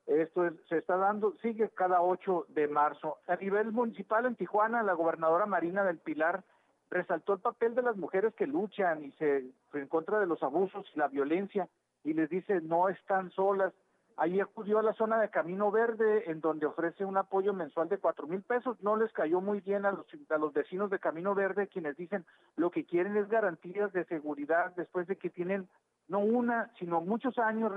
Esto 0.07 0.51
se 0.69 0.77
está 0.77 0.99
dando, 0.99 1.33
sigue 1.41 1.71
cada 1.71 2.03
8 2.03 2.49
de 2.51 2.69
marzo. 2.69 3.17
A 3.27 3.37
nivel 3.37 3.73
municipal 3.73 4.27
en 4.27 4.37
Tijuana, 4.37 4.83
la 4.83 4.93
gobernadora 4.93 5.47
Marina 5.47 5.85
del 5.85 5.97
Pilar 5.97 6.45
resaltó 6.91 7.33
el 7.33 7.41
papel 7.41 7.75
de 7.75 7.81
las 7.81 7.97
mujeres 7.97 8.35
que 8.35 8.47
luchan 8.47 9.03
y 9.03 9.13
se 9.13 9.47
en 9.73 9.89
contra 9.89 10.21
de 10.21 10.27
los 10.27 10.43
abusos 10.43 10.85
y 10.95 10.99
la 10.99 11.09
violencia 11.09 11.67
y 12.05 12.13
les 12.13 12.29
dice 12.29 12.61
no 12.61 12.91
están 12.91 13.31
solas, 13.31 13.73
Ahí 14.19 14.41
acudió 14.41 14.79
a 14.79 14.83
la 14.83 14.95
zona 14.95 15.21
de 15.21 15.29
Camino 15.29 15.71
Verde, 15.71 16.31
en 16.31 16.41
donde 16.41 16.65
ofrece 16.65 17.05
un 17.05 17.19
apoyo 17.19 17.53
mensual 17.53 17.91
de 17.91 17.99
cuatro 17.99 18.27
mil 18.27 18.43
pesos. 18.43 18.83
No 18.83 18.97
les 18.97 19.13
cayó 19.13 19.43
muy 19.43 19.61
bien 19.61 19.85
a 19.85 19.93
los, 19.93 20.07
a 20.31 20.39
los 20.39 20.55
vecinos 20.55 20.91
de 20.91 20.99
Camino 20.99 21.35
Verde, 21.35 21.69
quienes 21.69 21.97
dicen 21.97 22.25
lo 22.57 22.71
que 22.71 22.85
quieren 22.85 23.17
es 23.17 23.29
garantías 23.29 23.93
de 23.93 24.05
seguridad 24.07 24.75
después 24.75 25.07
de 25.07 25.17
que 25.17 25.29
tienen 25.29 25.69
no 26.09 26.21
una, 26.21 26.71
sino 26.79 27.03
muchos 27.03 27.39
años 27.39 27.73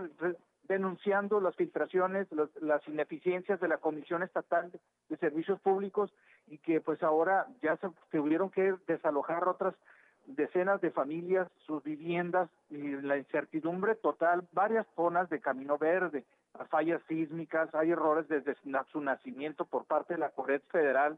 denunciando 0.69 1.41
las 1.41 1.55
filtraciones, 1.55 2.27
las 2.61 2.87
ineficiencias 2.87 3.59
de 3.59 3.67
la 3.67 3.79
Comisión 3.79 4.23
Estatal 4.23 4.71
de 5.09 5.17
Servicios 5.17 5.59
Públicos 5.59 6.13
y 6.47 6.59
que 6.59 6.79
pues 6.79 7.01
ahora 7.03 7.47
ya 7.61 7.75
se 7.77 7.89
tuvieron 8.11 8.51
que 8.51 8.75
desalojar 8.87 9.47
otras 9.47 9.75
decenas 10.36 10.80
de 10.82 10.91
familias 10.91 11.47
sus 11.65 11.84
viviendas 11.84 12.49
y 12.69 12.91
la 13.01 13.17
incertidumbre 13.17 13.95
total, 13.95 14.47
varias 14.51 14.86
zonas 14.95 15.30
de 15.30 15.39
camino 15.39 15.77
verde, 15.77 16.23
fallas 16.69 17.01
sísmicas, 17.07 17.73
hay 17.73 17.91
errores 17.91 18.27
desde 18.27 18.55
su 18.91 19.01
nacimiento 19.01 19.65
por 19.65 19.86
parte 19.86 20.13
de 20.13 20.19
la 20.19 20.30
Corred 20.30 20.61
Federal 20.69 21.17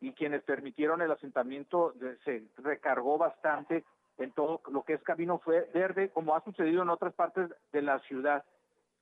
y 0.00 0.12
quienes 0.12 0.42
permitieron 0.42 1.02
el 1.02 1.10
asentamiento 1.10 1.94
se 2.24 2.44
recargó 2.58 3.18
bastante 3.18 3.84
en 4.18 4.32
todo 4.32 4.60
lo 4.70 4.82
que 4.82 4.94
es 4.94 5.02
camino 5.02 5.40
verde, 5.72 6.10
como 6.10 6.34
ha 6.34 6.42
sucedido 6.42 6.82
en 6.82 6.90
otras 6.90 7.14
partes 7.14 7.50
de 7.72 7.82
la 7.82 7.98
ciudad. 8.00 8.44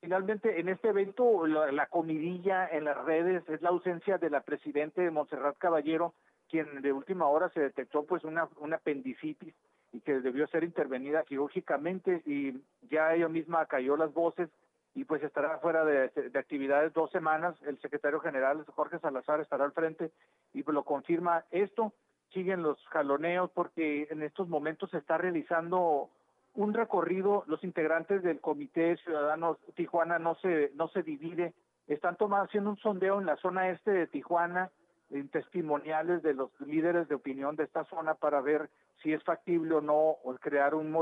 Finalmente, 0.00 0.60
en 0.60 0.68
este 0.68 0.88
evento, 0.88 1.46
la, 1.46 1.72
la 1.72 1.86
comidilla 1.86 2.68
en 2.68 2.84
las 2.84 3.02
redes 3.04 3.42
es 3.48 3.62
la 3.62 3.70
ausencia 3.70 4.18
de 4.18 4.28
la 4.28 4.42
presidenta 4.42 5.00
de 5.00 5.10
Montserrat 5.10 5.56
Caballero, 5.56 6.14
quien 6.56 6.80
de 6.80 6.92
última 6.92 7.26
hora 7.26 7.50
se 7.50 7.60
detectó 7.60 8.04
pues 8.04 8.24
una, 8.24 8.48
una 8.58 8.76
apendicitis 8.76 9.54
y 9.92 10.00
que 10.00 10.20
debió 10.20 10.46
ser 10.46 10.64
intervenida 10.64 11.22
quirúrgicamente 11.24 12.22
y 12.24 12.54
ya 12.90 13.14
ella 13.14 13.28
misma 13.28 13.66
cayó 13.66 13.96
las 13.96 14.12
voces 14.14 14.48
y 14.94 15.04
pues 15.04 15.22
estará 15.22 15.58
fuera 15.58 15.84
de, 15.84 16.10
actividades 16.38 16.94
dos 16.94 17.10
semanas. 17.10 17.54
El 17.66 17.78
secretario 17.80 18.20
general 18.20 18.64
Jorge 18.74 18.98
Salazar 18.98 19.40
estará 19.40 19.64
al 19.64 19.72
frente 19.72 20.10
y 20.54 20.62
lo 20.62 20.84
confirma 20.84 21.44
esto. 21.50 21.92
Siguen 22.32 22.62
los 22.62 22.78
jaloneos 22.86 23.50
porque 23.50 24.08
en 24.10 24.22
estos 24.22 24.48
momentos 24.48 24.90
se 24.90 24.98
está 24.98 25.18
realizando 25.18 26.08
un 26.54 26.72
recorrido. 26.72 27.44
Los 27.46 27.62
integrantes 27.62 28.22
del 28.22 28.40
Comité 28.40 28.96
Ciudadanos 28.96 29.58
Tijuana 29.74 30.18
no 30.18 30.36
se 30.36 30.72
no 30.74 30.88
se 30.88 31.02
divide. 31.02 31.52
Están 31.86 32.16
tomando 32.16 32.46
haciendo 32.46 32.70
un 32.70 32.78
sondeo 32.78 33.20
en 33.20 33.26
la 33.26 33.36
zona 33.36 33.68
este 33.68 33.90
de 33.90 34.06
Tijuana 34.06 34.70
testimoniales 35.30 36.22
de 36.22 36.34
los 36.34 36.50
líderes 36.60 37.08
de 37.08 37.14
opinión 37.14 37.56
de 37.56 37.64
esta 37.64 37.84
zona 37.84 38.14
para 38.14 38.40
ver 38.40 38.68
si 39.02 39.12
es 39.12 39.22
factible 39.22 39.74
o 39.74 39.80
no 39.80 40.16
crear 40.40 40.74
un, 40.74 40.94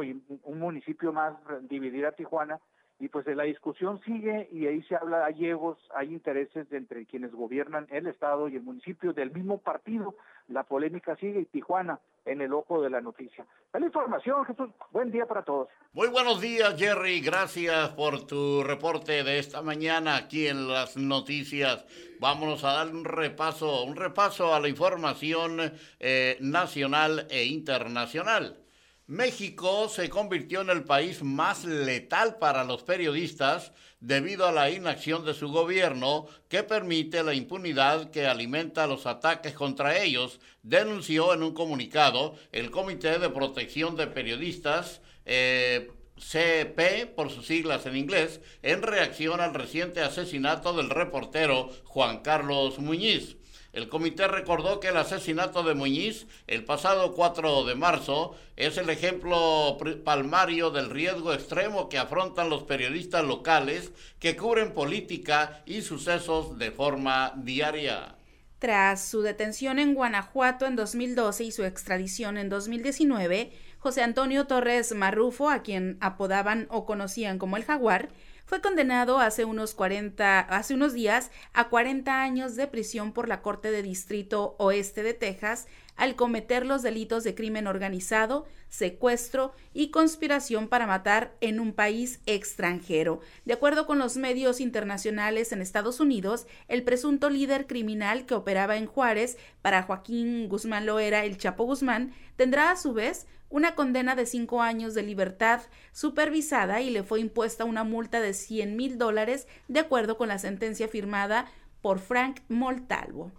un 0.42 0.58
municipio 0.58 1.12
más, 1.12 1.34
dividir 1.62 2.06
a 2.06 2.12
Tijuana. 2.12 2.60
Y 3.00 3.08
pues 3.08 3.26
la 3.26 3.42
discusión 3.42 4.00
sigue 4.02 4.48
y 4.52 4.66
ahí 4.66 4.80
se 4.84 4.94
habla, 4.94 5.24
hay 5.24 5.46
egos, 5.46 5.78
hay 5.94 6.12
intereses 6.12 6.70
entre 6.72 7.06
quienes 7.06 7.32
gobiernan 7.32 7.88
el 7.90 8.06
Estado 8.06 8.48
y 8.48 8.56
el 8.56 8.62
municipio 8.62 9.12
del 9.12 9.32
mismo 9.32 9.58
partido. 9.58 10.14
La 10.48 10.62
polémica 10.62 11.16
sigue 11.16 11.40
y 11.40 11.46
Tijuana 11.46 11.98
en 12.24 12.40
el 12.40 12.52
ojo 12.52 12.82
de 12.82 12.90
la 12.90 13.00
noticia. 13.00 13.46
La 13.72 13.80
información, 13.80 14.44
Jesús. 14.44 14.70
Buen 14.90 15.10
día 15.10 15.26
para 15.26 15.42
todos. 15.42 15.68
Muy 15.92 16.08
buenos 16.08 16.40
días, 16.40 16.74
Jerry. 16.78 17.20
Gracias 17.20 17.90
por 17.90 18.26
tu 18.26 18.62
reporte 18.62 19.22
de 19.24 19.38
esta 19.38 19.62
mañana 19.62 20.16
aquí 20.16 20.46
en 20.46 20.68
las 20.68 20.96
noticias. 20.96 21.84
Vámonos 22.20 22.64
a 22.64 22.72
dar 22.72 22.88
un 22.88 23.04
repaso, 23.04 23.84
un 23.84 23.96
repaso 23.96 24.54
a 24.54 24.60
la 24.60 24.68
información 24.68 25.72
eh, 26.00 26.36
nacional 26.40 27.26
e 27.30 27.44
internacional. 27.44 28.63
México 29.06 29.90
se 29.90 30.08
convirtió 30.08 30.62
en 30.62 30.70
el 30.70 30.84
país 30.84 31.22
más 31.22 31.64
letal 31.64 32.38
para 32.38 32.64
los 32.64 32.84
periodistas 32.84 33.72
debido 34.00 34.46
a 34.46 34.52
la 34.52 34.70
inacción 34.70 35.26
de 35.26 35.34
su 35.34 35.48
gobierno 35.48 36.26
que 36.48 36.62
permite 36.62 37.22
la 37.22 37.34
impunidad 37.34 38.10
que 38.10 38.26
alimenta 38.26 38.86
los 38.86 39.04
ataques 39.04 39.52
contra 39.52 39.98
ellos, 39.98 40.40
denunció 40.62 41.34
en 41.34 41.42
un 41.42 41.52
comunicado 41.52 42.34
el 42.50 42.70
Comité 42.70 43.18
de 43.18 43.28
Protección 43.28 43.94
de 43.94 44.06
Periodistas. 44.06 45.02
Eh, 45.26 45.90
CP, 46.16 47.06
por 47.06 47.30
sus 47.30 47.46
siglas 47.46 47.86
en 47.86 47.96
inglés, 47.96 48.40
en 48.62 48.82
reacción 48.82 49.40
al 49.40 49.52
reciente 49.52 50.00
asesinato 50.00 50.72
del 50.72 50.88
reportero 50.88 51.70
Juan 51.84 52.20
Carlos 52.20 52.78
Muñiz. 52.78 53.36
El 53.74 53.88
comité 53.88 54.28
recordó 54.28 54.78
que 54.78 54.88
el 54.88 54.96
asesinato 54.96 55.64
de 55.64 55.74
Muñiz 55.74 56.28
el 56.46 56.64
pasado 56.64 57.12
4 57.12 57.64
de 57.64 57.74
marzo 57.74 58.36
es 58.54 58.78
el 58.78 58.88
ejemplo 58.88 59.76
palmario 60.04 60.70
del 60.70 60.90
riesgo 60.90 61.34
extremo 61.34 61.88
que 61.88 61.98
afrontan 61.98 62.50
los 62.50 62.62
periodistas 62.62 63.24
locales 63.24 63.90
que 64.20 64.36
cubren 64.36 64.74
política 64.74 65.64
y 65.66 65.82
sucesos 65.82 66.56
de 66.56 66.70
forma 66.70 67.32
diaria. 67.36 68.14
Tras 68.60 69.08
su 69.08 69.22
detención 69.22 69.80
en 69.80 69.94
Guanajuato 69.94 70.66
en 70.66 70.76
2012 70.76 71.42
y 71.42 71.50
su 71.50 71.64
extradición 71.64 72.38
en 72.38 72.48
2019, 72.48 73.50
José 73.78 74.02
Antonio 74.02 74.46
Torres 74.46 74.94
Marrufo, 74.94 75.50
a 75.50 75.62
quien 75.62 75.98
apodaban 76.00 76.68
o 76.70 76.86
conocían 76.86 77.38
como 77.38 77.56
el 77.56 77.64
Jaguar, 77.64 78.08
fue 78.44 78.60
condenado 78.60 79.20
hace 79.20 79.44
unos 79.44 79.74
40, 79.74 80.40
hace 80.40 80.74
unos 80.74 80.92
días 80.92 81.30
a 81.52 81.68
40 81.68 82.22
años 82.22 82.56
de 82.56 82.66
prisión 82.66 83.12
por 83.12 83.28
la 83.28 83.40
Corte 83.40 83.70
de 83.70 83.82
Distrito 83.82 84.54
Oeste 84.58 85.02
de 85.02 85.14
Texas 85.14 85.66
al 85.96 86.16
cometer 86.16 86.66
los 86.66 86.82
delitos 86.82 87.24
de 87.24 87.34
crimen 87.34 87.66
organizado, 87.66 88.46
secuestro 88.68 89.52
y 89.72 89.90
conspiración 89.90 90.68
para 90.68 90.86
matar 90.86 91.34
en 91.40 91.60
un 91.60 91.72
país 91.72 92.20
extranjero. 92.26 93.20
De 93.44 93.54
acuerdo 93.54 93.86
con 93.86 93.98
los 93.98 94.16
medios 94.16 94.60
internacionales 94.60 95.52
en 95.52 95.62
Estados 95.62 96.00
Unidos, 96.00 96.46
el 96.68 96.82
presunto 96.82 97.30
líder 97.30 97.66
criminal 97.66 98.26
que 98.26 98.34
operaba 98.34 98.76
en 98.76 98.86
Juárez 98.86 99.38
para 99.62 99.84
Joaquín 99.84 100.48
Guzmán 100.48 100.86
Loera, 100.86 101.24
el 101.24 101.38
Chapo 101.38 101.64
Guzmán, 101.64 102.12
tendrá 102.36 102.72
a 102.72 102.76
su 102.76 102.92
vez 102.92 103.26
una 103.54 103.76
condena 103.76 104.16
de 104.16 104.26
cinco 104.26 104.62
años 104.62 104.94
de 104.94 105.04
libertad 105.04 105.60
supervisada 105.92 106.80
y 106.80 106.90
le 106.90 107.04
fue 107.04 107.20
impuesta 107.20 107.64
una 107.64 107.84
multa 107.84 108.20
de 108.20 108.34
100 108.34 108.74
mil 108.74 108.98
dólares 108.98 109.46
de 109.68 109.78
acuerdo 109.78 110.16
con 110.16 110.26
la 110.26 110.40
sentencia 110.40 110.88
firmada 110.88 111.46
por 111.80 112.00
Frank 112.00 112.40
Moltalvo. 112.48 113.30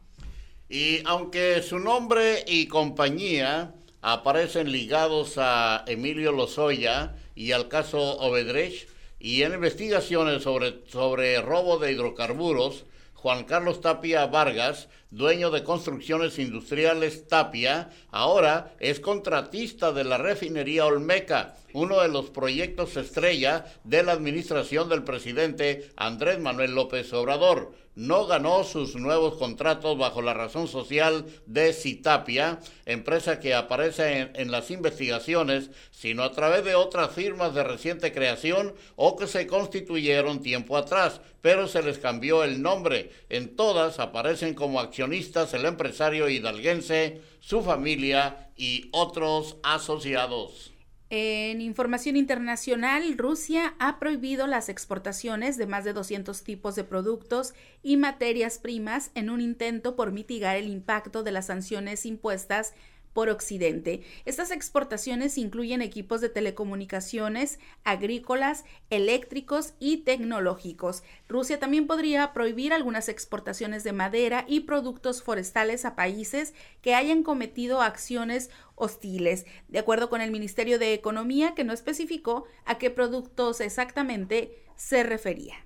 Y 0.69 1.01
aunque 1.03 1.61
su 1.61 1.79
nombre 1.79 2.45
y 2.47 2.67
compañía 2.67 3.75
aparecen 4.01 4.71
ligados 4.71 5.33
a 5.37 5.83
Emilio 5.85 6.31
Lozoya 6.31 7.17
y 7.35 7.51
al 7.51 7.67
caso 7.67 8.17
Obedrecht 8.19 8.87
y 9.19 9.41
en 9.41 9.53
investigaciones 9.53 10.43
sobre, 10.43 10.81
sobre 10.87 11.41
robo 11.41 11.77
de 11.77 11.91
hidrocarburos, 11.91 12.85
Juan 13.25 13.45
Carlos 13.45 13.81
Tapia 13.81 14.27
Vargas, 14.27 14.87
dueño 15.09 15.49
de 15.49 15.63
Construcciones 15.63 16.37
Industriales 16.37 17.27
Tapia, 17.27 17.89
ahora 18.11 18.75
es 18.79 18.99
contratista 18.99 19.91
de 19.91 20.03
la 20.03 20.19
refinería 20.19 20.85
Olmeca, 20.85 21.55
uno 21.73 22.01
de 22.01 22.07
los 22.07 22.29
proyectos 22.29 22.97
estrella 22.97 23.65
de 23.83 24.03
la 24.03 24.11
administración 24.11 24.89
del 24.89 25.03
presidente 25.03 25.89
Andrés 25.95 26.37
Manuel 26.37 26.75
López 26.75 27.11
Obrador 27.13 27.73
no 27.95 28.27
ganó 28.27 28.63
sus 28.63 28.95
nuevos 28.95 29.35
contratos 29.35 29.97
bajo 29.97 30.21
la 30.21 30.33
razón 30.33 30.67
social 30.67 31.25
de 31.45 31.73
Citapia, 31.73 32.59
empresa 32.85 33.39
que 33.39 33.53
aparece 33.53 34.31
en, 34.33 34.51
las 34.51 34.69
investigaciones, 34.69 35.71
sino 35.91 36.23
a 36.23 36.31
través 36.31 36.65
de 36.65 36.75
otras 36.75 37.11
firmas 37.11 37.53
de 37.53 37.63
reciente 37.63 38.11
creación 38.11 38.75
o 38.95 39.15
que 39.15 39.27
se 39.27 39.47
constituyeron 39.47 40.41
tiempo 40.41 40.77
atrás, 40.77 41.21
pero 41.41 41.67
se 41.67 41.81
les 41.81 41.97
cambió 41.97 42.43
el 42.43 42.61
nombre. 42.61 43.11
En 43.29 43.55
todas 43.55 43.99
aparecen 43.99 44.53
como 44.53 44.79
accionistas 44.79 45.53
el 45.53 45.65
empresario 45.65 46.29
hidalguense, 46.29 47.21
su 47.39 47.63
familia 47.63 48.49
y 48.57 48.89
otros 48.91 49.57
asociados. 49.63 50.74
En 51.17 51.61
información 51.61 52.17
internacional, 52.17 53.17
Rusia 53.17 53.73
ha 53.79 53.99
prohibido 53.99 54.47
las 54.47 54.67
exportaciones 54.67 55.55
de 55.55 55.65
más 55.65 55.85
de 55.85 55.93
200 55.93 56.43
tipos 56.43 56.75
de 56.75 56.83
productos 56.83 57.53
y 57.81 57.95
materias 57.95 58.57
primas 58.57 59.11
en 59.15 59.29
un 59.29 59.39
intento 59.39 59.95
por 59.95 60.11
mitigar 60.11 60.57
el 60.57 60.67
impacto 60.67 61.23
de 61.23 61.31
las 61.31 61.45
sanciones 61.45 62.05
impuestas 62.05 62.73
por 63.15 63.29
Occidente. 63.29 64.03
Estas 64.25 64.51
exportaciones 64.51 65.37
incluyen 65.37 65.81
equipos 65.81 66.19
de 66.19 66.27
telecomunicaciones, 66.27 67.59
agrícolas, 67.85 68.65
eléctricos 68.89 69.73
y 69.79 69.99
tecnológicos. 69.99 71.01
Rusia 71.29 71.57
también 71.57 71.87
podría 71.87 72.33
prohibir 72.33 72.73
algunas 72.73 73.07
exportaciones 73.07 73.85
de 73.85 73.93
madera 73.93 74.43
y 74.49 74.59
productos 74.59 75.23
forestales 75.23 75.85
a 75.85 75.95
países 75.95 76.53
que 76.81 76.93
hayan 76.93 77.23
cometido 77.23 77.81
acciones 77.81 78.49
hostiles, 78.75 79.45
de 79.69 79.79
acuerdo 79.79 80.09
con 80.09 80.19
el 80.19 80.31
Ministerio 80.31 80.77
de 80.77 80.93
Economía, 80.93 81.55
que 81.55 81.63
no 81.63 81.71
especificó 81.71 82.43
a 82.65 82.77
qué 82.77 82.89
productos 82.89 83.61
exactamente 83.61 84.61
se 84.75 85.03
refería. 85.03 85.64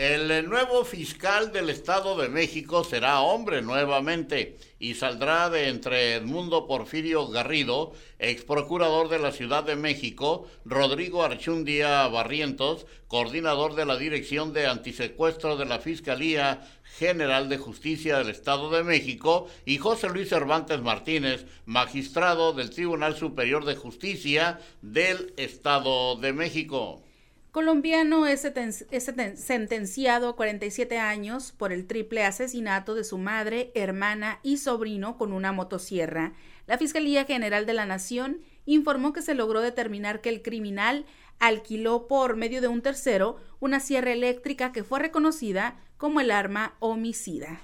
El 0.00 0.48
nuevo 0.48 0.82
fiscal 0.86 1.52
del 1.52 1.68
Estado 1.68 2.16
de 2.16 2.30
México 2.30 2.84
será 2.84 3.20
hombre 3.20 3.60
nuevamente 3.60 4.56
y 4.78 4.94
saldrá 4.94 5.50
de 5.50 5.68
entre 5.68 6.14
Edmundo 6.14 6.66
Porfirio 6.66 7.28
Garrido, 7.28 7.92
ex 8.18 8.42
procurador 8.42 9.10
de 9.10 9.18
la 9.18 9.30
Ciudad 9.30 9.62
de 9.62 9.76
México, 9.76 10.48
Rodrigo 10.64 11.22
Archundia 11.22 12.08
Barrientos, 12.08 12.86
coordinador 13.08 13.74
de 13.74 13.84
la 13.84 13.98
Dirección 13.98 14.54
de 14.54 14.68
Antisecuestro 14.68 15.58
de 15.58 15.66
la 15.66 15.80
Fiscalía 15.80 16.66
General 16.96 17.50
de 17.50 17.58
Justicia 17.58 18.16
del 18.16 18.30
Estado 18.30 18.70
de 18.70 18.82
México, 18.82 19.48
y 19.66 19.76
José 19.76 20.08
Luis 20.08 20.30
Cervantes 20.30 20.80
Martínez, 20.80 21.44
magistrado 21.66 22.54
del 22.54 22.70
Tribunal 22.70 23.16
Superior 23.16 23.66
de 23.66 23.76
Justicia 23.76 24.60
del 24.80 25.34
Estado 25.36 26.16
de 26.16 26.32
México. 26.32 27.02
Colombiano 27.52 28.28
es, 28.28 28.48
sentenciado 29.34 30.28
a 30.28 30.36
47 30.36 30.98
años 30.98 31.52
por 31.56 31.72
el 31.72 31.86
triple 31.86 32.24
asesinato 32.24 32.94
de 32.94 33.02
su 33.02 33.18
madre, 33.18 33.72
hermana 33.74 34.38
y 34.44 34.58
sobrino 34.58 35.18
con 35.18 35.32
una 35.32 35.50
motosierra. 35.50 36.32
La 36.68 36.78
Fiscalía 36.78 37.24
General 37.24 37.66
de 37.66 37.74
la 37.74 37.86
Nación 37.86 38.40
informó 38.66 39.12
que 39.12 39.22
se 39.22 39.34
logró 39.34 39.62
determinar 39.62 40.20
que 40.20 40.28
el 40.28 40.42
criminal 40.42 41.06
alquiló 41.40 42.06
por 42.06 42.36
medio 42.36 42.60
de 42.60 42.68
un 42.68 42.82
tercero 42.82 43.40
una 43.58 43.80
sierra 43.80 44.12
eléctrica 44.12 44.70
que 44.70 44.84
fue 44.84 45.00
reconocida 45.00 45.76
como 45.96 46.20
el 46.20 46.30
arma 46.30 46.76
homicida. 46.78 47.62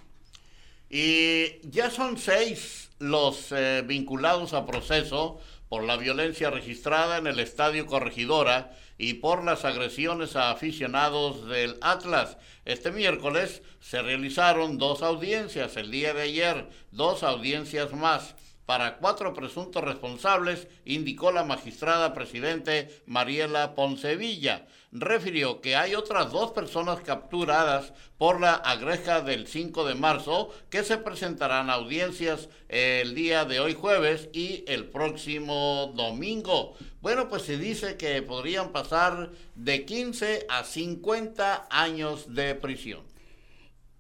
Y 0.91 1.61
ya 1.62 1.91
son 1.91 2.18
seis 2.18 2.91
los 2.99 3.53
eh, 3.53 3.84
vinculados 3.87 4.53
a 4.53 4.66
proceso 4.66 5.39
por 5.68 5.84
la 5.84 5.97
violencia 5.97 6.51
registrada 6.51 7.18
en 7.18 7.26
el 7.28 7.39
Estadio 7.39 7.87
Corregidora 7.87 8.72
y 8.99 9.14
por 9.14 9.44
las 9.44 9.64
agresiones 9.64 10.36
a 10.36 10.51
aficionados 10.51 11.49
del 11.49 11.76
Atlas. 11.80 12.38
Este 12.64 12.90
miércoles 12.90 13.62
se 13.80 14.03
realizaron 14.03 14.78
dos 14.78 15.03
audiencias, 15.03 15.76
el 15.76 15.90
día 15.90 16.14
de 16.14 16.22
ayer 16.22 16.68
dos 16.90 17.22
audiencias 17.22 17.92
más 17.92 18.34
para 18.66 18.98
cuatro 18.98 19.32
presuntos 19.32 19.82
responsables, 19.82 20.68
indicó 20.84 21.30
la 21.30 21.44
magistrada 21.44 22.12
presidente 22.12 23.02
Mariela 23.06 23.74
Poncevilla. 23.74 24.66
Refirió 24.92 25.60
que 25.60 25.76
hay 25.76 25.94
otras 25.94 26.32
dos 26.32 26.50
personas 26.50 27.00
capturadas 27.00 27.92
por 28.18 28.40
la 28.40 28.54
agreja 28.54 29.20
del 29.20 29.46
5 29.46 29.86
de 29.86 29.94
marzo 29.94 30.50
que 30.68 30.82
se 30.82 30.98
presentarán 30.98 31.70
a 31.70 31.74
audiencias 31.74 32.48
el 32.68 33.14
día 33.14 33.44
de 33.44 33.60
hoy 33.60 33.74
jueves 33.74 34.28
y 34.32 34.64
el 34.66 34.86
próximo 34.86 35.92
domingo. 35.94 36.74
Bueno, 37.00 37.28
pues 37.28 37.42
se 37.42 37.58
dice 37.58 37.96
que 37.96 38.20
podrían 38.22 38.72
pasar 38.72 39.30
de 39.54 39.84
15 39.84 40.46
a 40.48 40.64
50 40.64 41.68
años 41.70 42.34
de 42.34 42.54
prisión. 42.56 43.00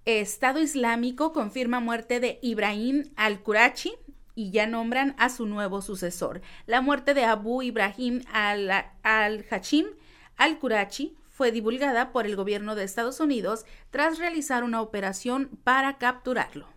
Estado 0.06 0.60
Islámico 0.60 1.32
confirma 1.32 1.80
muerte 1.80 2.20
de 2.20 2.38
Ibrahim 2.40 3.10
al-Qurachi, 3.16 3.92
y 4.36 4.50
ya 4.52 4.68
nombran 4.68 5.16
a 5.18 5.30
su 5.30 5.46
nuevo 5.46 5.82
sucesor. 5.82 6.42
La 6.66 6.80
muerte 6.80 7.14
de 7.14 7.24
Abu 7.24 7.62
Ibrahim 7.62 8.22
al-Hachim 8.32 9.86
al-Qurachi 10.36 11.16
fue 11.30 11.50
divulgada 11.50 12.12
por 12.12 12.26
el 12.26 12.36
gobierno 12.36 12.76
de 12.76 12.84
Estados 12.84 13.18
Unidos 13.18 13.64
tras 13.90 14.18
realizar 14.18 14.62
una 14.62 14.82
operación 14.82 15.50
para 15.64 15.98
capturarlo. 15.98 16.68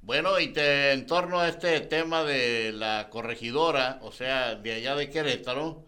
Bueno, 0.00 0.38
y 0.38 0.52
en 0.54 1.06
torno 1.06 1.40
a 1.40 1.48
este 1.48 1.80
tema 1.80 2.22
de 2.22 2.72
la 2.72 3.08
corregidora, 3.10 3.98
o 4.02 4.12
sea, 4.12 4.54
de 4.54 4.72
allá 4.72 4.94
de 4.94 5.10
Querétaro, 5.10 5.84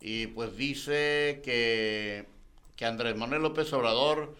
y 0.00 0.28
pues 0.28 0.56
dice 0.56 1.42
que, 1.44 2.26
que 2.76 2.86
Andrés 2.86 3.16
Manuel 3.16 3.42
López 3.42 3.70
Obrador 3.74 4.34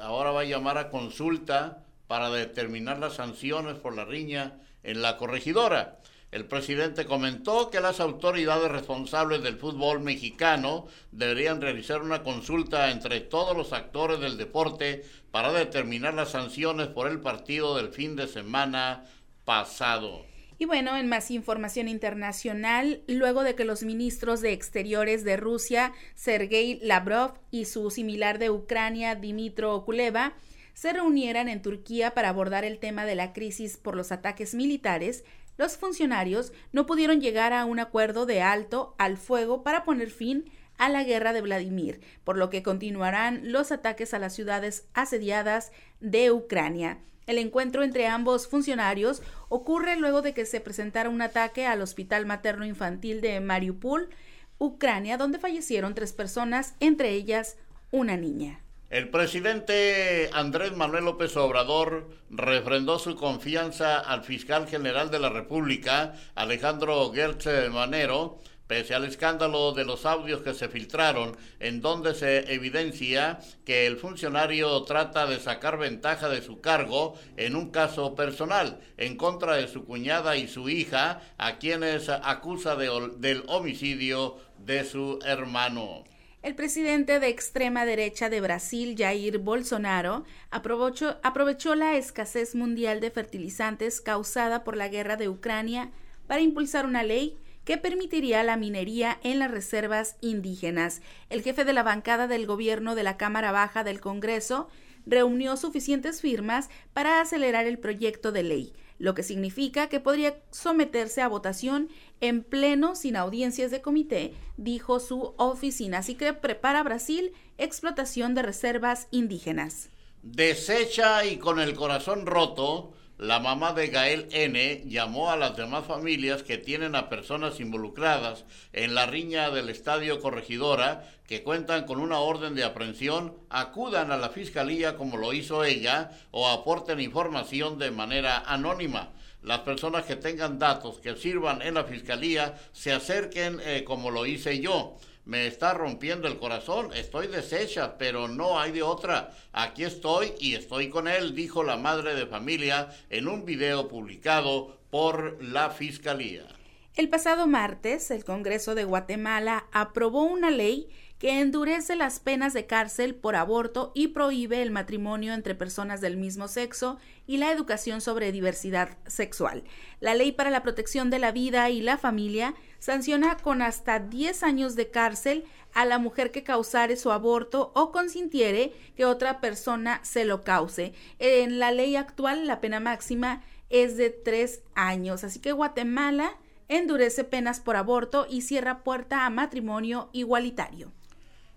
ahora 0.00 0.32
va 0.32 0.40
a 0.42 0.44
llamar 0.44 0.76
a 0.76 0.90
consulta 0.90 1.84
para 2.06 2.28
determinar 2.28 2.98
las 2.98 3.14
sanciones 3.14 3.78
por 3.78 3.96
la 3.96 4.04
riña 4.04 4.60
en 4.86 5.02
la 5.02 5.18
corregidora. 5.18 5.98
El 6.32 6.46
presidente 6.46 7.06
comentó 7.06 7.70
que 7.70 7.80
las 7.80 8.00
autoridades 8.00 8.70
responsables 8.70 9.42
del 9.42 9.56
fútbol 9.56 10.00
mexicano 10.00 10.86
deberían 11.12 11.60
realizar 11.60 12.02
una 12.02 12.22
consulta 12.22 12.90
entre 12.90 13.20
todos 13.20 13.56
los 13.56 13.72
actores 13.72 14.20
del 14.20 14.36
deporte 14.36 15.04
para 15.30 15.52
determinar 15.52 16.14
las 16.14 16.30
sanciones 16.30 16.88
por 16.88 17.08
el 17.08 17.20
partido 17.20 17.76
del 17.76 17.88
fin 17.88 18.16
de 18.16 18.26
semana 18.26 19.04
pasado. 19.44 20.24
Y 20.58 20.64
bueno, 20.64 20.96
en 20.96 21.06
más 21.08 21.30
información 21.30 21.86
internacional, 21.86 23.02
luego 23.06 23.42
de 23.42 23.54
que 23.54 23.64
los 23.64 23.82
ministros 23.82 24.40
de 24.40 24.52
Exteriores 24.52 25.22
de 25.22 25.36
Rusia, 25.36 25.92
Sergei 26.14 26.80
Lavrov, 26.82 27.34
y 27.50 27.66
su 27.66 27.90
similar 27.90 28.38
de 28.38 28.50
Ucrania, 28.50 29.14
Dimitro 29.14 29.84
Kuleva, 29.84 30.32
se 30.76 30.92
reunieran 30.92 31.48
en 31.48 31.62
Turquía 31.62 32.12
para 32.12 32.28
abordar 32.28 32.66
el 32.66 32.78
tema 32.78 33.06
de 33.06 33.14
la 33.14 33.32
crisis 33.32 33.78
por 33.78 33.96
los 33.96 34.12
ataques 34.12 34.54
militares, 34.54 35.24
los 35.56 35.78
funcionarios 35.78 36.52
no 36.70 36.84
pudieron 36.84 37.22
llegar 37.22 37.54
a 37.54 37.64
un 37.64 37.80
acuerdo 37.80 38.26
de 38.26 38.42
alto 38.42 38.94
al 38.98 39.16
fuego 39.16 39.62
para 39.62 39.84
poner 39.84 40.10
fin 40.10 40.50
a 40.76 40.90
la 40.90 41.02
guerra 41.02 41.32
de 41.32 41.40
Vladimir, 41.40 42.02
por 42.24 42.36
lo 42.36 42.50
que 42.50 42.62
continuarán 42.62 43.50
los 43.50 43.72
ataques 43.72 44.12
a 44.12 44.18
las 44.18 44.34
ciudades 44.34 44.86
asediadas 44.92 45.72
de 46.00 46.30
Ucrania. 46.30 46.98
El 47.26 47.38
encuentro 47.38 47.82
entre 47.82 48.06
ambos 48.06 48.46
funcionarios 48.46 49.22
ocurre 49.48 49.96
luego 49.96 50.20
de 50.20 50.34
que 50.34 50.44
se 50.44 50.60
presentara 50.60 51.08
un 51.08 51.22
ataque 51.22 51.64
al 51.64 51.80
Hospital 51.80 52.26
Materno 52.26 52.66
Infantil 52.66 53.22
de 53.22 53.40
Mariupol, 53.40 54.10
Ucrania, 54.58 55.16
donde 55.16 55.38
fallecieron 55.38 55.94
tres 55.94 56.12
personas, 56.12 56.74
entre 56.80 57.12
ellas 57.12 57.56
una 57.90 58.18
niña. 58.18 58.60
El 58.88 59.08
presidente 59.08 60.30
Andrés 60.32 60.76
Manuel 60.76 61.06
López 61.06 61.36
Obrador 61.36 62.08
refrendó 62.30 63.00
su 63.00 63.16
confianza 63.16 63.98
al 63.98 64.22
fiscal 64.22 64.68
general 64.68 65.10
de 65.10 65.18
la 65.18 65.28
República, 65.28 66.14
Alejandro 66.36 67.10
Gertz 67.12 67.48
Manero, 67.72 68.38
pese 68.68 68.94
al 68.94 69.04
escándalo 69.04 69.72
de 69.72 69.84
los 69.84 70.06
audios 70.06 70.42
que 70.42 70.54
se 70.54 70.68
filtraron, 70.68 71.36
en 71.58 71.80
donde 71.80 72.14
se 72.14 72.54
evidencia 72.54 73.40
que 73.64 73.88
el 73.88 73.96
funcionario 73.96 74.80
trata 74.84 75.26
de 75.26 75.40
sacar 75.40 75.78
ventaja 75.78 76.28
de 76.28 76.40
su 76.40 76.60
cargo 76.60 77.18
en 77.36 77.56
un 77.56 77.72
caso 77.72 78.14
personal 78.14 78.78
en 78.98 79.16
contra 79.16 79.56
de 79.56 79.66
su 79.66 79.84
cuñada 79.84 80.36
y 80.36 80.46
su 80.46 80.68
hija, 80.68 81.22
a 81.38 81.58
quienes 81.58 82.08
acusa 82.08 82.76
de, 82.76 83.10
del 83.18 83.42
homicidio 83.48 84.36
de 84.58 84.84
su 84.84 85.18
hermano. 85.24 86.04
El 86.46 86.54
presidente 86.54 87.18
de 87.18 87.26
extrema 87.26 87.84
derecha 87.84 88.30
de 88.30 88.40
Brasil, 88.40 88.94
Jair 88.96 89.38
Bolsonaro, 89.38 90.22
aprovechó, 90.52 91.16
aprovechó, 91.24 91.74
la 91.74 91.96
escasez 91.96 92.54
mundial 92.54 93.00
de 93.00 93.10
fertilizantes 93.10 94.00
causada 94.00 94.62
por 94.62 94.76
la 94.76 94.86
guerra 94.86 95.16
de 95.16 95.28
Ucrania 95.28 95.90
para 96.28 96.42
impulsar 96.42 96.86
una 96.86 97.02
ley 97.02 97.36
que 97.64 97.78
permitiría 97.78 98.44
la 98.44 98.56
minería 98.56 99.18
en 99.24 99.40
las 99.40 99.50
reservas 99.50 100.18
indígenas. 100.20 101.02
El 101.30 101.42
jefe 101.42 101.64
de 101.64 101.72
la 101.72 101.82
bancada 101.82 102.28
del 102.28 102.46
gobierno 102.46 102.94
de 102.94 103.02
la 103.02 103.16
Cámara 103.16 103.50
Baja 103.50 103.82
del 103.82 103.98
Congreso 103.98 104.68
reunió 105.04 105.56
suficientes 105.56 106.20
firmas 106.20 106.70
para 106.92 107.20
acelerar 107.20 107.66
el 107.66 107.80
proyecto 107.80 108.30
de 108.30 108.44
ley, 108.44 108.72
lo 108.98 109.14
que 109.14 109.22
significa 109.22 109.88
que 109.88 110.00
podría 110.00 110.40
someterse 110.50 111.22
a 111.22 111.28
votación 111.28 111.88
en 112.20 112.42
pleno 112.42 112.94
sin 112.94 113.16
audiencias 113.16 113.70
de 113.70 113.82
comité, 113.82 114.34
dijo 114.56 115.00
su 115.00 115.34
oficina. 115.36 115.98
Así 115.98 116.14
que 116.14 116.32
prepara 116.32 116.82
Brasil 116.82 117.32
explotación 117.58 118.34
de 118.34 118.42
reservas 118.42 119.08
indígenas. 119.10 119.90
Desecha 120.22 121.24
y 121.24 121.36
con 121.38 121.60
el 121.60 121.74
corazón 121.74 122.26
roto, 122.26 122.92
la 123.18 123.40
mamá 123.40 123.72
de 123.72 123.86
Gael 123.88 124.28
N. 124.30 124.82
llamó 124.84 125.30
a 125.30 125.36
las 125.36 125.56
demás 125.56 125.86
familias 125.86 126.42
que 126.42 126.58
tienen 126.58 126.94
a 126.94 127.08
personas 127.08 127.60
involucradas 127.60 128.44
en 128.74 128.94
la 128.94 129.06
riña 129.06 129.50
del 129.50 129.70
Estadio 129.70 130.20
Corregidora, 130.20 131.08
que 131.26 131.42
cuentan 131.42 131.86
con 131.86 131.98
una 131.98 132.18
orden 132.18 132.54
de 132.54 132.64
aprehensión, 132.64 133.34
acudan 133.48 134.12
a 134.12 134.18
la 134.18 134.28
fiscalía 134.28 134.96
como 134.96 135.16
lo 135.16 135.32
hizo 135.32 135.64
ella 135.64 136.10
o 136.30 136.46
aporten 136.46 137.00
información 137.00 137.78
de 137.78 137.90
manera 137.90 138.40
anónima. 138.46 139.12
Las 139.42 139.60
personas 139.60 140.04
que 140.04 140.16
tengan 140.16 140.58
datos 140.58 140.98
que 140.98 141.16
sirvan 141.16 141.62
en 141.62 141.74
la 141.74 141.84
fiscalía 141.84 142.58
se 142.72 142.92
acerquen 142.92 143.60
eh, 143.64 143.82
como 143.84 144.10
lo 144.10 144.26
hice 144.26 144.60
yo 144.60 144.98
me 145.26 145.48
está 145.48 145.74
rompiendo 145.74 146.28
el 146.28 146.38
corazón, 146.38 146.94
estoy 146.94 147.26
deshecha, 147.26 147.98
pero 147.98 148.28
no 148.28 148.58
hay 148.60 148.70
de 148.70 148.82
otra. 148.82 149.32
Aquí 149.52 149.82
estoy 149.82 150.32
y 150.38 150.54
estoy 150.54 150.88
con 150.88 151.08
él, 151.08 151.34
dijo 151.34 151.64
la 151.64 151.76
madre 151.76 152.14
de 152.14 152.26
familia 152.26 152.88
en 153.10 153.26
un 153.26 153.44
video 153.44 153.88
publicado 153.88 154.78
por 154.88 155.42
la 155.42 155.70
Fiscalía. 155.70 156.46
El 156.94 157.08
pasado 157.08 157.46
martes, 157.48 158.10
el 158.12 158.24
Congreso 158.24 158.74
de 158.76 158.84
Guatemala 158.84 159.66
aprobó 159.72 160.22
una 160.22 160.50
ley 160.50 160.88
que 161.26 161.40
endurece 161.40 161.96
las 161.96 162.20
penas 162.20 162.52
de 162.52 162.66
cárcel 162.66 163.16
por 163.16 163.34
aborto 163.34 163.90
y 163.96 164.06
prohíbe 164.06 164.62
el 164.62 164.70
matrimonio 164.70 165.34
entre 165.34 165.56
personas 165.56 166.00
del 166.00 166.16
mismo 166.16 166.46
sexo 166.46 166.98
y 167.26 167.38
la 167.38 167.50
educación 167.50 168.00
sobre 168.00 168.30
diversidad 168.30 168.96
sexual. 169.08 169.64
La 169.98 170.14
Ley 170.14 170.30
para 170.30 170.50
la 170.50 170.62
Protección 170.62 171.10
de 171.10 171.18
la 171.18 171.32
Vida 171.32 171.68
y 171.68 171.80
la 171.80 171.98
Familia 171.98 172.54
sanciona 172.78 173.36
con 173.38 173.60
hasta 173.60 173.98
10 173.98 174.44
años 174.44 174.76
de 174.76 174.92
cárcel 174.92 175.44
a 175.74 175.84
la 175.84 175.98
mujer 175.98 176.30
que 176.30 176.44
causare 176.44 176.94
su 176.94 177.10
aborto 177.10 177.72
o 177.74 177.90
consintiere 177.90 178.72
que 178.94 179.04
otra 179.04 179.40
persona 179.40 179.98
se 180.04 180.26
lo 180.26 180.44
cause. 180.44 180.94
En 181.18 181.58
la 181.58 181.72
ley 181.72 181.96
actual 181.96 182.46
la 182.46 182.60
pena 182.60 182.78
máxima 182.78 183.42
es 183.68 183.96
de 183.96 184.10
3 184.10 184.62
años, 184.76 185.24
así 185.24 185.40
que 185.40 185.50
Guatemala 185.50 186.36
endurece 186.68 187.24
penas 187.24 187.58
por 187.58 187.74
aborto 187.74 188.28
y 188.30 188.42
cierra 188.42 188.84
puerta 188.84 189.26
a 189.26 189.30
matrimonio 189.30 190.08
igualitario. 190.12 190.92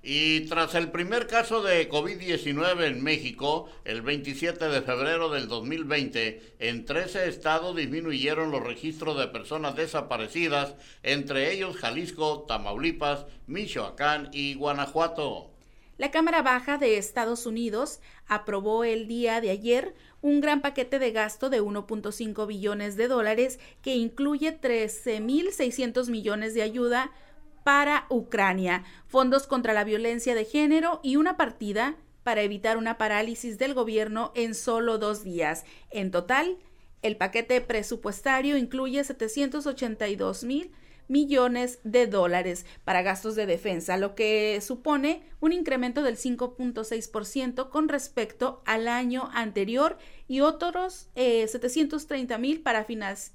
Y 0.02 0.42
tras 0.48 0.76
el 0.76 0.92
primer 0.92 1.28
caso 1.28 1.62
de 1.62 1.90
COVID-19 1.90 2.86
en 2.86 3.04
México, 3.04 3.70
el 3.84 4.02
27 4.02 4.70
de 4.70 4.82
febrero 4.82 5.30
del 5.30 5.50
2020, 5.50 6.56
en 6.60 6.86
13 6.86 7.28
estados 7.28 7.76
disminuyeron 7.76 8.50
los 8.50 8.64
registros 8.64 9.20
de 9.20 9.28
personas 9.28 9.76
desaparecidas, 9.76 10.76
entre 11.04 11.52
ellos 11.52 11.76
Jalisco, 11.76 12.46
Tamaulipas, 12.48 13.26
Michoacán 13.48 14.30
y 14.32 14.54
Guanajuato. 14.54 15.52
La 15.98 16.12
Cámara 16.12 16.42
Baja 16.44 16.78
de 16.78 16.98
Estados 16.98 17.46
Unidos 17.46 18.00
aprobó 18.26 18.86
el 18.86 19.06
día 19.06 19.42
de 19.42 19.50
ayer 19.50 19.94
un 20.22 20.40
gran 20.40 20.62
paquete 20.62 20.98
de 20.98 21.12
gasto 21.12 21.50
de 21.50 21.62
1.5 21.62 22.48
billones 22.48 22.96
de 22.96 23.10
dólares 23.10 23.60
que 23.82 23.96
incluye 23.96 24.58
13.600 24.62 26.08
millones 26.08 26.54
de 26.54 26.62
ayuda 26.62 27.12
para 27.70 28.08
Ucrania, 28.10 28.84
fondos 29.06 29.46
contra 29.46 29.74
la 29.74 29.84
violencia 29.84 30.34
de 30.34 30.44
género 30.44 31.00
y 31.04 31.18
una 31.18 31.38
partida 31.38 31.98
para 32.24 32.42
evitar 32.42 32.78
una 32.78 32.98
parálisis 32.98 33.60
del 33.60 33.76
gobierno 33.76 34.32
en 34.34 34.56
solo 34.56 34.98
dos 34.98 35.24
días. 35.24 35.66
En 35.92 36.10
total, 36.10 36.58
el 37.04 37.16
paquete 37.16 37.62
presupuestario 37.62 38.58
incluye 38.58 39.04
782 39.04 40.44
mil 40.46 40.72
millones 41.08 41.78
de 41.84 42.08
dólares 42.08 42.66
para 42.86 43.04
gastos 43.04 43.36
de 43.36 43.46
defensa, 43.46 43.98
lo 43.98 44.16
que 44.16 44.60
supone 44.62 45.22
un 45.40 45.54
incremento 45.54 46.02
del 46.02 46.18
5.6% 46.18 47.70
con 47.70 47.88
respecto 47.88 48.64
al 48.66 48.88
año 48.88 49.30
anterior 49.32 50.00
y 50.28 50.40
otros 50.40 51.10
730 51.14 52.34
eh, 52.34 52.38
mil 52.40 52.62
para 52.62 52.88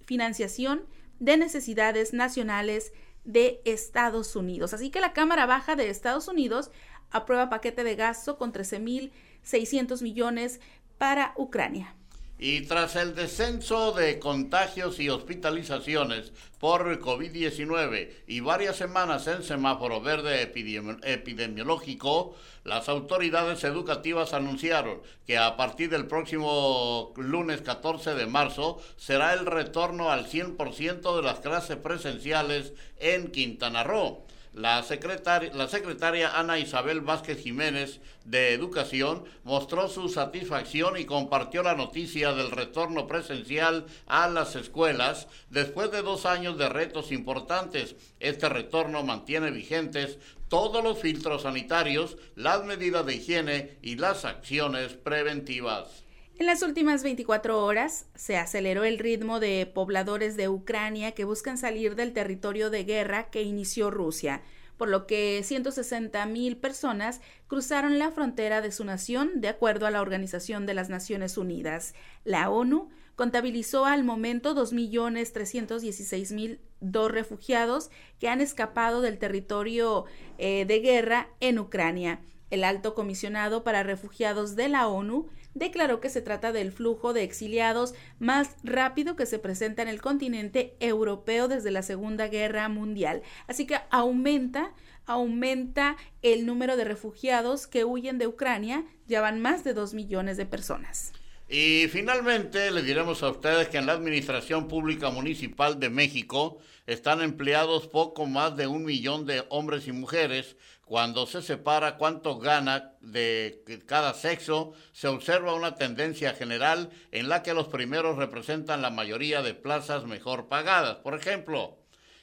financiación 0.04 0.82
de 1.20 1.36
necesidades 1.36 2.12
nacionales 2.12 2.92
de 3.24 3.60
Estados 3.64 4.36
Unidos. 4.36 4.74
Así 4.74 4.90
que 4.90 5.00
la 5.00 5.12
Cámara 5.12 5.46
Baja 5.46 5.76
de 5.76 5.90
Estados 5.90 6.28
Unidos 6.28 6.70
aprueba 7.10 7.50
paquete 7.50 7.84
de 7.84 7.96
gasto 7.96 8.38
con 8.38 8.52
13.600 8.52 10.02
millones 10.02 10.60
para 10.98 11.32
Ucrania. 11.36 11.94
Y 12.38 12.62
tras 12.62 12.96
el 12.96 13.14
descenso 13.14 13.92
de 13.92 14.18
contagios 14.18 14.98
y 14.98 15.08
hospitalizaciones 15.08 16.32
por 16.58 17.00
COVID-19 17.00 18.10
y 18.26 18.40
varias 18.40 18.76
semanas 18.76 19.26
en 19.28 19.44
semáforo 19.44 20.00
verde 20.00 20.42
epidemiológico, 20.42 22.34
las 22.64 22.88
autoridades 22.88 23.62
educativas 23.62 24.32
anunciaron 24.34 25.00
que 25.26 25.38
a 25.38 25.56
partir 25.56 25.90
del 25.90 26.06
próximo 26.06 27.12
lunes 27.16 27.62
14 27.62 28.14
de 28.14 28.26
marzo 28.26 28.80
será 28.96 29.32
el 29.32 29.46
retorno 29.46 30.10
al 30.10 30.26
100% 30.26 31.16
de 31.16 31.22
las 31.22 31.38
clases 31.38 31.76
presenciales 31.76 32.72
en 32.98 33.30
Quintana 33.30 33.84
Roo. 33.84 34.24
La 34.54 34.84
secretaria, 34.84 36.38
Ana 36.38 36.60
Isabel 36.60 37.00
Vázquez 37.00 37.42
Jiménez 37.42 38.00
de 38.24 38.52
Educación 38.52 39.24
mostró 39.42 39.88
su 39.88 40.08
satisfacción 40.08 40.96
y 40.96 41.06
compartió 41.06 41.64
la 41.64 41.74
noticia 41.74 42.32
del 42.32 42.52
retorno 42.52 43.08
presencial 43.08 43.84
a 44.06 44.28
las 44.28 44.54
escuelas 44.54 45.26
después 45.50 45.90
de 45.90 46.02
dos 46.02 46.24
años 46.24 46.56
de 46.56 46.68
retos 46.68 47.10
importantes. 47.10 47.96
Este 48.20 48.48
retorno 48.48 49.02
mantiene 49.02 49.50
vigentes 49.50 50.18
todos 50.48 50.84
los 50.84 51.00
filtros 51.00 51.42
sanitarios, 51.42 52.16
las 52.36 52.64
medidas 52.64 53.04
de 53.06 53.16
higiene 53.16 53.78
y 53.82 53.96
las 53.96 54.24
acciones 54.24 54.92
preventivas. 54.92 56.04
En 56.36 56.46
las 56.46 56.62
últimas 56.62 57.04
24 57.04 57.64
horas 57.64 58.06
se 58.16 58.36
aceleró 58.36 58.82
el 58.82 58.98
ritmo 58.98 59.38
de 59.38 59.70
pobladores 59.72 60.36
de 60.36 60.48
Ucrania 60.48 61.12
que 61.12 61.22
buscan 61.24 61.58
salir 61.58 61.94
del 61.94 62.12
territorio 62.12 62.70
de 62.70 62.82
guerra 62.82 63.30
que 63.30 63.44
inició 63.44 63.92
Rusia, 63.92 64.42
por 64.76 64.88
lo 64.88 65.06
que 65.06 65.40
160 65.44 66.26
mil 66.26 66.56
personas 66.56 67.20
cruzaron 67.46 68.00
la 68.00 68.10
frontera 68.10 68.62
de 68.62 68.72
su 68.72 68.84
nación, 68.84 69.40
de 69.40 69.46
acuerdo 69.46 69.86
a 69.86 69.92
la 69.92 70.02
Organización 70.02 70.66
de 70.66 70.74
las 70.74 70.88
Naciones 70.88 71.38
Unidas. 71.38 71.94
La 72.24 72.50
ONU 72.50 72.88
contabilizó 73.14 73.86
al 73.86 74.02
momento 74.02 74.56
2.316.002 74.56 77.10
refugiados 77.10 77.92
que 78.18 78.28
han 78.28 78.40
escapado 78.40 79.02
del 79.02 79.18
territorio 79.18 80.06
eh, 80.38 80.64
de 80.66 80.80
guerra 80.80 81.28
en 81.38 81.60
Ucrania. 81.60 82.18
El 82.50 82.64
alto 82.64 82.94
comisionado 82.94 83.62
para 83.62 83.84
refugiados 83.84 84.56
de 84.56 84.68
la 84.68 84.88
ONU 84.88 85.28
declaró 85.54 86.00
que 86.00 86.10
se 86.10 86.20
trata 86.20 86.52
del 86.52 86.72
flujo 86.72 87.12
de 87.12 87.22
exiliados 87.22 87.94
más 88.18 88.56
rápido 88.62 89.16
que 89.16 89.26
se 89.26 89.38
presenta 89.38 89.82
en 89.82 89.88
el 89.88 90.02
continente 90.02 90.76
europeo 90.80 91.48
desde 91.48 91.70
la 91.70 91.82
Segunda 91.82 92.28
Guerra 92.28 92.68
Mundial. 92.68 93.22
Así 93.46 93.66
que 93.66 93.78
aumenta 93.90 94.72
aumenta 95.06 95.96
el 96.22 96.46
número 96.46 96.76
de 96.76 96.84
refugiados 96.84 97.66
que 97.66 97.84
huyen 97.84 98.18
de 98.18 98.26
Ucrania, 98.26 98.84
ya 99.06 99.20
van 99.20 99.40
más 99.40 99.64
de 99.64 99.74
dos 99.74 99.94
millones 99.94 100.36
de 100.36 100.46
personas. 100.46 101.12
Y 101.46 101.88
finalmente 101.88 102.70
le 102.70 102.82
diremos 102.82 103.22
a 103.22 103.30
ustedes 103.30 103.68
que 103.68 103.76
en 103.76 103.86
la 103.86 103.92
Administración 103.92 104.66
Pública 104.66 105.10
Municipal 105.10 105.78
de 105.78 105.90
México 105.90 106.58
están 106.86 107.20
empleados 107.20 107.86
poco 107.86 108.26
más 108.26 108.56
de 108.56 108.66
un 108.66 108.84
millón 108.84 109.26
de 109.26 109.44
hombres 109.50 109.86
y 109.86 109.92
mujeres 109.92 110.56
cuando 110.84 111.26
se 111.26 111.42
separa 111.42 111.96
cuánto 111.96 112.38
gana 112.38 112.92
de 113.00 113.82
cada 113.86 114.12
sexo, 114.14 114.72
se 114.92 115.08
observa 115.08 115.54
una 115.54 115.76
tendencia 115.76 116.34
general 116.34 116.90
en 117.10 117.28
la 117.28 117.42
que 117.42 117.54
los 117.54 117.68
primeros 117.68 118.16
representan 118.16 118.82
la 118.82 118.90
mayoría 118.90 119.42
de 119.42 119.54
plazas 119.54 120.04
mejor 120.04 120.48
pagadas. 120.48 120.96
Por 120.96 121.14
ejemplo, 121.14 121.78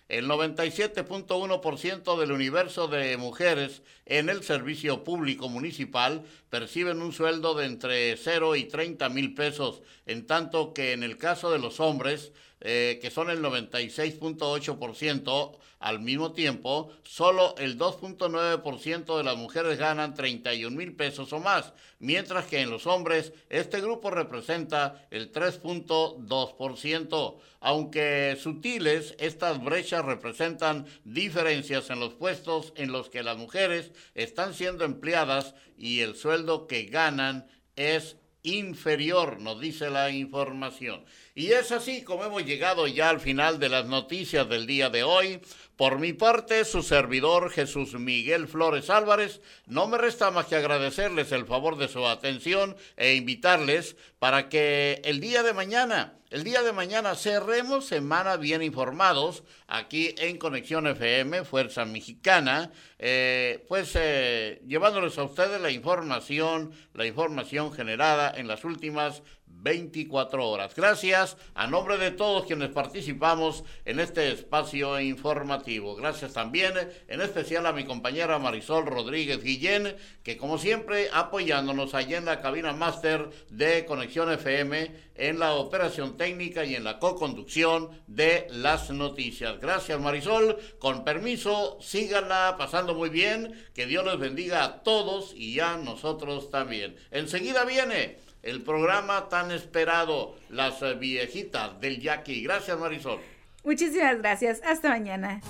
el 0.09 0.27
97.1% 0.27 2.19
del 2.19 2.31
universo 2.31 2.87
de 2.87 3.15
mujeres 3.17 3.81
en 4.11 4.29
el 4.29 4.43
servicio 4.43 5.03
público 5.05 5.47
municipal 5.47 6.25
perciben 6.49 7.01
un 7.01 7.13
sueldo 7.13 7.55
de 7.55 7.65
entre 7.65 8.17
0 8.17 8.57
y 8.57 8.65
30 8.65 9.07
mil 9.07 9.33
pesos, 9.33 9.81
en 10.05 10.27
tanto 10.27 10.73
que 10.73 10.91
en 10.91 11.03
el 11.03 11.17
caso 11.17 11.49
de 11.49 11.59
los 11.59 11.79
hombres, 11.79 12.33
eh, 12.59 12.99
que 13.01 13.09
son 13.09 13.29
el 13.29 13.41
96.8%, 13.41 15.57
al 15.81 15.99
mismo 15.99 16.31
tiempo, 16.31 16.93
solo 17.03 17.55
el 17.57 17.77
2.9% 17.77 19.17
de 19.17 19.23
las 19.23 19.35
mujeres 19.35 19.77
ganan 19.79 20.13
31 20.13 20.77
mil 20.77 20.95
pesos 20.95 21.33
o 21.33 21.39
más, 21.39 21.73
mientras 21.97 22.45
que 22.45 22.61
en 22.61 22.69
los 22.69 22.85
hombres 22.85 23.33
este 23.49 23.81
grupo 23.81 24.11
representa 24.11 25.07
el 25.09 25.31
3.2%. 25.31 27.39
Aunque 27.61 28.37
sutiles, 28.39 29.15
estas 29.19 29.63
brechas 29.63 30.05
representan 30.05 30.85
diferencias 31.03 31.89
en 31.89 31.99
los 31.99 32.13
puestos 32.13 32.73
en 32.75 32.91
los 32.91 33.09
que 33.09 33.23
las 33.23 33.37
mujeres 33.37 33.91
están 34.15 34.53
siendo 34.53 34.85
empleadas 34.85 35.55
y 35.77 35.99
el 36.01 36.15
sueldo 36.15 36.67
que 36.67 36.85
ganan 36.85 37.47
es 37.75 38.17
inferior, 38.43 39.39
nos 39.39 39.59
dice 39.59 39.89
la 39.89 40.09
información. 40.09 41.05
Y 41.33 41.53
es 41.53 41.71
así 41.71 42.03
como 42.03 42.25
hemos 42.25 42.43
llegado 42.43 42.87
ya 42.87 43.09
al 43.09 43.21
final 43.21 43.57
de 43.57 43.69
las 43.69 43.85
noticias 43.85 44.49
del 44.49 44.67
día 44.67 44.89
de 44.89 45.03
hoy. 45.03 45.39
Por 45.77 45.97
mi 45.97 46.11
parte, 46.11 46.65
su 46.65 46.83
servidor 46.83 47.49
Jesús 47.49 47.93
Miguel 47.93 48.49
Flores 48.49 48.89
Álvarez, 48.89 49.41
no 49.65 49.87
me 49.87 49.97
resta 49.97 50.29
más 50.29 50.47
que 50.47 50.57
agradecerles 50.57 51.31
el 51.31 51.45
favor 51.45 51.77
de 51.77 51.87
su 51.87 52.05
atención 52.05 52.75
e 52.97 53.15
invitarles 53.15 53.95
para 54.19 54.49
que 54.49 55.01
el 55.05 55.21
día 55.21 55.41
de 55.41 55.53
mañana, 55.53 56.19
el 56.29 56.43
día 56.43 56.61
de 56.61 56.71
mañana 56.71 57.15
cerremos 57.15 57.85
semana 57.85 58.37
bien 58.37 58.61
informados 58.61 59.43
aquí 59.67 60.13
en 60.17 60.37
Conexión 60.37 60.85
FM, 60.85 61.45
Fuerza 61.45 61.85
Mexicana, 61.85 62.71
eh, 62.99 63.65
pues 63.67 63.93
eh, 63.95 64.61
llevándoles 64.67 65.17
a 65.17 65.23
ustedes 65.23 65.59
la 65.59 65.71
información, 65.71 66.73
la 66.93 67.07
información 67.07 67.73
generada 67.73 68.31
en 68.35 68.47
las 68.47 68.65
últimas 68.65 69.23
24 69.61 70.49
horas. 70.49 70.75
Gracias 70.75 71.37
a 71.53 71.67
nombre 71.67 71.97
de 71.97 72.11
todos 72.11 72.45
quienes 72.45 72.69
participamos 72.69 73.63
en 73.85 73.99
este 73.99 74.31
espacio 74.31 74.99
informativo. 74.99 75.95
Gracias 75.95 76.33
también 76.33 76.73
en 77.07 77.21
especial 77.21 77.65
a 77.65 77.73
mi 77.73 77.85
compañera 77.85 78.39
Marisol 78.39 78.85
Rodríguez 78.85 79.43
Guillén, 79.43 79.95
que 80.23 80.37
como 80.37 80.57
siempre 80.57 81.09
apoyándonos 81.13 81.93
allá 81.93 82.17
en 82.17 82.25
la 82.25 82.41
cabina 82.41 82.73
máster 82.73 83.29
de 83.49 83.85
Conexión 83.85 84.31
FM 84.31 85.11
en 85.15 85.37
la 85.37 85.53
operación 85.53 86.17
técnica 86.17 86.65
y 86.65 86.75
en 86.75 86.83
la 86.83 86.97
co-conducción 86.97 87.89
de 88.07 88.47
las 88.49 88.89
noticias. 88.89 89.59
Gracias 89.59 89.99
Marisol, 89.99 90.57
con 90.79 91.03
permiso, 91.03 91.77
síganla 91.79 92.55
pasando 92.57 92.95
muy 92.95 93.09
bien, 93.09 93.53
que 93.75 93.85
Dios 93.85 94.03
les 94.05 94.17
bendiga 94.17 94.63
a 94.63 94.83
todos 94.83 95.33
y 95.35 95.59
a 95.59 95.77
nosotros 95.77 96.49
también. 96.49 96.95
Enseguida 97.11 97.65
viene 97.65 98.17
el 98.43 98.63
programa 98.63 99.29
tan 99.29 99.51
esperado, 99.51 100.35
Las 100.49 100.81
Viejitas 100.99 101.79
del 101.79 101.99
Yaqui. 101.99 102.43
Gracias, 102.43 102.77
Marisol. 102.77 103.19
Muchísimas 103.63 104.17
gracias. 104.17 104.61
Hasta 104.63 104.89
mañana. 104.89 105.41